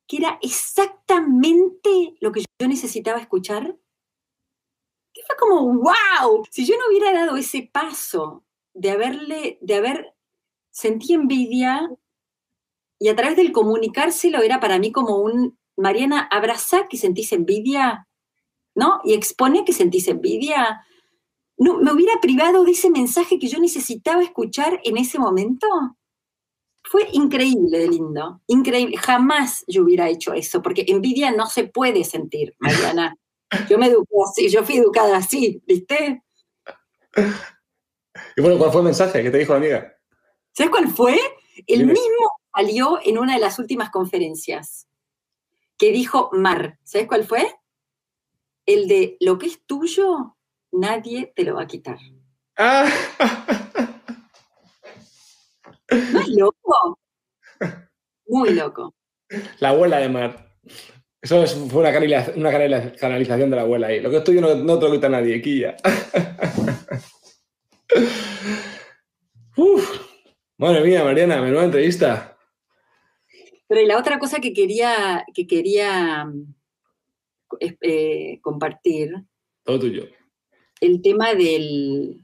que 0.08 0.18
era 0.18 0.38
exactamente 0.42 2.16
lo 2.20 2.32
que 2.32 2.42
yo 2.60 2.68
necesitaba 2.68 3.20
escuchar. 3.20 3.78
Que 5.14 5.22
fue 5.26 5.36
como, 5.38 5.74
wow, 5.74 6.46
si 6.50 6.66
yo 6.66 6.76
no 6.78 6.88
hubiera 6.90 7.12
dado 7.12 7.36
ese 7.38 7.70
paso 7.72 8.46
de 8.74 8.92
haberle, 8.92 9.58
de 9.62 9.76
haber, 9.76 10.16
sentí 10.72 11.14
envidia 11.14 11.90
y 13.00 13.10
a 13.10 13.16
través 13.16 13.36
del 13.36 13.52
comunicárselo 13.52 14.42
era 14.42 14.60
para 14.60 14.80
mí 14.80 14.92
como 14.92 15.18
un, 15.18 15.58
Mariana, 15.76 16.28
abraza 16.32 16.88
que 16.88 16.98
sentís 16.98 17.32
envidia, 17.34 18.08
¿no? 18.76 19.02
Y 19.04 19.14
expone 19.14 19.66
que 19.66 19.74
sentís 19.74 20.08
envidia. 20.08 20.86
No, 21.58 21.80
me 21.80 21.92
hubiera 21.92 22.20
privado 22.22 22.64
de 22.64 22.72
ese 22.72 22.90
mensaje 22.90 23.40
que 23.40 23.48
yo 23.48 23.60
necesitaba 23.60 24.24
escuchar 24.24 24.80
en 24.84 24.98
ese 24.98 25.20
momento. 25.20 25.68
Fue 26.84 27.08
increíble 27.14 27.80
de 27.80 27.88
lindo, 27.88 28.42
increíble. 28.48 28.98
Jamás 28.98 29.64
yo 29.68 29.84
hubiera 29.84 30.10
hecho 30.10 30.34
eso, 30.34 30.62
porque 30.62 30.86
envidia 30.88 31.32
no 31.32 31.48
se 31.48 31.66
puede 31.66 32.04
sentir, 32.04 32.56
Mariana. 32.60 33.16
Yo 33.70 33.78
me 33.78 33.88
eduqué 33.88 34.16
así, 34.28 34.50
yo 34.50 34.64
fui 34.64 34.78
educada 34.78 35.18
así, 35.18 35.62
¿viste? 35.68 36.24
Y 38.36 38.42
bueno, 38.42 38.58
¿cuál 38.58 38.72
fue 38.72 38.82
el 38.82 38.86
mensaje 38.86 39.22
que 39.22 39.30
te 39.30 39.38
dijo 39.38 39.54
la 39.54 39.60
amiga? 39.60 39.98
¿Sabes 40.54 40.72
cuál 40.72 40.88
fue? 40.88 41.20
El 41.68 41.86
mismo 41.86 42.32
salió 42.56 43.00
en 43.04 43.18
una 43.18 43.34
de 43.34 43.40
las 43.40 43.60
últimas 43.60 43.90
conferencias, 43.90 44.88
que 45.78 45.92
dijo 45.92 46.30
Mar. 46.34 46.78
¿Sabes 46.84 47.08
cuál 47.08 47.24
fue? 47.24 47.56
El 48.66 48.88
de 48.88 49.18
lo 49.20 49.38
que 49.38 49.48
es 49.48 49.66
tuyo, 49.66 50.38
nadie 50.72 51.34
te 51.36 51.44
lo 51.44 51.56
va 51.56 51.64
a 51.64 51.68
quitar. 51.68 51.98
Ah. 52.58 52.90
¿No 55.92 56.20
es 56.22 56.30
loco? 56.30 57.00
Muy 58.28 58.54
loco. 58.54 58.94
La 59.60 59.70
abuela 59.70 59.98
de 59.98 60.10
Mar. 60.10 60.56
Eso 61.22 61.46
fue 61.70 61.82
una, 61.82 61.92
canalización 61.92 63.50
de 63.50 63.56
la 63.56 63.62
abuela 63.62 63.88
ahí. 63.88 64.02
Lo 64.02 64.10
que 64.10 64.18
estoy 64.18 64.42
no, 64.42 64.56
no 64.56 64.78
te 64.78 64.86
lo 64.86 64.92
quita 64.92 65.10
nadie, 65.10 65.42
Quilla. 65.42 65.76
Uf, 69.56 70.02
madre 70.58 70.84
mía, 70.84 71.04
Mariana, 71.04 71.42
menuda 71.42 71.64
entrevista. 71.64 72.33
Pero 73.74 73.86
y 73.86 73.88
la 73.88 73.98
otra 73.98 74.20
cosa 74.20 74.40
que 74.40 74.54
quería, 74.54 75.26
que 75.34 75.48
quería 75.48 76.32
eh, 77.60 78.40
compartir. 78.44 79.16
Todo 79.64 79.80
tuyo. 79.80 80.06
El 80.80 81.02
tema 81.02 81.34
del. 81.34 82.24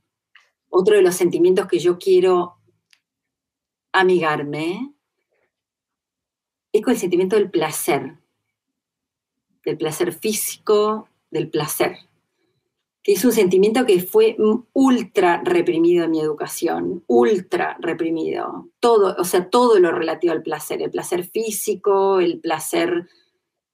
Otro 0.69 0.95
de 0.95 1.01
los 1.01 1.15
sentimientos 1.15 1.65
que 1.65 1.79
yo 1.79 1.97
quiero 1.97 2.59
amigarme 3.91 4.93
es 6.71 6.83
con 6.83 6.93
el 6.93 6.99
sentimiento 6.99 7.35
del 7.35 7.49
placer, 7.49 8.19
del 9.65 9.77
placer 9.79 10.13
físico, 10.13 11.09
del 11.31 11.49
placer, 11.49 11.97
es 13.13 13.25
un 13.25 13.31
sentimiento 13.31 13.85
que 13.85 14.01
fue 14.01 14.35
ultra 14.73 15.41
reprimido 15.43 16.05
en 16.05 16.11
mi 16.11 16.19
educación, 16.19 17.03
ultra 17.07 17.77
reprimido. 17.79 18.69
Todo, 18.79 19.15
o 19.17 19.23
sea, 19.23 19.49
todo 19.49 19.79
lo 19.79 19.91
relativo 19.91 20.33
al 20.33 20.43
placer, 20.43 20.81
el 20.81 20.91
placer 20.91 21.23
físico, 21.25 22.19
el 22.19 22.39
placer 22.39 23.07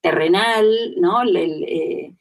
terrenal, 0.00 0.94
¿no? 0.98 1.22
Eh, 1.24 2.14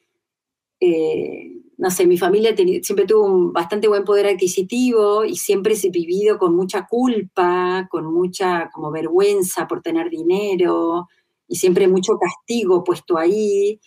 eh, 0.79 1.51
no 1.77 1.91
sé, 1.91 2.07
mi 2.07 2.17
familia 2.17 2.55
siempre 2.55 3.05
tuvo 3.05 3.25
un 3.25 3.53
bastante 3.53 3.87
buen 3.87 4.03
poder 4.03 4.27
adquisitivo 4.27 5.25
y 5.25 5.35
siempre 5.35 5.75
se 5.75 5.89
vivido 5.89 6.37
con 6.37 6.55
mucha 6.55 6.87
culpa, 6.87 7.87
con 7.89 8.13
mucha 8.13 8.69
como 8.73 8.91
vergüenza 8.91 9.67
por 9.67 9.81
tener 9.81 10.09
dinero 10.09 11.07
y 11.47 11.57
siempre 11.57 11.87
mucho 11.87 12.17
castigo 12.17 12.83
puesto 12.83 13.17
ahí. 13.17 13.79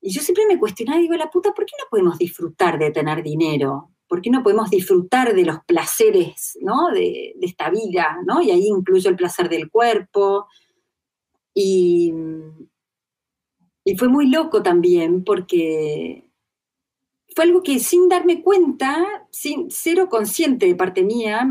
Y 0.00 0.12
yo 0.12 0.22
siempre 0.22 0.46
me 0.46 0.58
cuestionaba, 0.58 0.98
digo, 1.00 1.14
la 1.14 1.30
puta, 1.30 1.52
¿por 1.52 1.66
qué 1.66 1.74
no 1.78 1.84
podemos 1.90 2.18
disfrutar 2.18 2.78
de 2.78 2.90
tener 2.90 3.22
dinero? 3.22 3.90
¿Por 4.08 4.22
qué 4.22 4.30
no 4.30 4.42
podemos 4.42 4.70
disfrutar 4.70 5.34
de 5.34 5.44
los 5.44 5.58
placeres, 5.64 6.58
¿no? 6.62 6.88
De, 6.88 7.34
de 7.36 7.46
esta 7.46 7.70
vida, 7.70 8.18
¿no? 8.26 8.40
Y 8.40 8.50
ahí 8.50 8.66
incluyo 8.66 9.10
el 9.10 9.16
placer 9.16 9.48
del 9.48 9.70
cuerpo. 9.70 10.46
Y, 11.54 12.12
y 13.84 13.96
fue 13.96 14.08
muy 14.08 14.28
loco 14.28 14.62
también 14.62 15.22
porque 15.22 16.24
fue 17.34 17.44
algo 17.44 17.62
que 17.62 17.78
sin 17.78 18.08
darme 18.08 18.42
cuenta, 18.42 19.26
sin 19.30 19.70
cero 19.70 20.08
consciente 20.08 20.66
de 20.66 20.74
parte 20.74 21.02
mía, 21.04 21.48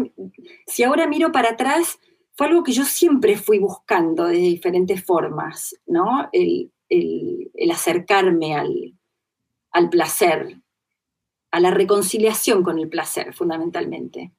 si 0.68 0.84
ahora 0.84 1.08
miro 1.08 1.32
para 1.32 1.52
atrás, 1.52 2.00
fue 2.36 2.48
algo 2.48 2.64
que 2.64 2.72
yo 2.72 2.86
siempre 2.86 3.38
fui 3.38 3.60
buscando 3.60 4.26
de 4.26 4.38
diferentes 4.38 5.04
formas, 5.04 5.76
¿no? 5.86 6.30
El, 6.32 6.72
acercarme 7.72 8.56
al, 8.56 8.94
al, 9.72 9.90
placer, 9.90 10.58
a 11.52 11.60
la 11.60 11.72
reconciliación 11.72 12.64
con 12.64 12.80
el 12.80 12.90
placer, 12.90 13.34
fundamentalmente. 13.34 14.32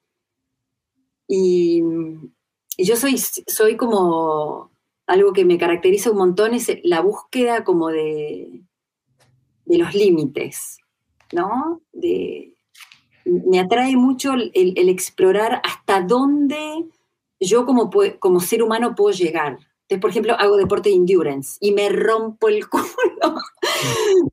Y, 1.27 1.83
yo 2.79 2.97
soy, 2.97 3.19
soy 3.19 3.77
como, 3.77 4.71
algo 5.07 5.33
que 5.33 5.45
me 5.45 5.59
caracteriza 5.59 6.11
un 6.11 6.19
montón, 6.19 6.55
es 6.55 6.71
la 6.83 7.01
búsqueda 7.01 7.65
como 7.65 7.89
de, 7.89 8.63
de 9.65 9.79
los 9.79 9.95
límites, 9.95 10.79
¿no? 11.33 11.83
me 13.25 13.61
atrae 13.61 13.97
mucho 13.97 14.33
el, 14.33 14.89
explorar 14.89 15.61
hasta 15.65 16.01
dónde 16.01 16.87
yo 17.39 17.65
como, 17.65 17.91
como 18.19 18.41
ser 18.41 18.63
humano 18.63 18.95
puedo 18.95 19.17
llegar. 19.17 19.59
Entonces, 19.91 20.01
por 20.01 20.11
ejemplo, 20.11 20.35
hago 20.39 20.57
deporte 20.57 20.89
de 20.89 20.95
endurance 20.95 21.59
y 21.61 21.73
me 21.73 21.89
rompo 21.89 22.49
el 22.49 22.67
culo, 22.71 23.35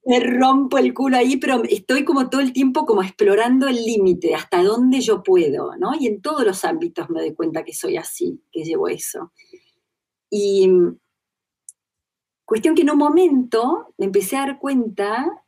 me 0.05 0.19
rompo 0.19 0.77
el 0.77 0.93
culo 0.93 1.17
ahí, 1.17 1.37
pero 1.37 1.63
estoy 1.67 2.05
como 2.05 2.29
todo 2.29 2.41
el 2.41 2.53
tiempo 2.53 2.85
como 2.85 3.01
explorando 3.01 3.67
el 3.67 3.83
límite, 3.83 4.35
hasta 4.35 4.63
dónde 4.63 5.01
yo 5.01 5.23
puedo, 5.23 5.75
¿no? 5.77 5.91
Y 5.99 6.07
en 6.07 6.21
todos 6.21 6.45
los 6.45 6.63
ámbitos 6.63 7.09
me 7.09 7.21
doy 7.21 7.33
cuenta 7.33 7.63
que 7.63 7.73
soy 7.73 7.97
así, 7.97 8.39
que 8.51 8.63
llevo 8.63 8.87
eso. 8.87 9.31
Y 10.29 10.69
cuestión 12.45 12.75
que 12.75 12.83
en 12.83 12.91
un 12.91 12.97
momento 12.97 13.93
me 13.97 14.05
empecé 14.05 14.37
a 14.37 14.41
dar 14.41 14.59
cuenta 14.59 15.43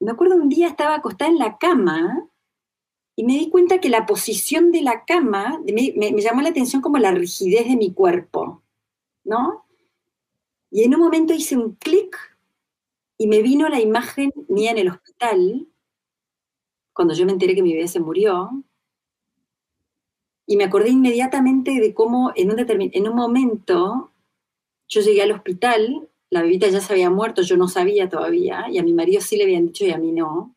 me 0.00 0.12
acuerdo 0.12 0.36
un 0.36 0.48
día 0.48 0.68
estaba 0.68 0.96
acostada 0.96 1.30
en 1.30 1.38
la 1.38 1.58
cama 1.58 2.28
y 3.16 3.24
me 3.24 3.34
di 3.34 3.50
cuenta 3.50 3.80
que 3.80 3.88
la 3.88 4.06
posición 4.06 4.70
de 4.70 4.82
la 4.82 5.04
cama 5.04 5.60
me, 5.66 6.22
llamó 6.22 6.40
la 6.42 6.50
atención 6.50 6.80
como 6.80 6.98
la 6.98 7.10
rigidez 7.10 7.66
de 7.66 7.76
mi 7.76 7.92
cuerpo, 7.92 8.62
¿no? 9.28 9.64
Y 10.70 10.82
en 10.82 10.94
un 10.94 11.00
momento 11.00 11.32
hice 11.32 11.56
un 11.56 11.74
clic 11.76 12.16
y 13.16 13.26
me 13.26 13.42
vino 13.42 13.68
la 13.68 13.80
imagen 13.80 14.32
mía 14.48 14.70
en 14.72 14.78
el 14.78 14.88
hospital, 14.88 15.68
cuando 16.92 17.14
yo 17.14 17.26
me 17.26 17.32
enteré 17.32 17.54
que 17.54 17.62
mi 17.62 17.74
bebé 17.74 17.88
se 17.88 18.00
murió, 18.00 18.50
y 20.46 20.56
me 20.56 20.64
acordé 20.64 20.90
inmediatamente 20.90 21.72
de 21.78 21.94
cómo 21.94 22.32
en 22.34 22.50
un, 22.50 22.58
en 22.58 23.08
un 23.08 23.14
momento 23.14 24.12
yo 24.88 25.00
llegué 25.02 25.22
al 25.22 25.32
hospital 25.32 26.08
la 26.30 26.42
bebita 26.42 26.68
ya 26.68 26.80
se 26.80 26.92
había 26.92 27.10
muerto, 27.10 27.42
yo 27.42 27.56
no 27.56 27.68
sabía 27.68 28.08
todavía, 28.08 28.66
y 28.70 28.78
a 28.78 28.82
mi 28.82 28.92
marido 28.92 29.20
sí 29.20 29.36
le 29.36 29.44
habían 29.44 29.66
dicho 29.66 29.84
y 29.84 29.90
a 29.92 29.98
mí 29.98 30.12
no. 30.12 30.54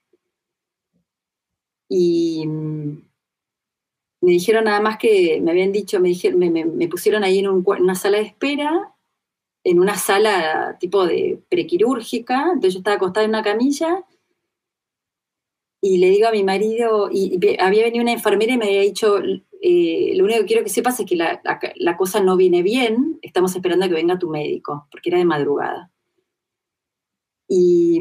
Y 1.88 2.46
mm, 2.48 3.11
me 4.22 4.32
dijeron 4.32 4.66
nada 4.66 4.80
más 4.82 4.98
que, 4.98 5.42
me 5.42 5.52
habían 5.52 5.72
dicho, 5.72 6.00
me, 6.00 6.10
dijeron, 6.10 6.40
me, 6.40 6.88
pusieron 6.88 7.24
ahí 7.24 7.40
en, 7.40 7.48
una 7.48 7.96
sala 7.96 8.20
de 8.20 8.26
espera, 8.26 8.94
en 9.64 9.80
una 9.80 9.98
sala 9.98 10.78
tipo 10.80 11.06
de 11.06 11.42
prequirúrgica, 11.50 12.44
entonces 12.54 12.76
yo 12.76 12.80
estaba 12.80 12.98
acostada 12.98 13.26
en 13.26 13.32
una 13.32 13.44
camilla, 13.44 14.06
y 15.82 15.98
le 15.98 16.10
digo 16.10 16.28
a 16.28 16.32
mi 16.32 16.44
marido, 16.44 17.10
y 17.12 17.40
había 17.60 17.84
venido 17.84 18.04
una 18.04 18.12
enfermera 18.14 18.54
y 18.54 18.58
me 18.58 18.66
había 18.66 18.82
dicho, 18.82 19.18
eh, 19.60 20.14
lo 20.16 20.26
único 20.26 20.42
que 20.42 20.46
quiero 20.46 20.64
que 20.64 20.70
sepas 20.70 21.00
es 21.00 21.08
que 21.08 21.16
la, 21.16 21.98
cosa 21.98 22.22
no 22.22 22.38
viene 22.38 22.62
bien, 22.62 23.18
estamos 23.24 23.56
esperando 23.56 23.86
a 23.86 23.88
que 23.90 23.96
venga 23.96 24.20
tu 24.20 24.30
médico, 24.30 24.88
porque 24.92 25.10
era 25.10 25.18
de 25.18 25.26
madrugada. 25.26 25.92
Y, 27.48 28.00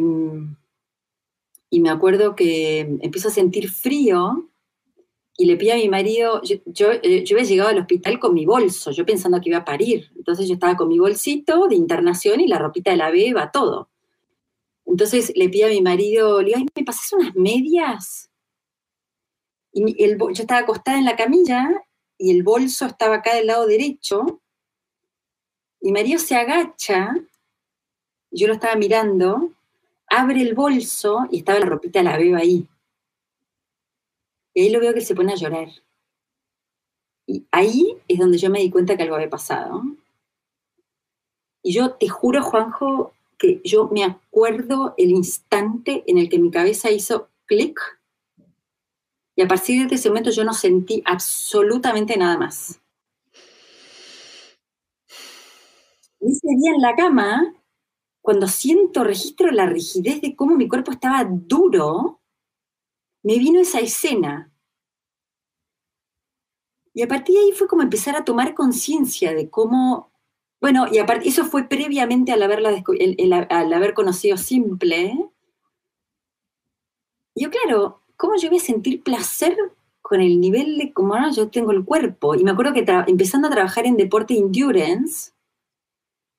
y 1.71 1.81
me 1.81 1.89
acuerdo 1.89 2.37
que 2.37 2.81
empiezo 2.81 3.29
a 3.29 3.33
sentir 3.33 3.71
frío 3.71 4.50
y 5.41 5.47
le 5.47 5.57
pide 5.57 5.73
a 5.73 5.77
mi 5.77 5.89
marido, 5.89 6.43
yo, 6.43 6.93
eh, 6.93 7.25
yo, 7.25 7.35
había 7.35 7.49
llegado 7.49 7.71
al 7.71 7.79
hospital 7.79 8.19
con 8.19 8.35
mi 8.35 8.45
bolso, 8.45 8.91
yo 8.91 9.07
pensando 9.07 9.41
que 9.41 9.49
iba 9.49 9.57
a 9.57 9.65
parir. 9.65 10.13
Entonces 10.15 10.47
yo 10.47 10.53
estaba 10.53 10.77
con 10.77 10.89
mi 10.89 10.99
bolsito 10.99 11.67
de 11.67 11.77
internación 11.77 12.41
y 12.41 12.47
la 12.47 12.59
ropita 12.59 12.91
de 12.91 12.99
la 12.99 13.11
beba, 13.11 13.51
todo. 13.51 13.89
Entonces 14.85 15.33
le 15.35 15.49
pide 15.49 15.65
a 15.65 15.69
mi 15.69 15.81
marido, 15.81 16.43
le 16.43 16.49
digo, 16.49 16.67
¿me 16.77 16.85
pasas 16.85 17.11
unas 17.15 17.35
medias? 17.37 18.31
Y 19.73 19.97
yo 19.97 20.43
estaba 20.43 20.61
acostada 20.61 20.99
en 20.99 21.07
la 21.07 21.17
camilla 21.17 21.71
y 22.19 22.33
el 22.33 22.43
bolso 22.43 22.85
estaba 22.85 23.15
acá 23.15 23.35
del 23.35 23.47
lado 23.47 23.67
derecho. 23.67 24.43
Y 25.81 25.87
mi 25.87 25.93
marido 25.93 26.19
se 26.19 26.37
agacha, 26.37 27.15
yo 28.31 28.47
lo 28.47 28.53
estaba 28.53 28.77
mirando, 28.77 29.55
abre 30.07 30.43
el 30.43 30.55
bolso 30.55 31.29
y 31.31 31.39
estaba 31.39 31.61
la 31.61 31.65
ropita 31.65 32.01
de 32.01 32.05
la 32.05 32.19
beba 32.19 32.41
ahí. 32.41 32.69
Y 34.61 34.65
ahí 34.65 34.71
lo 34.71 34.81
veo 34.81 34.93
que 34.93 35.01
se 35.01 35.15
pone 35.15 35.33
a 35.33 35.37
llorar. 35.37 35.69
Y 37.27 37.47
ahí 37.51 37.97
es 38.07 38.19
donde 38.19 38.37
yo 38.37 38.51
me 38.51 38.61
di 38.61 38.71
cuenta 38.71 38.95
que 38.95 39.05
algo 39.05 39.15
había 39.15 39.31
pasado. 39.31 39.83
Y 41.63 41.73
yo 41.73 41.93
te 41.95 42.09
juro, 42.09 42.43
Juanjo, 42.43 43.15
que 43.39 43.63
yo 43.65 43.89
me 43.89 44.05
acuerdo 44.05 44.93
el 44.99 45.13
instante 45.13 46.05
en 46.07 46.19
el 46.19 46.29
que 46.29 46.39
mi 46.39 46.51
cabeza 46.51 46.91
hizo 46.91 47.31
clic. 47.47 47.81
Y 49.35 49.41
a 49.41 49.49
partir 49.49 49.89
de 49.89 49.95
ese 49.95 50.11
momento 50.11 50.31
yo 50.31 50.45
no 50.45 50.53
sentí 50.53 51.03
absolutamente 51.07 52.19
nada 52.19 52.37
más. 52.37 52.83
ese 56.21 56.49
día 56.49 56.73
en 56.75 56.83
la 56.83 56.95
cama, 56.97 57.55
cuando 58.21 58.47
siento, 58.47 59.05
registro 59.05 59.51
la 59.53 59.65
rigidez 59.65 60.21
de 60.21 60.37
cómo 60.37 60.55
mi 60.55 60.69
cuerpo 60.69 60.91
estaba 60.91 61.25
duro, 61.25 62.21
me 63.23 63.39
vino 63.39 63.61
esa 63.61 63.81
escena. 63.81 64.50
Y 66.93 67.03
a 67.03 67.09
partir 67.09 67.37
de 67.37 67.43
ahí 67.43 67.53
fue 67.53 67.69
como 67.69 67.83
empezar 67.83 68.17
a 68.17 68.25
tomar 68.25 68.55
conciencia 68.55 69.33
de 69.33 69.49
cómo, 69.49 70.11
bueno, 70.61 70.87
y 70.91 70.99
aparte, 70.99 71.29
eso 71.29 71.45
fue 71.45 71.69
previamente 71.69 72.33
al, 72.33 72.43
haberla, 72.43 72.83
al 73.49 73.73
haber 73.73 73.95
conocido 73.95 74.37
Simple. 74.37 75.31
Yo, 77.35 77.51
claro, 77.51 78.01
¿cómo 78.17 78.37
yo 78.37 78.49
voy 78.49 78.59
a 78.59 78.63
sentir 78.63 79.03
placer 79.03 79.57
con 80.03 80.21
el 80.21 80.41
nivel 80.41 80.79
de 80.79 80.93
cómo 80.93 81.15
yo 81.31 81.49
tengo 81.49 81.71
el 81.71 81.85
cuerpo? 81.85 82.35
Y 82.35 82.43
me 82.43 82.51
acuerdo 82.51 82.73
que 82.73 82.85
empezando 83.07 83.49
a 83.49 83.53
trabajar 83.53 83.87
en 83.87 83.97
deporte 83.97 84.35
endurance, 84.37 85.33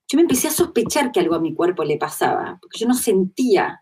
yo 0.10 0.18
me 0.18 0.24
empecé 0.24 0.50
a 0.50 0.52
sospechar 0.52 1.12
que 1.12 1.22
algo 1.22 1.36
a 1.36 1.40
mi 1.40 1.54
cuerpo 1.54 1.84
le 1.86 1.98
pasaba, 1.98 2.58
porque 2.62 2.78
yo 2.78 2.88
no 2.88 2.94
sentía 2.94 3.82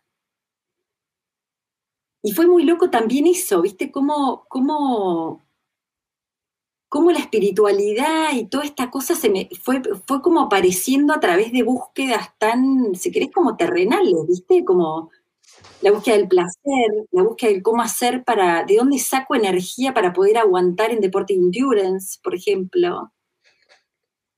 y 2.22 2.32
fue 2.34 2.48
muy 2.48 2.64
loco 2.64 2.90
también 2.90 3.28
eso, 3.28 3.62
¿viste? 3.62 3.92
Cómo, 3.92 4.46
cómo, 4.50 5.42
cómo 6.90 7.12
la 7.12 7.20
espiritualidad 7.20 8.34
y 8.34 8.46
toda 8.48 8.66
esta 8.66 8.90
cosa 8.90 9.16
se 9.16 9.30
me 9.30 9.48
fue, 9.62 9.82
fue 10.08 10.22
como 10.22 10.42
apareciendo 10.42 11.14
a 11.14 11.20
través 11.20 11.52
de 11.52 11.64
búsquedas 11.64 12.30
tan, 12.40 12.96
si 12.96 13.12
querés, 13.12 13.32
como 13.32 13.56
terrenales, 13.56 14.16
¿viste? 14.28 14.66
Como 14.66 15.12
la 15.82 15.92
búsqueda 15.92 16.18
del 16.18 16.28
placer, 16.28 17.08
la 17.12 17.24
búsqueda 17.24 17.52
del 17.52 17.64
cómo 17.64 17.82
hacer 17.82 18.24
para, 18.24 18.64
de 18.66 18.78
dónde 18.78 19.00
saco 19.00 19.36
energía 19.36 19.94
para 19.94 20.14
poder 20.14 20.38
aguantar 20.38 20.92
en 20.92 21.00
deporte 21.00 21.34
endurance, 21.34 22.20
por 22.24 22.36
ejemplo. 22.36 23.12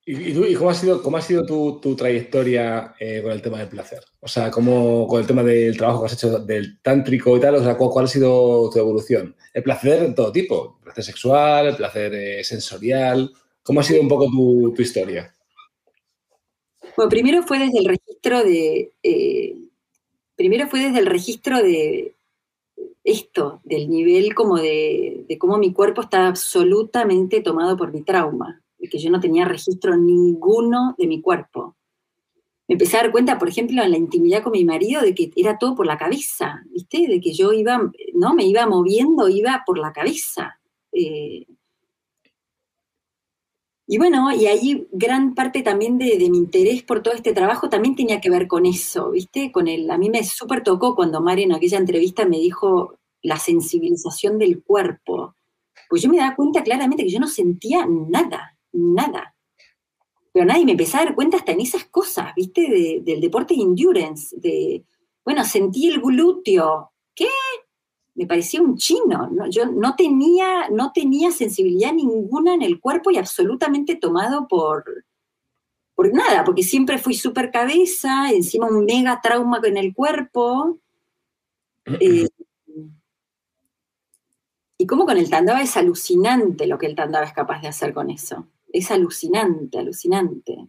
¿Y, 0.04 0.56
cómo 0.56 0.72
ha 0.72 0.74
sido, 0.74 1.04
cómo 1.04 1.18
ha 1.18 1.22
sido 1.22 1.46
tu, 1.46 1.96
trayectoria 1.96 2.96
eh, 3.00 3.22
con 3.22 3.32
el 3.32 3.42
tema 3.42 3.60
del 3.60 3.68
placer? 3.68 4.04
O 4.20 4.28
sea, 4.28 4.50
¿cómo, 4.50 5.08
con 5.08 5.22
el 5.22 5.28
tema 5.28 5.44
del 5.44 5.78
trabajo 5.78 6.02
que 6.02 6.06
has 6.08 6.14
hecho 6.14 6.40
del 6.40 6.82
tántrico 6.82 7.38
y 7.38 7.40
tal, 7.40 7.56
o 7.56 7.64
sea, 7.64 7.78
¿cuál, 7.78 8.06
ha 8.06 8.08
sido 8.08 8.70
tu 8.72 8.80
evolución? 8.80 9.36
El 9.54 9.62
placer 9.62 10.00
de 10.02 10.14
todo 10.14 10.32
tipo, 10.32 10.78
el 10.80 10.86
placer 10.86 11.04
sexual, 11.04 11.68
el 11.68 11.76
placer 11.76 12.14
eh, 12.16 12.44
sensorial. 12.44 13.32
¿Cómo 13.62 13.80
ha 13.80 13.84
sido 13.84 14.02
un 14.02 14.08
poco 14.08 14.26
tu, 14.76 14.82
historia? 14.82 15.36
Bueno, 16.96 17.10
primero 17.10 17.44
fue 17.44 17.60
desde 17.60 17.78
el 17.78 17.86
registro 17.86 18.44
de. 18.44 18.92
Eh, 19.04 19.56
primero 20.36 20.68
fue 20.68 20.80
desde 20.80 20.98
el 20.98 21.06
registro 21.06 21.62
de 21.62 22.16
esto, 23.04 23.62
del 23.64 23.88
nivel 23.88 24.34
como 24.34 24.58
de, 24.58 25.26
de 25.30 25.38
cómo 25.38 25.60
mi 25.60 25.72
cuerpo 25.72 26.02
está 26.02 26.28
absolutamente 26.28 27.42
tomado 27.42 27.78
por 27.78 27.94
mi 27.94 28.02
trauma 28.02 28.62
que 28.90 29.00
yo 29.00 29.10
no 29.10 29.20
tenía 29.20 29.46
registro 29.46 29.98
ninguno 29.98 30.96
de 30.98 31.08
mi 31.08 31.22
cuerpo. 31.22 31.76
Me 32.72 32.76
empecé 32.76 32.98
a 32.98 33.02
dar 33.02 33.12
cuenta, 33.12 33.38
por 33.38 33.50
ejemplo, 33.50 33.84
en 33.84 33.92
la 33.92 33.98
intimidad 33.98 34.44
con 34.44 34.54
mi 34.54 34.64
marido, 34.64 35.02
de 35.02 35.14
que 35.14 35.30
era 35.36 35.58
todo 35.58 35.76
por 35.76 35.86
la 35.86 35.98
cabeza, 35.98 36.64
¿viste? 36.70 37.06
De 37.06 37.20
que 37.20 37.34
yo 37.34 37.52
iba, 37.52 37.92
¿no? 38.14 38.34
Me 38.34 38.46
iba 38.46 38.66
moviendo, 38.66 39.28
iba 39.28 39.64
por 39.66 39.78
la 39.78 39.92
cabeza. 39.92 40.58
Eh. 40.94 41.46
y 43.88 43.98
bueno, 43.98 44.32
y 44.34 44.46
ahí 44.46 44.88
gran 44.92 45.36
parte 45.36 45.64
también 45.64 45.98
de, 45.98 46.18
mi 46.30 46.38
interés 46.38 46.84
por 46.84 47.02
todo 47.02 47.14
este 47.14 47.34
trabajo 47.34 47.70
también 47.70 47.96
tenía 47.96 48.22
que 48.22 48.30
ver 48.30 48.48
con 48.48 48.66
eso, 48.66 49.12
¿viste? 49.12 49.52
Con 49.52 49.68
el, 49.68 49.90
a 49.92 49.98
mí 49.98 50.10
me 50.10 50.24
súper 50.24 50.64
tocó 50.64 50.96
cuando 50.96 51.20
Mari 51.22 51.44
en 51.44 51.54
aquella 51.54 51.78
entrevista 51.78 52.26
me 52.26 52.38
dijo 52.38 53.00
la 53.22 53.38
sensibilización 53.38 54.38
del 54.38 54.64
cuerpo. 54.64 55.36
Pues 55.90 56.02
yo 56.02 56.10
me 56.10 56.18
daba 56.18 56.38
cuenta 56.38 56.64
claramente 56.64 57.04
que 57.04 57.10
yo 57.12 57.20
no 57.20 57.28
sentía 57.28 57.86
nada, 57.86 58.51
nada. 58.74 59.36
Pero 60.34 60.46
nadie 60.46 60.66
me 60.66 60.72
empezó 60.72 60.98
a 60.98 61.06
dar 61.06 61.16
cuenta 61.16 61.38
hasta 61.38 61.52
en 61.52 61.62
esas 61.62 61.86
cosas, 61.86 62.34
¿viste? 62.36 63.02
del 63.04 63.20
deporte 63.20 63.54
de 63.54 63.62
endurance, 63.62 64.36
de, 64.40 64.86
bueno, 65.26 65.44
sentí 65.44 65.90
el 65.90 66.00
glúteo. 66.00 66.92
¿Qué? 67.14 67.28
Me 68.16 68.26
parecía 68.26 68.62
un 68.62 68.78
chino. 68.78 69.30
¿no? 69.30 69.50
Yo 69.50 69.66
no 69.66 69.96
tenía, 69.96 70.70
no 70.70 70.92
tenía 70.94 71.32
sensibilidad 71.32 71.94
ninguna 71.94 72.54
en 72.54 72.62
el 72.62 72.80
cuerpo 72.80 73.12
y 73.12 73.18
absolutamente 73.18 73.96
tomado 73.96 74.48
por, 74.48 74.86
por 75.96 76.14
nada, 76.14 76.46
porque 76.46 76.64
siempre 76.64 76.98
fui 76.98 77.14
súper 77.14 77.52
cabeza, 77.52 78.32
encima 78.32 78.68
un 78.68 78.86
mega 78.86 79.20
trauma 79.22 79.60
en 79.64 79.78
el 79.78 79.94
cuerpo. 79.94 80.80
Eh, 82.00 82.28
y 84.78 84.86
como 84.86 85.06
con 85.06 85.18
el 85.18 85.32
tandava 85.32 85.62
es 85.62 85.76
alucinante 85.78 86.68
lo 86.68 86.78
que 86.78 86.86
el 86.86 86.96
tandava 86.96 87.26
es 87.26 87.34
capaz 87.34 87.62
de 87.62 87.68
hacer 87.68 87.92
con 87.92 88.12
eso 88.12 88.48
es 88.74 88.92
alucinante, 88.92 89.78
alucinante. 89.78 90.68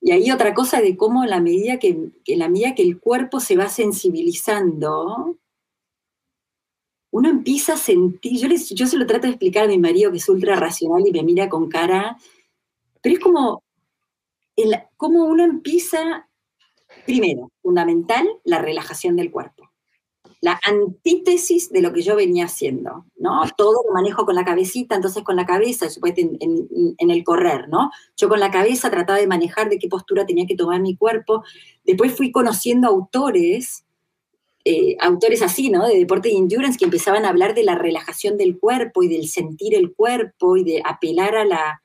Y 0.00 0.12
hay 0.12 0.30
otra 0.30 0.54
cosa 0.54 0.80
de 0.80 0.96
cómo 0.96 1.26
la 1.26 1.40
medida 1.40 1.78
que, 1.78 2.10
la 2.26 2.48
medida 2.48 2.74
que 2.74 2.82
el 2.82 2.98
cuerpo 3.00 3.40
se 3.40 3.56
va 3.56 3.68
sensibilizando, 3.68 5.38
uno 7.10 7.28
empieza 7.28 7.74
a 7.74 7.76
sentir, 7.76 8.38
yo, 8.38 8.48
yo 8.48 8.86
se 8.86 8.96
lo 8.96 9.06
trato 9.06 9.26
de 9.26 9.32
explicar 9.32 9.64
a 9.64 9.68
mi 9.68 9.78
marido 9.78 10.10
que 10.10 10.18
es 10.18 10.28
ultra 10.28 10.56
racional 10.56 11.06
y 11.06 11.12
me 11.12 11.22
mira 11.22 11.48
con 11.48 11.68
cara, 11.68 12.16
pero 13.02 13.14
es 13.14 13.20
como, 13.20 13.62
el, 14.56 14.74
como 14.96 15.24
uno 15.24 15.44
empieza, 15.44 16.28
primero, 17.04 17.50
fundamental, 17.60 18.26
la 18.44 18.60
relajación 18.60 19.16
del 19.16 19.30
cuerpo 19.30 19.59
la 20.40 20.58
antítesis 20.64 21.70
de 21.70 21.82
lo 21.82 21.92
que 21.92 22.02
yo 22.02 22.16
venía 22.16 22.46
haciendo, 22.46 23.04
¿no? 23.16 23.42
Todo 23.56 23.82
lo 23.86 23.92
manejo 23.92 24.24
con 24.24 24.34
la 24.34 24.44
cabecita, 24.44 24.94
entonces 24.94 25.22
con 25.22 25.36
la 25.36 25.44
cabeza, 25.44 25.86
en, 26.02 26.38
en, 26.40 26.94
en, 26.96 27.10
el 27.10 27.22
correr, 27.24 27.68
¿no? 27.68 27.90
Yo 28.16 28.28
con 28.28 28.40
la 28.40 28.50
cabeza 28.50 28.90
trataba 28.90 29.18
de 29.18 29.26
manejar 29.26 29.68
de 29.68 29.78
qué 29.78 29.88
postura 29.88 30.24
tenía 30.24 30.46
que 30.46 30.56
tomar 30.56 30.80
mi 30.80 30.96
cuerpo. 30.96 31.44
Después 31.84 32.16
fui 32.16 32.32
conociendo 32.32 32.88
autores, 32.88 33.84
eh, 34.64 34.96
autores 35.00 35.42
así, 35.42 35.68
¿no? 35.68 35.86
De 35.86 35.98
deporte 35.98 36.30
de 36.30 36.36
endurance 36.36 36.78
que 36.78 36.86
empezaban 36.86 37.26
a 37.26 37.28
hablar 37.28 37.54
de 37.54 37.64
la 37.64 37.74
relajación 37.74 38.38
del 38.38 38.58
cuerpo 38.58 39.02
y 39.02 39.08
del 39.08 39.28
sentir 39.28 39.74
el 39.74 39.92
cuerpo 39.94 40.56
y 40.56 40.64
de 40.64 40.82
apelar 40.82 41.36
a 41.36 41.44
la, 41.44 41.82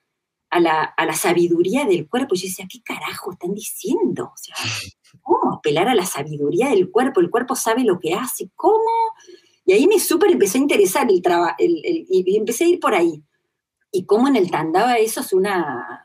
a 0.49 0.59
la, 0.61 0.83
a 0.83 1.05
la 1.05 1.13
sabiduría 1.13 1.83
del 1.83 2.07
cuerpo. 2.07 2.35
Y 2.35 2.37
yo 2.37 2.47
decía, 2.47 2.67
¿qué 2.71 2.81
carajo 2.81 3.33
están 3.33 3.53
diciendo? 3.53 4.31
O 4.33 4.37
sea, 4.37 4.55
¿cómo 5.21 5.53
apelar 5.53 5.87
a 5.87 5.95
la 5.95 6.05
sabiduría 6.05 6.69
del 6.69 6.91
cuerpo? 6.91 7.19
El 7.19 7.29
cuerpo 7.29 7.55
sabe 7.55 7.83
lo 7.83 7.99
que 7.99 8.13
hace, 8.13 8.49
¿cómo? 8.55 8.89
Y 9.65 9.73
ahí 9.73 9.87
me 9.87 9.99
súper 9.99 10.31
empezó 10.31 10.57
a 10.57 10.61
interesar 10.61 11.09
el 11.09 11.21
trabajo, 11.21 11.55
y 11.59 12.37
empecé 12.37 12.65
a 12.65 12.67
ir 12.67 12.79
por 12.79 12.93
ahí. 12.93 13.23
Y 13.91 14.05
cómo 14.05 14.27
en 14.27 14.35
el 14.35 14.51
Tandava 14.51 14.97
eso 14.97 15.21
es 15.21 15.33
una... 15.33 16.01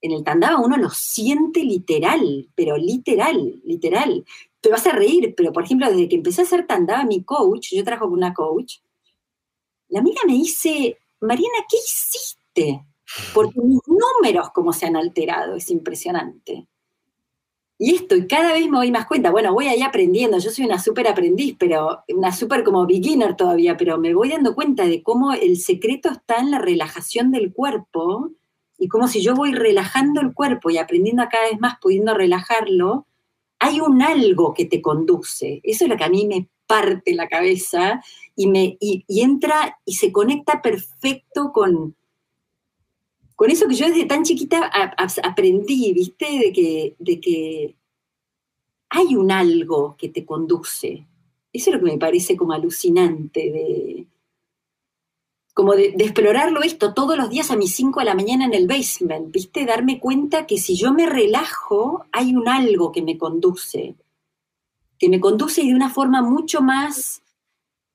En 0.00 0.12
el 0.12 0.22
Tandava 0.22 0.60
uno 0.60 0.76
lo 0.76 0.90
siente 0.90 1.64
literal, 1.64 2.50
pero 2.54 2.76
literal, 2.76 3.60
literal. 3.64 4.24
Te 4.60 4.68
vas 4.68 4.86
a 4.86 4.92
reír, 4.92 5.34
pero 5.34 5.52
por 5.52 5.64
ejemplo, 5.64 5.90
desde 5.90 6.08
que 6.08 6.16
empecé 6.16 6.42
a 6.42 6.44
hacer 6.44 6.66
Tandava, 6.66 7.04
mi 7.04 7.24
coach, 7.24 7.68
yo 7.72 7.84
trabajo 7.84 8.06
con 8.06 8.18
una 8.18 8.34
coach, 8.34 8.80
la 9.88 10.00
amiga 10.00 10.20
me 10.26 10.34
dice, 10.34 10.98
Mariana, 11.20 11.64
¿qué 11.68 11.76
hiciste? 11.76 12.84
Porque 13.32 13.60
mis 13.60 13.80
números, 13.86 14.50
como 14.50 14.72
se 14.72 14.86
han 14.86 14.96
alterado, 14.96 15.56
es 15.56 15.70
impresionante. 15.70 16.66
Y 17.78 17.94
esto, 17.96 18.14
y 18.16 18.26
cada 18.28 18.52
vez 18.52 18.68
me 18.70 18.78
doy 18.78 18.92
más 18.92 19.06
cuenta, 19.06 19.30
bueno, 19.30 19.52
voy 19.52 19.66
ahí 19.66 19.82
aprendiendo, 19.82 20.38
yo 20.38 20.50
soy 20.50 20.64
una 20.64 20.78
súper 20.78 21.08
aprendiz, 21.08 21.56
pero 21.58 22.04
una 22.08 22.30
súper 22.30 22.62
como 22.62 22.86
beginner 22.86 23.34
todavía, 23.34 23.76
pero 23.76 23.98
me 23.98 24.14
voy 24.14 24.30
dando 24.30 24.54
cuenta 24.54 24.86
de 24.86 25.02
cómo 25.02 25.32
el 25.32 25.58
secreto 25.58 26.08
está 26.08 26.36
en 26.36 26.52
la 26.52 26.58
relajación 26.60 27.32
del 27.32 27.52
cuerpo 27.52 28.30
y 28.78 28.88
como 28.88 29.08
si 29.08 29.22
yo 29.22 29.34
voy 29.34 29.54
relajando 29.54 30.20
el 30.20 30.34
cuerpo 30.34 30.70
y 30.70 30.78
aprendiendo 30.78 31.24
cada 31.30 31.48
vez 31.50 31.58
más, 31.60 31.78
pudiendo 31.80 32.14
relajarlo, 32.14 33.06
hay 33.58 33.80
un 33.80 34.02
algo 34.02 34.54
que 34.54 34.66
te 34.66 34.80
conduce. 34.82 35.60
Eso 35.64 35.84
es 35.84 35.90
lo 35.90 35.96
que 35.96 36.04
a 36.04 36.08
mí 36.08 36.26
me 36.26 36.48
parte 36.66 37.14
la 37.14 37.28
cabeza 37.28 38.02
y, 38.36 38.46
me, 38.46 38.76
y, 38.80 39.04
entra 39.20 39.78
y 39.84 39.94
se 39.94 40.12
conecta 40.12 40.62
perfecto 40.62 41.52
con, 41.52 41.96
con 43.34 43.50
eso 43.50 43.66
que 43.66 43.74
yo 43.74 43.88
desde 43.88 44.06
tan 44.06 44.22
chiquita 44.22 44.70
aprendí, 45.22 45.92
¿viste? 45.92 46.26
De 46.38 46.52
que, 46.52 46.96
de 46.98 47.20
que 47.20 47.76
hay 48.90 49.16
un 49.16 49.30
algo 49.32 49.96
que 49.98 50.08
te 50.08 50.24
conduce. 50.24 51.06
Eso 51.52 51.70
es 51.70 51.76
lo 51.76 51.84
que 51.84 51.92
me 51.92 51.98
parece 51.98 52.36
como 52.36 52.52
alucinante 52.52 53.50
de, 53.50 54.06
como 55.54 55.74
de, 55.74 55.94
explorarlo 55.98 56.62
esto 56.62 56.92
todos 56.92 57.16
los 57.16 57.30
días 57.30 57.50
a 57.50 57.56
mis 57.56 57.74
5 57.74 58.00
de 58.00 58.06
la 58.06 58.14
mañana 58.16 58.44
en 58.44 58.54
el 58.54 58.66
basement, 58.66 59.30
¿viste? 59.30 59.64
Darme 59.64 60.00
cuenta 60.00 60.46
que 60.46 60.58
si 60.58 60.74
yo 60.74 60.92
me 60.92 61.06
relajo, 61.06 62.04
hay 62.10 62.34
un 62.34 62.48
algo 62.48 62.90
que 62.90 63.02
me 63.02 63.16
conduce, 63.16 63.94
que 64.98 65.08
me 65.08 65.20
conduce 65.20 65.62
de 65.62 65.74
una 65.74 65.90
forma 65.90 66.22
mucho 66.22 66.60
más 66.60 67.22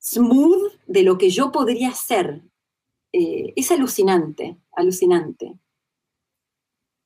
smooth 0.02 0.72
de 0.88 1.04
lo 1.04 1.18
que 1.18 1.30
yo 1.30 1.52
podría 1.52 1.90
hacer. 1.90 2.42
Eh, 3.12 3.54
es 3.56 3.72
alucinante, 3.72 4.58
alucinante. 4.80 5.54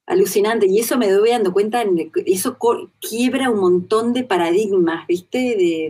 Alucinante, 0.05 0.67
y 0.67 0.79
eso 0.79 0.97
me 0.97 1.09
doy 1.09 1.29
dando 1.29 1.53
cuenta, 1.53 1.83
eso 2.25 2.57
quiebra 2.99 3.49
un 3.49 3.59
montón 3.59 4.13
de 4.13 4.23
paradigmas, 4.23 5.07
¿viste? 5.07 5.37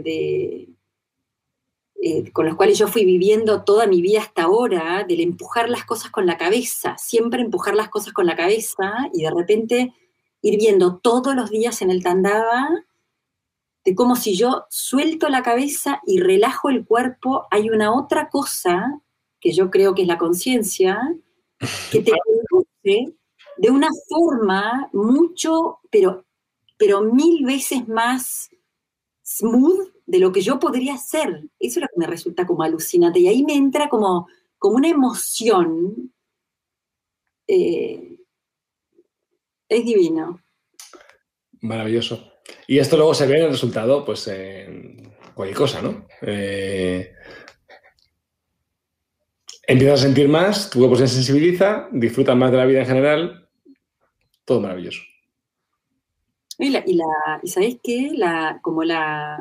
de 0.04 0.74
eh, 2.06 2.34
con 2.34 2.46
los 2.46 2.56
cuales 2.58 2.78
yo 2.78 2.90
fui 2.90 3.06
viviendo 3.06 3.64
toda 3.64 3.88
mi 3.88 4.02
vida 4.02 4.20
hasta 4.20 4.44
ahora, 4.44 5.06
del 5.08 5.22
empujar 5.22 5.70
las 5.70 5.86
cosas 5.86 6.12
con 6.12 6.26
la 6.26 6.38
cabeza, 6.38 6.98
siempre 6.98 7.42
empujar 7.42 7.76
las 7.76 7.88
cosas 7.88 8.12
con 8.12 8.26
la 8.26 8.36
cabeza 8.36 9.10
y 9.14 9.24
de 9.24 9.32
repente 9.32 9.94
ir 10.42 10.60
viendo 10.60 10.98
todos 10.98 11.34
los 11.34 11.50
días 11.50 11.82
en 11.82 11.90
el 11.90 12.04
Tandava 12.04 12.68
de 13.86 13.96
cómo 13.96 14.18
si 14.18 14.36
yo 14.36 14.66
suelto 14.70 15.30
la 15.30 15.44
cabeza 15.44 16.02
y 16.06 16.20
relajo 16.20 16.70
el 16.70 16.86
cuerpo, 16.86 17.48
hay 17.50 17.70
una 17.70 17.96
otra 17.96 18.28
cosa 18.28 19.00
que 19.40 19.54
yo 19.54 19.72
creo 19.72 19.96
que 19.96 20.02
es 20.02 20.08
la 20.10 20.18
conciencia, 20.18 21.00
que 21.92 22.02
te 22.02 22.12
conduce 22.12 23.16
de 23.58 23.70
una 23.70 23.90
forma 24.08 24.90
mucho, 24.94 25.80
pero, 25.90 26.26
pero 26.78 27.02
mil 27.02 27.46
veces 27.46 27.88
más 27.88 28.50
smooth 29.24 29.90
de 30.06 30.20
lo 30.20 30.32
que 30.32 30.42
yo 30.42 30.60
podría 30.60 30.96
hacer. 30.96 31.44
Eso 31.60 31.80
es 31.80 31.82
lo 31.82 31.88
que 31.88 32.00
me 32.00 32.08
resulta 32.08 32.46
como 32.46 32.64
alucinante. 32.64 33.20
Y 33.20 33.28
ahí 33.28 33.44
me 33.44 33.56
entra 33.56 33.90
como, 33.90 34.28
como 34.58 34.76
una 34.76 34.90
emoción. 34.90 36.14
Eh, 37.48 38.18
es 39.70 39.86
divino. 39.86 40.42
Maravilloso. 41.62 42.34
Y 42.68 42.80
esto 42.80 42.98
luego 42.98 43.14
se 43.14 43.28
ve 43.28 43.38
en 43.38 43.46
el 43.46 43.52
resultado, 43.52 44.04
pues 44.04 44.28
en 44.28 45.14
cualquier 45.34 45.58
cosa, 45.58 45.82
¿no? 45.82 46.08
Eh, 46.22 47.14
empiezas 49.74 50.00
a 50.00 50.04
sentir 50.04 50.30
más, 50.30 50.70
tu 50.70 50.80
cuerpo 50.80 50.96
se 50.96 51.08
sensibiliza, 51.08 51.88
disfrutas 51.92 52.36
más 52.36 52.52
de 52.52 52.58
la 52.58 52.66
vida 52.66 52.80
en 52.80 52.86
general, 52.86 53.50
todo 54.46 54.62
maravilloso. 54.62 55.02
Y, 56.60 56.70
la, 56.70 56.84
y, 56.86 56.94
la, 56.94 57.06
¿sabéis 57.46 57.80
qué? 57.84 58.12
La, 58.14 58.60
como 58.62 58.84
la, 58.84 59.38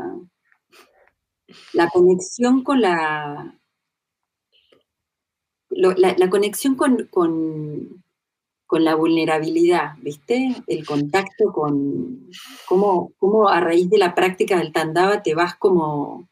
la 1.75 1.89
conexión 1.89 2.63
con 2.63 2.81
la, 2.81 3.59
la, 5.69 6.31
conexión 6.31 6.75
con, 6.75 7.09
con, 7.11 8.03
la 8.71 8.95
vulnerabilidad, 8.95 9.93
¿viste? 10.01 10.57
El 10.67 10.87
contacto 10.87 11.53
con 11.53 12.31
cómo, 12.67 13.13
cómo, 13.19 13.51
a 13.51 13.61
raíz 13.61 13.91
de 13.91 13.99
la 13.99 14.15
práctica 14.15 14.57
del 14.57 14.73
tandava 14.73 15.23
te 15.23 15.35
vas 15.35 15.57
como, 15.57 16.27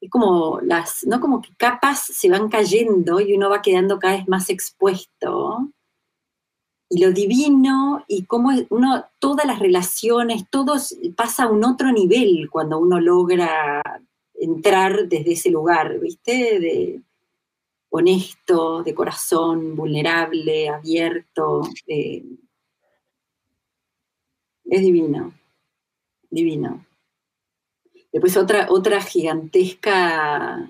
es 0.00 0.10
como 0.10 0.60
las, 0.62 1.04
¿no? 1.06 1.20
Como 1.20 1.42
que 1.42 1.50
capas 1.56 2.00
se 2.00 2.30
van 2.30 2.48
cayendo 2.48 3.20
y 3.20 3.34
uno 3.34 3.50
va 3.50 3.62
quedando 3.62 3.98
cada 3.98 4.16
vez 4.16 4.28
más 4.28 4.48
expuesto. 4.50 5.70
Y 6.90 7.04
lo 7.04 7.12
divino 7.12 8.04
y 8.08 8.24
cómo 8.24 8.50
uno, 8.70 9.04
todas 9.18 9.46
las 9.46 9.58
relaciones, 9.58 10.44
todo 10.50 10.76
pasa 11.16 11.44
a 11.44 11.50
un 11.50 11.64
otro 11.64 11.92
nivel 11.92 12.48
cuando 12.50 12.78
uno 12.78 13.00
logra 13.00 13.82
entrar 14.34 15.08
desde 15.08 15.32
ese 15.32 15.50
lugar, 15.50 15.98
¿viste? 16.00 16.60
De 16.60 17.02
honesto, 17.90 18.82
de 18.82 18.94
corazón, 18.94 19.76
vulnerable, 19.76 20.68
abierto. 20.68 21.62
es 21.86 22.22
divino, 24.80 25.32
divino. 26.30 26.87
Después 28.18 28.36
otra, 28.36 28.66
otra 28.68 29.00
gigantesca 29.00 30.68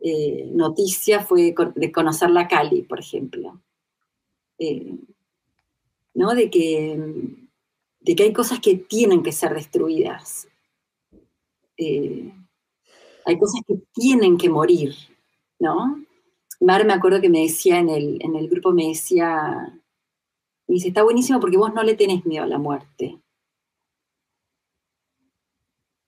eh, 0.00 0.48
noticia 0.50 1.20
fue 1.20 1.54
de 1.74 1.92
conocer 1.92 2.30
la 2.30 2.48
Cali, 2.48 2.80
por 2.80 3.00
ejemplo. 3.00 3.60
Eh, 4.58 4.96
¿no? 6.14 6.34
de, 6.34 6.48
que, 6.48 6.98
de 8.00 8.16
que 8.16 8.22
hay 8.22 8.32
cosas 8.32 8.60
que 8.60 8.76
tienen 8.76 9.22
que 9.22 9.32
ser 9.32 9.52
destruidas, 9.52 10.48
eh, 11.76 12.32
hay 13.26 13.38
cosas 13.38 13.60
que 13.68 13.74
tienen 13.92 14.38
que 14.38 14.48
morir, 14.48 14.94
¿no? 15.58 16.02
Mar 16.60 16.86
me 16.86 16.94
acuerdo 16.94 17.20
que 17.20 17.28
me 17.28 17.42
decía 17.42 17.78
en 17.78 17.90
el, 17.90 18.16
en 18.22 18.36
el 18.36 18.48
grupo, 18.48 18.72
me 18.72 18.88
decía, 18.88 19.78
me 20.66 20.76
dice, 20.76 20.88
está 20.88 21.02
buenísimo 21.02 21.40
porque 21.40 21.58
vos 21.58 21.74
no 21.74 21.82
le 21.82 21.94
tenés 21.94 22.24
miedo 22.24 22.44
a 22.44 22.48
la 22.48 22.56
muerte. 22.56 23.20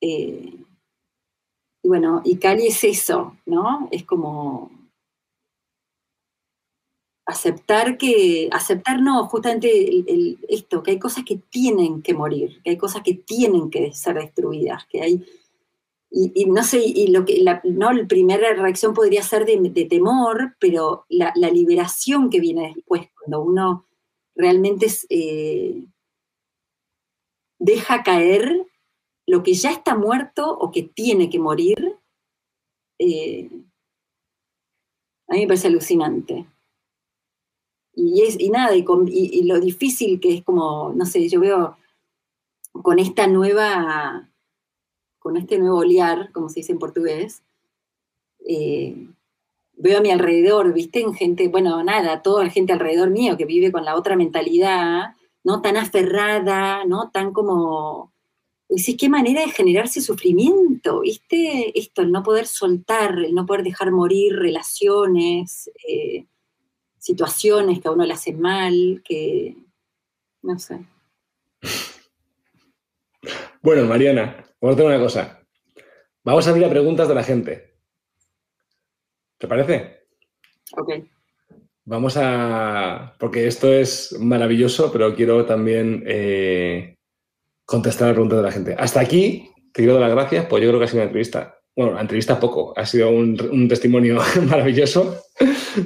Eh, 0.01 0.55
y 1.82 1.88
bueno, 1.88 2.22
y 2.24 2.36
Cali 2.36 2.66
es 2.66 2.82
eso, 2.84 3.36
¿no? 3.46 3.88
Es 3.90 4.05
como 4.05 4.70
aceptar 7.26 7.99
que, 7.99 8.49
aceptar 8.53 9.03
no, 9.03 9.26
justamente 9.28 10.05
esto, 10.49 10.82
que 10.82 10.92
hay 10.92 10.99
cosas 10.99 11.24
que 11.24 11.36
tienen 11.36 12.03
que 12.03 12.14
morir, 12.14 12.61
que 12.62 12.70
hay 12.70 12.78
cosas 12.78 13.03
que 13.03 13.14
tienen 13.14 13.70
que 13.70 13.92
ser 13.92 14.16
destruidas, 14.16 14.86
que 14.86 15.03
hay 15.03 15.24
y, 16.11 16.46
no 16.46 16.62
sé, 16.62 16.80
y 16.82 17.09
lo 17.09 17.26
que 17.26 17.42
la, 17.42 17.61
¿no? 17.64 17.92
la 17.92 18.07
primera 18.07 18.55
reacción 18.55 18.94
podría 18.94 19.22
ser 19.22 19.44
de, 19.44 19.84
temor, 19.84 20.57
pero 20.59 21.05
la, 21.11 21.32
liberación 21.34 22.30
que 22.30 22.40
viene 22.40 22.72
después, 22.74 23.11
cuando 23.18 23.42
uno 23.42 23.84
realmente 24.34 24.86
eh, 25.11 25.84
deja 27.59 28.03
caer 28.03 28.68
lo 29.29 29.43
que 29.43 29.55
ya 29.55 29.70
está 29.70 29.97
muerto 29.97 30.51
o 30.51 30.70
que 30.72 30.83
tiene 30.83 31.31
que 31.31 31.39
morir, 31.39 31.97
eh, 32.99 33.49
a 35.29 35.35
mí 35.35 35.41
me 35.41 35.47
parece 35.47 35.68
alucinante. 35.68 36.47
Y, 37.95 38.22
es, 38.22 38.41
y 38.41 38.51
nada, 38.51 38.74
y, 38.74 38.85
y 39.12 39.43
lo 39.45 39.61
difícil 39.61 40.18
que 40.20 40.35
es 40.35 40.43
como, 40.43 40.93
no 40.95 41.05
sé, 41.07 41.29
yo 41.29 41.41
veo 41.41 41.76
con 42.83 42.99
esta 42.99 43.26
nueva 43.26 44.29
con 45.18 45.37
este 45.37 45.59
nuevo 45.59 45.79
olear, 45.79 46.33
como 46.33 46.49
se 46.49 46.61
dice 46.61 46.72
en 46.72 46.79
portugués, 46.79 47.43
eh, 48.47 49.09
veo 49.74 49.99
a 49.99 50.01
mi 50.01 50.11
alrededor, 50.11 50.72
viste, 50.72 51.01
en 51.01 51.14
gente, 51.14 51.49
bueno, 51.49 51.83
nada, 51.83 52.22
toda 52.22 52.45
la 52.45 52.51
gente 52.51 52.72
alrededor 52.72 53.11
mío 53.11 53.37
que 53.37 53.45
vive 53.45 53.72
con 53.72 53.85
la 53.85 53.97
otra 53.97 54.16
mentalidad, 54.16 55.14
¿no? 55.45 55.61
Tan 55.61 55.76
aferrada, 55.76 56.85
¿no? 56.85 57.11
Tan 57.11 57.33
como... 57.33 58.12
Decís, 58.69 58.97
qué 58.99 59.09
manera 59.09 59.41
de 59.41 59.51
generarse 59.51 60.01
sufrimiento, 60.01 61.01
¿viste? 61.01 61.79
Esto, 61.79 62.03
el 62.03 62.12
no 62.12 62.23
poder 62.23 62.47
soltar, 62.47 63.19
el 63.19 63.35
no 63.35 63.47
poder 63.47 63.62
dejar 63.62 63.91
morir 63.91 64.37
relaciones, 64.37 65.71
eh, 65.89 66.27
situaciones 66.99 67.81
que 67.81 67.89
a 67.89 67.93
uno 67.93 68.05
le 68.05 68.12
hacen 68.12 68.41
mal, 68.41 69.03
que... 69.05 69.57
no 70.43 70.59
sé. 70.59 70.81
Bueno, 73.62 73.85
Mariana, 73.87 74.49
Vamos 74.61 74.77
a 74.77 74.81
hacer 74.81 74.87
una 74.87 75.05
cosa. 75.05 75.41
Vamos 76.25 76.47
a 76.47 76.51
abrir 76.51 76.64
a 76.64 76.71
preguntas 76.71 77.09
de 77.09 77.14
la 77.14 77.23
gente. 77.23 77.75
¿Te 79.39 79.47
parece? 79.47 80.07
Ok. 80.77 80.95
Vamos 81.85 82.16
a. 82.16 83.14
Porque 83.21 83.47
esto 83.47 83.73
es 83.73 84.19
maravilloso, 84.19 84.91
pero 84.93 85.14
quiero 85.14 85.47
también 85.47 86.03
eh, 86.07 86.97
contestar 87.69 88.09
a 88.09 88.12
preguntas 88.12 88.39
de 88.39 88.43
la 88.43 88.51
gente. 88.51 88.75
Hasta 88.79 89.01
aquí, 89.01 89.51
te 89.75 89.83
quiero 89.83 89.93
dar 89.93 90.09
las 90.09 90.12
gracias, 90.12 90.47
pues 90.47 90.62
yo 90.62 90.71
creo 90.71 90.81
que 90.81 90.87
ha 90.87 90.89
sido 90.89 91.03
una 91.03 91.09
entrevista. 91.09 91.59
Bueno, 91.77 91.93
la 91.93 92.01
entrevista 92.01 92.41
poco, 92.41 92.73
ha 92.75 92.87
sido 92.87 93.11
un, 93.11 93.69
testimonio 93.69 94.21
maravilloso. 94.49 95.23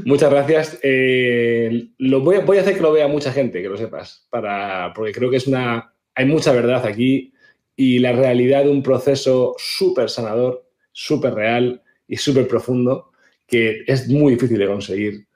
Muchas 0.04 0.30
gracias. 0.30 0.78
Eh, 0.84 1.88
lo 1.98 2.20
voy, 2.20 2.38
voy, 2.38 2.58
a 2.58 2.60
hacer 2.60 2.76
que 2.76 2.82
lo 2.82 2.92
vea 2.92 3.08
mucha 3.08 3.32
gente, 3.32 3.60
que 3.60 3.68
lo 3.68 3.76
sepas, 3.76 4.28
para, 4.30 4.92
porque 4.94 5.10
creo 5.10 5.28
que 5.28 5.38
es 5.38 5.48
una. 5.48 5.92
Hay 6.14 6.24
mucha 6.24 6.52
verdad 6.52 6.86
aquí 6.86 7.32
y 7.74 7.98
la 7.98 8.12
realidad 8.12 8.62
de 8.62 8.70
un 8.70 8.84
proceso 8.84 9.56
súper 9.58 10.08
sanador, 10.08 10.64
súper 10.92 11.34
real 11.34 11.82
y 12.06 12.16
súper 12.16 12.46
profundo 12.46 13.10
que 13.48 13.82
es 13.88 14.08
muy 14.08 14.34
difícil 14.34 14.58
de 14.58 14.66
conseguir 14.68 15.26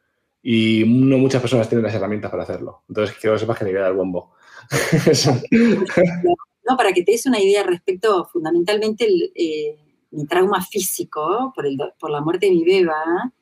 y 0.43 0.85
no 0.87 1.19
muchas 1.19 1.41
personas 1.43 1.69
tienen 1.69 1.85
las 1.85 1.95
herramientas 1.95 2.31
para 2.31 2.45
hacerlo. 2.45 2.85
Entonces, 2.89 3.17
quiero 3.21 3.35
que 3.35 3.41
sepas 3.41 3.59
que 3.59 3.65
le 3.65 3.73
voy 3.73 3.81
a 3.81 3.83
dar 3.83 3.95
bombo. 3.95 4.36
no, 6.69 6.77
para 6.77 6.93
que 6.93 7.03
te 7.03 7.13
des 7.13 7.27
una 7.27 7.41
idea 7.41 7.63
respecto 7.63 8.25
fundamentalmente 8.27 9.07
eh, 9.35 9.77
mi 10.11 10.27
trauma 10.27 10.63
físico 10.63 11.53
por, 11.55 11.67
el, 11.67 11.79
por 11.99 12.11
la 12.11 12.21
muerte 12.21 12.47
de 12.47 12.53
mi 12.53 12.65
beba, 12.65 13.33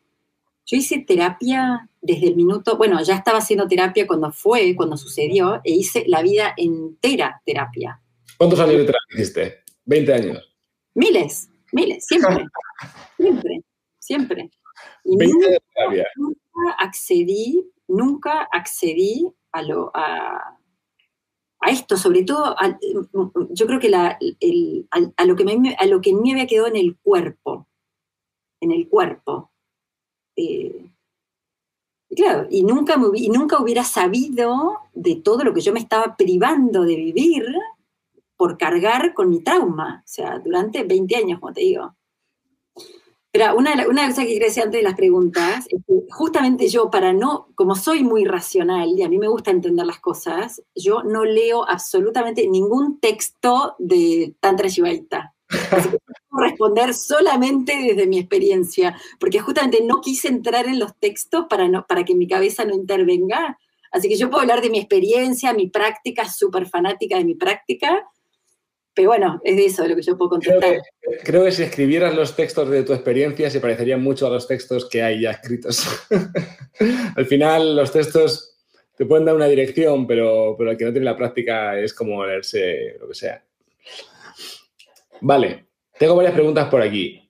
yo 0.67 0.77
hice 0.77 1.05
terapia 1.07 1.89
desde 2.01 2.29
el 2.29 2.37
minuto, 2.37 2.77
bueno, 2.77 3.03
ya 3.03 3.17
estaba 3.17 3.39
haciendo 3.39 3.69
terapia 3.69 4.07
cuando 4.07 4.33
fue, 4.33 4.75
cuando 4.75 4.97
sucedió, 4.97 5.61
e 5.63 5.73
hice 5.73 6.05
la 6.07 6.23
vida 6.23 6.55
entera 6.57 7.43
terapia. 7.45 8.01
¿Cuántos 8.39 8.61
años 8.61 8.79
de 8.79 8.85
terapia 8.85 9.15
hiciste? 9.15 9.65
¿20 9.87 10.13
años? 10.13 10.55
Miles, 10.95 11.49
miles, 11.73 12.07
siempre, 12.07 12.45
siempre, 13.19 13.61
siempre. 13.99 14.51
Y 15.05 15.17
nunca, 15.17 16.77
accedí, 16.79 17.71
nunca 17.89 18.49
accedí 18.51 19.29
a, 19.53 19.63
lo, 19.63 19.91
a, 19.95 20.59
esto, 21.71 21.97
sobre 21.97 22.25
todo, 22.25 22.55
yo 23.51 23.67
creo 23.67 23.81
que 23.81 23.89
la, 23.89 24.19
a, 25.17 25.25
lo 25.25 25.37
que 25.37 25.45
me, 25.45 25.75
a 25.79 25.87
lo 25.87 26.01
que 26.01 26.15
me 26.15 26.33
había 26.33 26.47
quedado 26.47 26.69
en 26.69 26.77
el 26.77 26.97
cuerpo, 26.97 27.67
en 28.61 28.73
el 28.73 28.89
cuerpo. 28.89 29.51
Eh, 30.37 30.91
claro, 32.15 32.47
y 32.51 32.65
nunca, 32.65 32.97
y 33.15 33.29
nunca 33.29 33.61
hubiera 33.61 33.85
sabido 33.85 34.79
de 34.93 35.17
todo 35.17 35.45
lo 35.45 35.55
que 35.55 35.61
yo 35.61 35.73
me 35.73 35.81
estaba 35.81 36.17
privando 36.17 36.83
de 36.83 36.97
vivir 36.97 37.45
por 38.37 38.59
cargar 38.59 39.15
con 39.15 39.31
mi 39.31 39.41
trauma, 39.41 40.03
o 40.05 40.09
sea, 40.09 40.39
durante 40.39 40.83
20 40.83 41.17
años, 41.17 41.41
como 41.41 41.53
te 41.53 41.61
digo. 41.61 41.95
Pero 43.35 43.57
una, 43.57 43.75
una 43.89 44.07
cosa 44.07 44.25
que 44.25 44.39
decir 44.39 44.63
antes 44.63 44.79
de 44.79 44.85
las 44.85 44.95
preguntas, 44.95 45.67
es 45.69 45.83
que 45.89 45.95
justamente 46.09 46.69
yo, 46.69 46.89
para 46.89 47.13
no, 47.13 47.49
como 47.57 47.75
soy 47.75 48.05
muy 48.05 48.25
racional 48.25 48.91
y 48.97 49.03
a 49.03 49.09
mí 49.09 49.19
me 49.19 49.27
gusta 49.27 49.51
entender 49.51 49.85
las 49.85 49.99
cosas, 49.99 50.63
yo 50.73 51.03
no 51.03 51.25
leo 51.25 51.69
absolutamente 51.69 52.47
ningún 52.47 53.01
texto 53.01 53.75
de 53.81 54.37
Tantra 54.39 54.69
Shivaita. 54.69 55.35
puedo 56.31 56.45
responder 56.45 56.95
solamente 56.95 57.77
desde 57.77 58.07
mi 58.07 58.21
experiencia, 58.21 58.97
porque 59.19 59.41
justamente 59.41 59.83
no 59.83 60.01
quise 60.01 60.29
entrar 60.29 60.67
en 60.67 60.79
los 60.79 60.95
textos 61.01 61.47
para, 61.51 61.67
no, 61.67 61.85
para 61.89 62.05
que 62.05 62.15
mi 62.15 62.29
cabeza 62.29 62.65
no 62.65 62.73
intervenga. 62.73 63.59
Así 63.91 64.09
que 64.09 64.17
yo 64.17 64.31
puedo 64.31 64.43
hablar 64.43 64.61
de 64.63 64.71
mi 64.71 64.79
experiencia, 64.79 65.53
mi 65.53 65.69
práctica, 65.69 66.29
súper 66.29 66.67
fanática 66.67 67.19
de 67.19 67.25
mi 67.25 67.35
práctica, 67.35 68.09
pero 68.95 69.09
bueno, 69.09 69.41
es 69.45 69.57
de 69.57 69.67
eso 69.67 69.87
lo 69.87 69.97
que 69.97 70.03
yo 70.03 70.17
puedo 70.17 70.31
contestar. 70.31 70.81
Creo 71.25 71.45
que, 71.45 71.53
si 71.53 71.65
escribieras 71.65 72.15
los 72.15 72.37
textos 72.37 72.71
de 72.71 72.85
tu 72.85 72.93
experiencia 72.93 73.51
se 73.51 73.61
parecerían 73.61 74.03
mucho 74.03 74.27
a 74.27 74.31
los 74.31 74.47
textos 74.47 74.89
que 74.89 75.03
hay 75.03 75.23
ya 75.23 75.33
escritos. 75.33 75.85
Al 77.17 77.27
final, 77.27 77.75
los 77.75 77.91
textos 77.91 78.57
te 78.97 79.05
pueden 79.05 79.25
dar 79.25 79.35
una 79.35 79.47
dirección, 79.47 80.07
pero, 80.07 80.55
pero 80.57 80.71
el 80.71 80.77
que 80.77 80.85
no 80.85 80.93
tiene 80.93 81.07
la 81.07 81.17
práctica 81.17 81.79
es 81.79 81.93
como 81.93 82.25
leerse 82.25 82.97
lo 83.01 83.09
que 83.09 83.15
sea. 83.15 83.45
Vale, 85.21 85.67
tengo 85.99 86.15
varias 86.15 86.35
preguntas 86.35 86.69
por 86.69 86.81
aquí. 86.81 87.29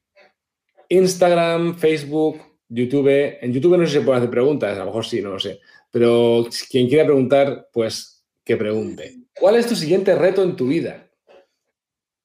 Instagram, 0.89 1.77
Facebook, 1.79 2.41
YouTube. 2.69 3.39
En 3.41 3.53
YouTube 3.53 3.79
no 3.79 3.85
sé 3.85 3.93
si 3.93 3.99
se 3.99 4.05
pueden 4.05 4.19
hacer 4.19 4.31
preguntas, 4.31 4.77
a 4.77 4.81
lo 4.81 4.87
mejor 4.87 5.07
sí, 5.07 5.23
no 5.23 5.31
lo 5.31 5.39
sé. 5.39 5.61
Pero 5.91 6.47
quien 6.71 6.89
quiera 6.89 7.05
preguntar, 7.05 7.69
pues 7.73 8.27
que 8.45 8.57
pregunte. 8.57 9.15
¿Cuál 9.39 9.57
es 9.57 9.67
tu 9.67 9.75
siguiente 9.75 10.15
reto 10.15 10.43
en 10.43 10.57
tu 10.57 10.67
vida? 10.67 11.04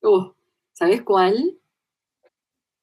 Oh, 0.01 0.35
¿sabes 0.73 1.01
cuál? 1.01 1.57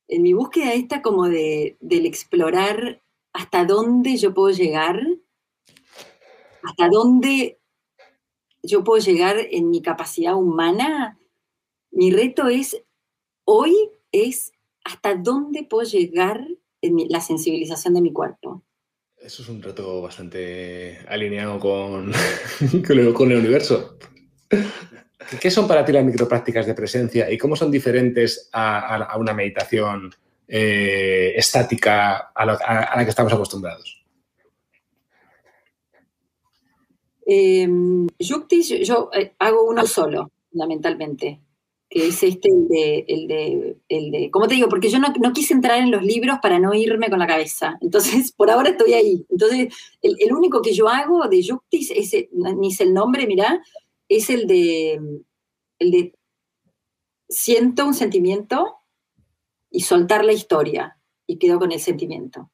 En 0.09 0.23
mi 0.23 0.33
búsqueda 0.33 0.75
esta 0.75 1.03
como 1.03 1.29
de, 1.29 1.77
del 1.81 2.07
explorar 2.07 3.03
hasta 3.33 3.64
dónde 3.64 4.17
yo 4.17 4.33
puedo 4.35 4.51
llegar, 4.51 5.01
hasta 6.62 6.89
dónde 6.89 7.59
yo 8.62 8.85
puedo 8.85 9.03
llegar 9.03 9.37
en 9.51 9.71
mi 9.71 9.83
capacidad 9.83 10.35
humana, 10.35 11.19
mi 11.91 12.11
reto 12.11 12.49
es, 12.49 12.83
hoy 13.45 13.75
es 14.12 14.53
hasta 14.85 15.14
dónde 15.14 15.64
puedo 15.64 15.89
llegar 15.89 16.47
en 16.83 16.97
la 17.09 17.21
sensibilización 17.21 17.95
de 17.95 18.01
mi 18.01 18.12
cuerpo. 18.12 18.62
Eso 19.17 19.43
es 19.43 19.49
un 19.49 19.62
reto 19.62 20.03
bastante 20.03 20.99
alineado 21.09 21.59
con, 21.59 22.12
con 23.14 23.33
el 23.33 23.39
universo. 23.39 23.99
¿Qué 25.41 25.51
son 25.51 25.67
para 25.67 25.85
ti 25.85 25.93
las 25.93 26.05
microprácticas 26.05 26.67
de 26.67 26.75
presencia 26.75 27.31
y 27.31 27.39
cómo 27.39 27.57
son 27.57 27.71
diferentes 27.71 28.51
a, 28.53 29.17
una 29.19 29.33
meditación 29.33 30.14
eh, 30.47 31.33
estática 31.35 32.33
a, 32.35 32.45
la 32.45 33.05
que 33.05 33.11
estamos 33.11 33.33
acostumbrados? 33.33 34.05
Em, 37.25 38.07
yo, 38.19 38.47
eh, 39.14 39.33
hago 39.39 39.64
uno 39.64 39.87
solo, 39.87 40.31
fundamentalmente, 40.53 41.41
que 41.89 42.09
es 42.09 42.23
este, 42.23 42.49
el 42.51 42.69
de, 42.69 43.05
el 43.09 43.27
de, 43.27 43.77
el 43.89 44.11
de 44.12 44.31
¿cómo 44.31 44.47
te 44.47 44.55
digo? 44.55 44.69
Porque 44.69 44.91
yo 44.91 44.99
no, 45.01 45.33
quise 45.33 45.55
entrar 45.55 45.79
en 45.79 45.91
los 45.91 46.03
libros 46.03 46.39
para 46.41 46.61
no 46.61 46.73
irme 46.75 47.11
con 47.11 47.19
la 47.19 47.27
cabeza. 47.27 47.79
Entonces, 47.81 48.33
por 48.33 48.51
ahora 48.51 48.71
estoy 48.71 48.93
ahí. 48.93 49.27
Entonces, 49.31 49.75
el, 50.03 50.33
único 50.33 50.62
que 50.62 50.73
yo 50.73 50.89
hago 50.89 51.27
de 51.27 51.43
Yuktis, 51.43 51.93
ni 52.33 52.69
es 52.69 52.81
el 52.81 52.95
nombre, 52.95 53.27
mirá, 53.27 53.61
es 54.09 54.30
el 54.30 54.46
de, 54.46 55.00
el 55.78 55.90
de 55.90 56.14
siento 57.28 57.86
un 57.86 57.94
sentimiento 57.94 58.76
y 59.70 59.80
soltar 59.80 60.24
la 60.24 60.32
historia 60.32 60.98
y 61.26 61.38
quedo 61.38 61.59
con 61.59 61.72
el 61.72 61.80
sentimiento. 61.80 62.50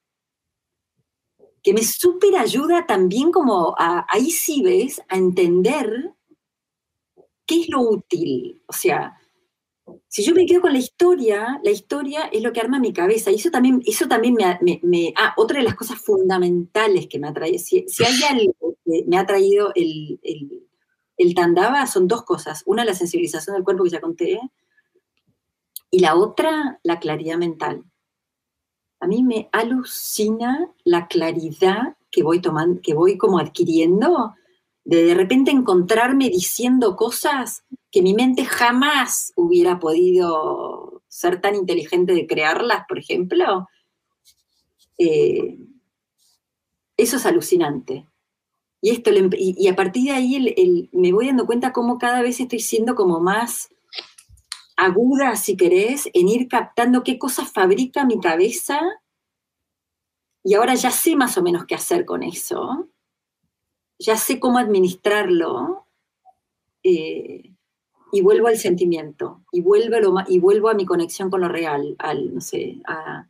Que 1.63 1.75
me 1.75 1.85
súper 1.85 2.37
ayuda 2.37 2.87
también 2.87 3.31
como 3.31 3.75
a, 3.79 4.07
ahí 4.09 4.31
sí 4.31 4.63
ves, 4.63 5.01
a 5.09 5.17
entender 5.17 6.15
qué 7.47 7.61
es 7.61 7.69
lo 7.69 7.81
útil. 7.83 8.63
O 8.67 8.73
sea, 8.73 9.17
si 10.09 10.25
yo 10.25 10.35
me 10.35 10.47
quedo 10.47 10.61
con 10.61 10.73
la 10.73 10.79
historia, 10.79 11.61
la 11.63 11.71
historia 11.71 12.25
es 12.33 12.43
lo 12.43 12.53
que 12.53 12.61
arma 12.61 12.81
mi 12.81 12.93
cabeza. 12.93 13.31
Y 13.31 13.37
eso 13.37 13.51
también, 13.51 13.81
eso 13.87 14.09
también 14.09 14.35
me, 14.35 15.15
Ah, 15.17 15.35
otra 15.37 15.59
de 15.59 15.65
las 15.65 15.77
cosas 15.77 16.01
fundamentales 16.01 17.07
que 17.07 17.19
me 17.21 17.29
ha 17.29 17.33
traído, 17.33 17.59
si, 17.59 17.85
hay 18.05 18.23
algo 18.29 18.77
que 18.85 19.05
me 19.07 19.19
ha 19.19 19.27
traído 19.27 19.73
el, 19.77 20.19
el 20.23 20.67
tandava 21.35 21.87
son 21.87 22.09
dos 22.09 22.23
cosas. 22.23 22.63
Una, 22.67 22.85
la 22.85 22.95
sensibilización 22.95 23.55
del 23.55 23.65
cuerpo 23.65 23.85
que 23.85 23.91
ya 23.91 24.01
conté, 24.01 24.41
y 25.91 25.99
la 26.01 26.17
otra, 26.17 26.81
la 26.83 26.99
claridad 26.99 27.37
mental. 27.37 27.85
A 29.01 29.07
mí 29.07 29.23
me 29.23 29.49
alucina 29.53 30.71
la 30.85 31.07
claridad 31.07 31.97
que 32.11 32.23
voy 32.23 32.41
tomando, 32.41 32.81
que 32.83 32.95
voy 32.95 33.19
como 33.19 33.39
adquiriendo, 33.39 34.35
de 34.85 35.05
de 35.05 35.15
repente 35.15 35.51
encontrarme 35.51 36.29
diciendo 36.29 36.97
cosas 36.97 37.65
que 37.91 38.03
mi 38.03 38.15
mente 38.15 38.45
jamás 38.45 39.33
hubiera 39.37 39.79
podido 39.79 41.03
ser 41.09 41.41
tan 41.41 41.55
inteligente 41.55 42.15
de 42.15 42.27
crearlas, 42.27 42.85
por 42.89 42.99
ejemplo. 42.99 43.69
Eh, 44.99 45.59
eso 46.97 47.17
es 47.17 47.27
alucinante. 47.27 48.07
Y, 48.85 48.91
esto, 48.91 49.11
y, 49.39 49.69
a 49.69 49.77
partir 49.77 50.07
de 50.07 50.11
ahí 50.11 50.89
me 50.93 51.13
voy 51.13 51.29
dando 51.29 51.47
cuenta 51.47 51.73
cómo 51.73 51.99
cada 51.99 52.21
vez 52.21 52.41
estoy 52.41 52.59
siendo 52.59 52.97
como 52.97 53.21
más 53.21 53.71
aguda, 54.77 55.37
si 55.37 55.57
querés, 55.57 56.11
en 56.13 56.29
ir 56.29 56.49
captando 56.49 57.05
qué 57.05 57.17
cosas 57.17 57.53
fabrica 57.53 58.05
mi 58.05 58.19
cabeza. 58.19 58.81
Y 60.43 60.55
ahora 60.55 60.75
ya 60.75 60.91
sé 60.91 61.15
más 61.15 61.39
o 61.39 61.43
menos 61.43 61.65
qué 61.67 61.77
hacer 61.77 62.05
con 62.05 62.25
eso. 62.25 62.89
Ya 64.01 64.17
sé 64.17 64.41
cómo 64.41 64.59
administrarlo. 64.59 65.87
Eh, 66.83 67.55
y 68.11 68.21
vuelvo 68.21 68.49
al 68.49 68.59
sentimiento. 68.59 69.45
Y 69.53 69.61
vuelvo, 69.61 70.25
y 70.27 70.41
vuelvo 70.41 70.69
a 70.69 70.75
mi 70.75 70.85
conexión 70.85 71.31
con 71.31 71.41
lo 71.41 71.49
real, 71.49 71.95
al, 72.01 72.35
no 72.35 72.41
sé, 72.41 72.83
a, 72.85 73.29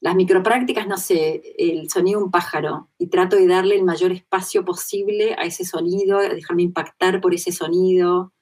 las 0.00 0.14
microprácticas, 0.14 0.86
no 0.86 0.96
sé, 0.96 1.42
el 1.58 1.90
sonido 1.90 2.20
de 2.20 2.24
un 2.24 2.30
pájaro 2.30 2.88
y 2.96 3.08
trato 3.08 3.36
de 3.36 3.46
darle 3.46 3.76
el 3.76 3.84
mayor 3.84 4.12
espacio 4.12 4.64
posible 4.64 5.34
a 5.34 5.44
ese 5.44 5.66
sonido, 5.66 6.18
dejarme 6.20 6.62
impactar 6.62 7.20
por 7.20 7.34
ese 7.34 7.52
sonido. 7.52 8.32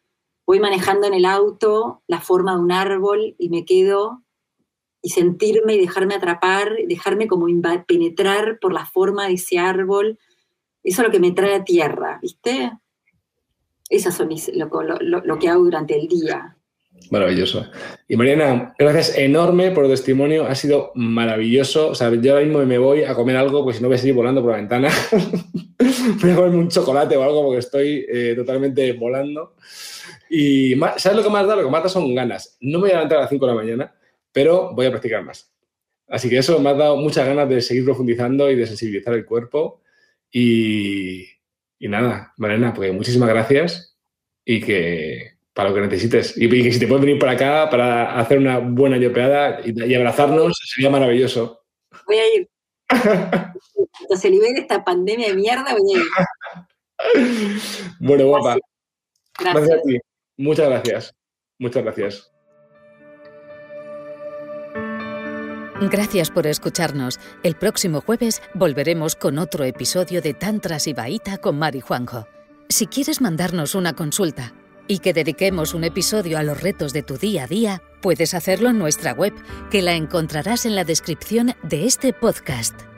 Voy 0.46 0.60
manejando 0.60 1.08
en 1.08 1.14
el 1.14 1.24
auto 1.24 2.02
la 2.06 2.20
forma 2.20 2.54
de 2.54 2.60
un 2.60 2.70
árbol 2.70 3.34
y 3.38 3.48
me 3.48 3.64
quedo 3.64 4.22
y 5.02 5.10
sentirme 5.10 5.74
y 5.74 5.80
dejarme 5.80 6.14
atrapar, 6.14 6.76
dejarme 6.86 7.26
como 7.26 7.46
penetrar 7.86 8.58
por 8.60 8.72
la 8.72 8.86
forma 8.86 9.26
de 9.26 9.34
ese 9.34 9.58
árbol. 9.58 10.18
Eso 10.84 11.02
es 11.02 11.08
lo 11.08 11.12
que 11.12 11.20
me 11.20 11.32
trae 11.32 11.56
a 11.56 11.64
tierra, 11.64 12.18
¿viste? 12.22 12.72
Eso 13.90 14.10
es 14.10 14.50
lo 14.54 15.38
que 15.38 15.48
hago 15.48 15.64
durante 15.64 15.98
el 15.98 16.06
día. 16.08 16.57
Maravilloso. 17.10 17.66
Y 18.06 18.16
Mariana, 18.16 18.74
gracias 18.78 19.16
enorme 19.16 19.70
por 19.70 19.84
el 19.84 19.90
testimonio, 19.90 20.46
ha 20.46 20.54
sido 20.54 20.92
maravilloso. 20.94 21.88
O 21.88 21.94
sea, 21.94 22.12
yo 22.14 22.32
ahora 22.32 22.44
mismo 22.44 22.64
me 22.64 22.78
voy 22.78 23.04
a 23.04 23.14
comer 23.14 23.36
algo, 23.36 23.64
pues 23.64 23.76
si 23.76 23.82
no 23.82 23.88
voy 23.88 23.96
a 23.96 23.98
seguir 23.98 24.14
volando 24.14 24.42
por 24.42 24.52
la 24.52 24.58
ventana. 24.58 24.90
voy 26.22 26.30
a 26.30 26.34
comerme 26.34 26.58
un 26.58 26.68
chocolate 26.68 27.16
o 27.16 27.22
algo 27.22 27.44
porque 27.44 27.60
estoy 27.60 28.06
eh, 28.08 28.34
totalmente 28.36 28.92
volando. 28.92 29.54
Y 30.28 30.74
¿sabes 30.96 31.16
lo 31.16 31.22
que 31.22 31.30
más 31.30 31.46
da? 31.46 31.56
Lo 31.56 31.64
que 31.64 31.70
más 31.70 31.82
da 31.82 31.88
son 31.88 32.14
ganas. 32.14 32.56
No 32.60 32.78
me 32.78 32.82
voy 32.82 32.90
a 32.90 32.94
levantar 32.94 33.18
a 33.18 33.20
las 33.22 33.30
5 33.30 33.46
de 33.46 33.52
la 33.52 33.58
mañana, 33.58 33.94
pero 34.32 34.74
voy 34.74 34.86
a 34.86 34.90
practicar 34.90 35.24
más. 35.24 35.50
Así 36.08 36.28
que 36.28 36.38
eso 36.38 36.58
me 36.60 36.70
ha 36.70 36.74
dado 36.74 36.96
muchas 36.96 37.26
ganas 37.26 37.48
de 37.48 37.60
seguir 37.60 37.84
profundizando 37.84 38.50
y 38.50 38.56
de 38.56 38.66
sensibilizar 38.66 39.14
el 39.14 39.24
cuerpo. 39.24 39.82
Y, 40.30 41.26
y 41.78 41.88
nada, 41.88 42.34
Mariana, 42.36 42.74
pues 42.74 42.92
muchísimas 42.92 43.28
gracias 43.30 43.96
y 44.44 44.60
que 44.60 45.37
para 45.58 45.70
lo 45.70 45.74
que 45.74 45.80
necesites. 45.80 46.36
Y, 46.36 46.44
y 46.46 46.72
si 46.72 46.78
te 46.78 46.86
puedes 46.86 47.04
venir 47.04 47.18
para 47.18 47.32
acá 47.32 47.68
para 47.68 48.16
hacer 48.20 48.38
una 48.38 48.58
buena 48.60 48.96
yopeada 48.96 49.58
y, 49.64 49.90
y 49.90 49.92
abrazarnos, 49.92 50.56
sería 50.72 50.88
maravilloso. 50.88 51.64
Voy 52.06 52.16
a 52.16 52.36
ir. 52.36 52.48
Cuando 52.86 54.16
se 54.16 54.30
libere 54.30 54.60
esta 54.60 54.84
pandemia 54.84 55.30
de 55.30 55.34
mierda, 55.34 55.76
voy 55.76 55.96
a 55.96 55.98
ir. 55.98 56.04
Bueno, 57.98 58.26
guapa. 58.26 58.56
Gracias. 59.36 59.66
Gracias 59.66 59.80
a 59.80 59.82
ti. 59.82 59.98
Muchas 60.36 60.68
gracias. 60.68 61.14
Muchas 61.58 61.82
gracias. 61.82 62.32
Gracias 65.90 66.30
por 66.30 66.46
escucharnos. 66.46 67.18
El 67.42 67.56
próximo 67.56 68.00
jueves 68.00 68.42
volveremos 68.54 69.16
con 69.16 69.38
otro 69.38 69.64
episodio 69.64 70.22
de 70.22 70.34
Tantras 70.34 70.86
y 70.86 70.92
Baita 70.92 71.38
con 71.38 71.58
Mari 71.58 71.80
Juanjo. 71.80 72.28
Si 72.68 72.86
quieres 72.86 73.20
mandarnos 73.20 73.74
una 73.74 73.94
consulta 73.94 74.52
y 74.88 74.98
que 74.98 75.12
dediquemos 75.12 75.74
un 75.74 75.84
episodio 75.84 76.38
a 76.38 76.42
los 76.42 76.60
retos 76.60 76.92
de 76.92 77.02
tu 77.02 77.16
día 77.18 77.44
a 77.44 77.46
día, 77.46 77.82
puedes 78.00 78.34
hacerlo 78.34 78.70
en 78.70 78.78
nuestra 78.78 79.12
web, 79.12 79.34
que 79.70 79.82
la 79.82 79.92
encontrarás 79.94 80.66
en 80.66 80.74
la 80.74 80.84
descripción 80.84 81.54
de 81.62 81.86
este 81.86 82.12
podcast. 82.12 82.97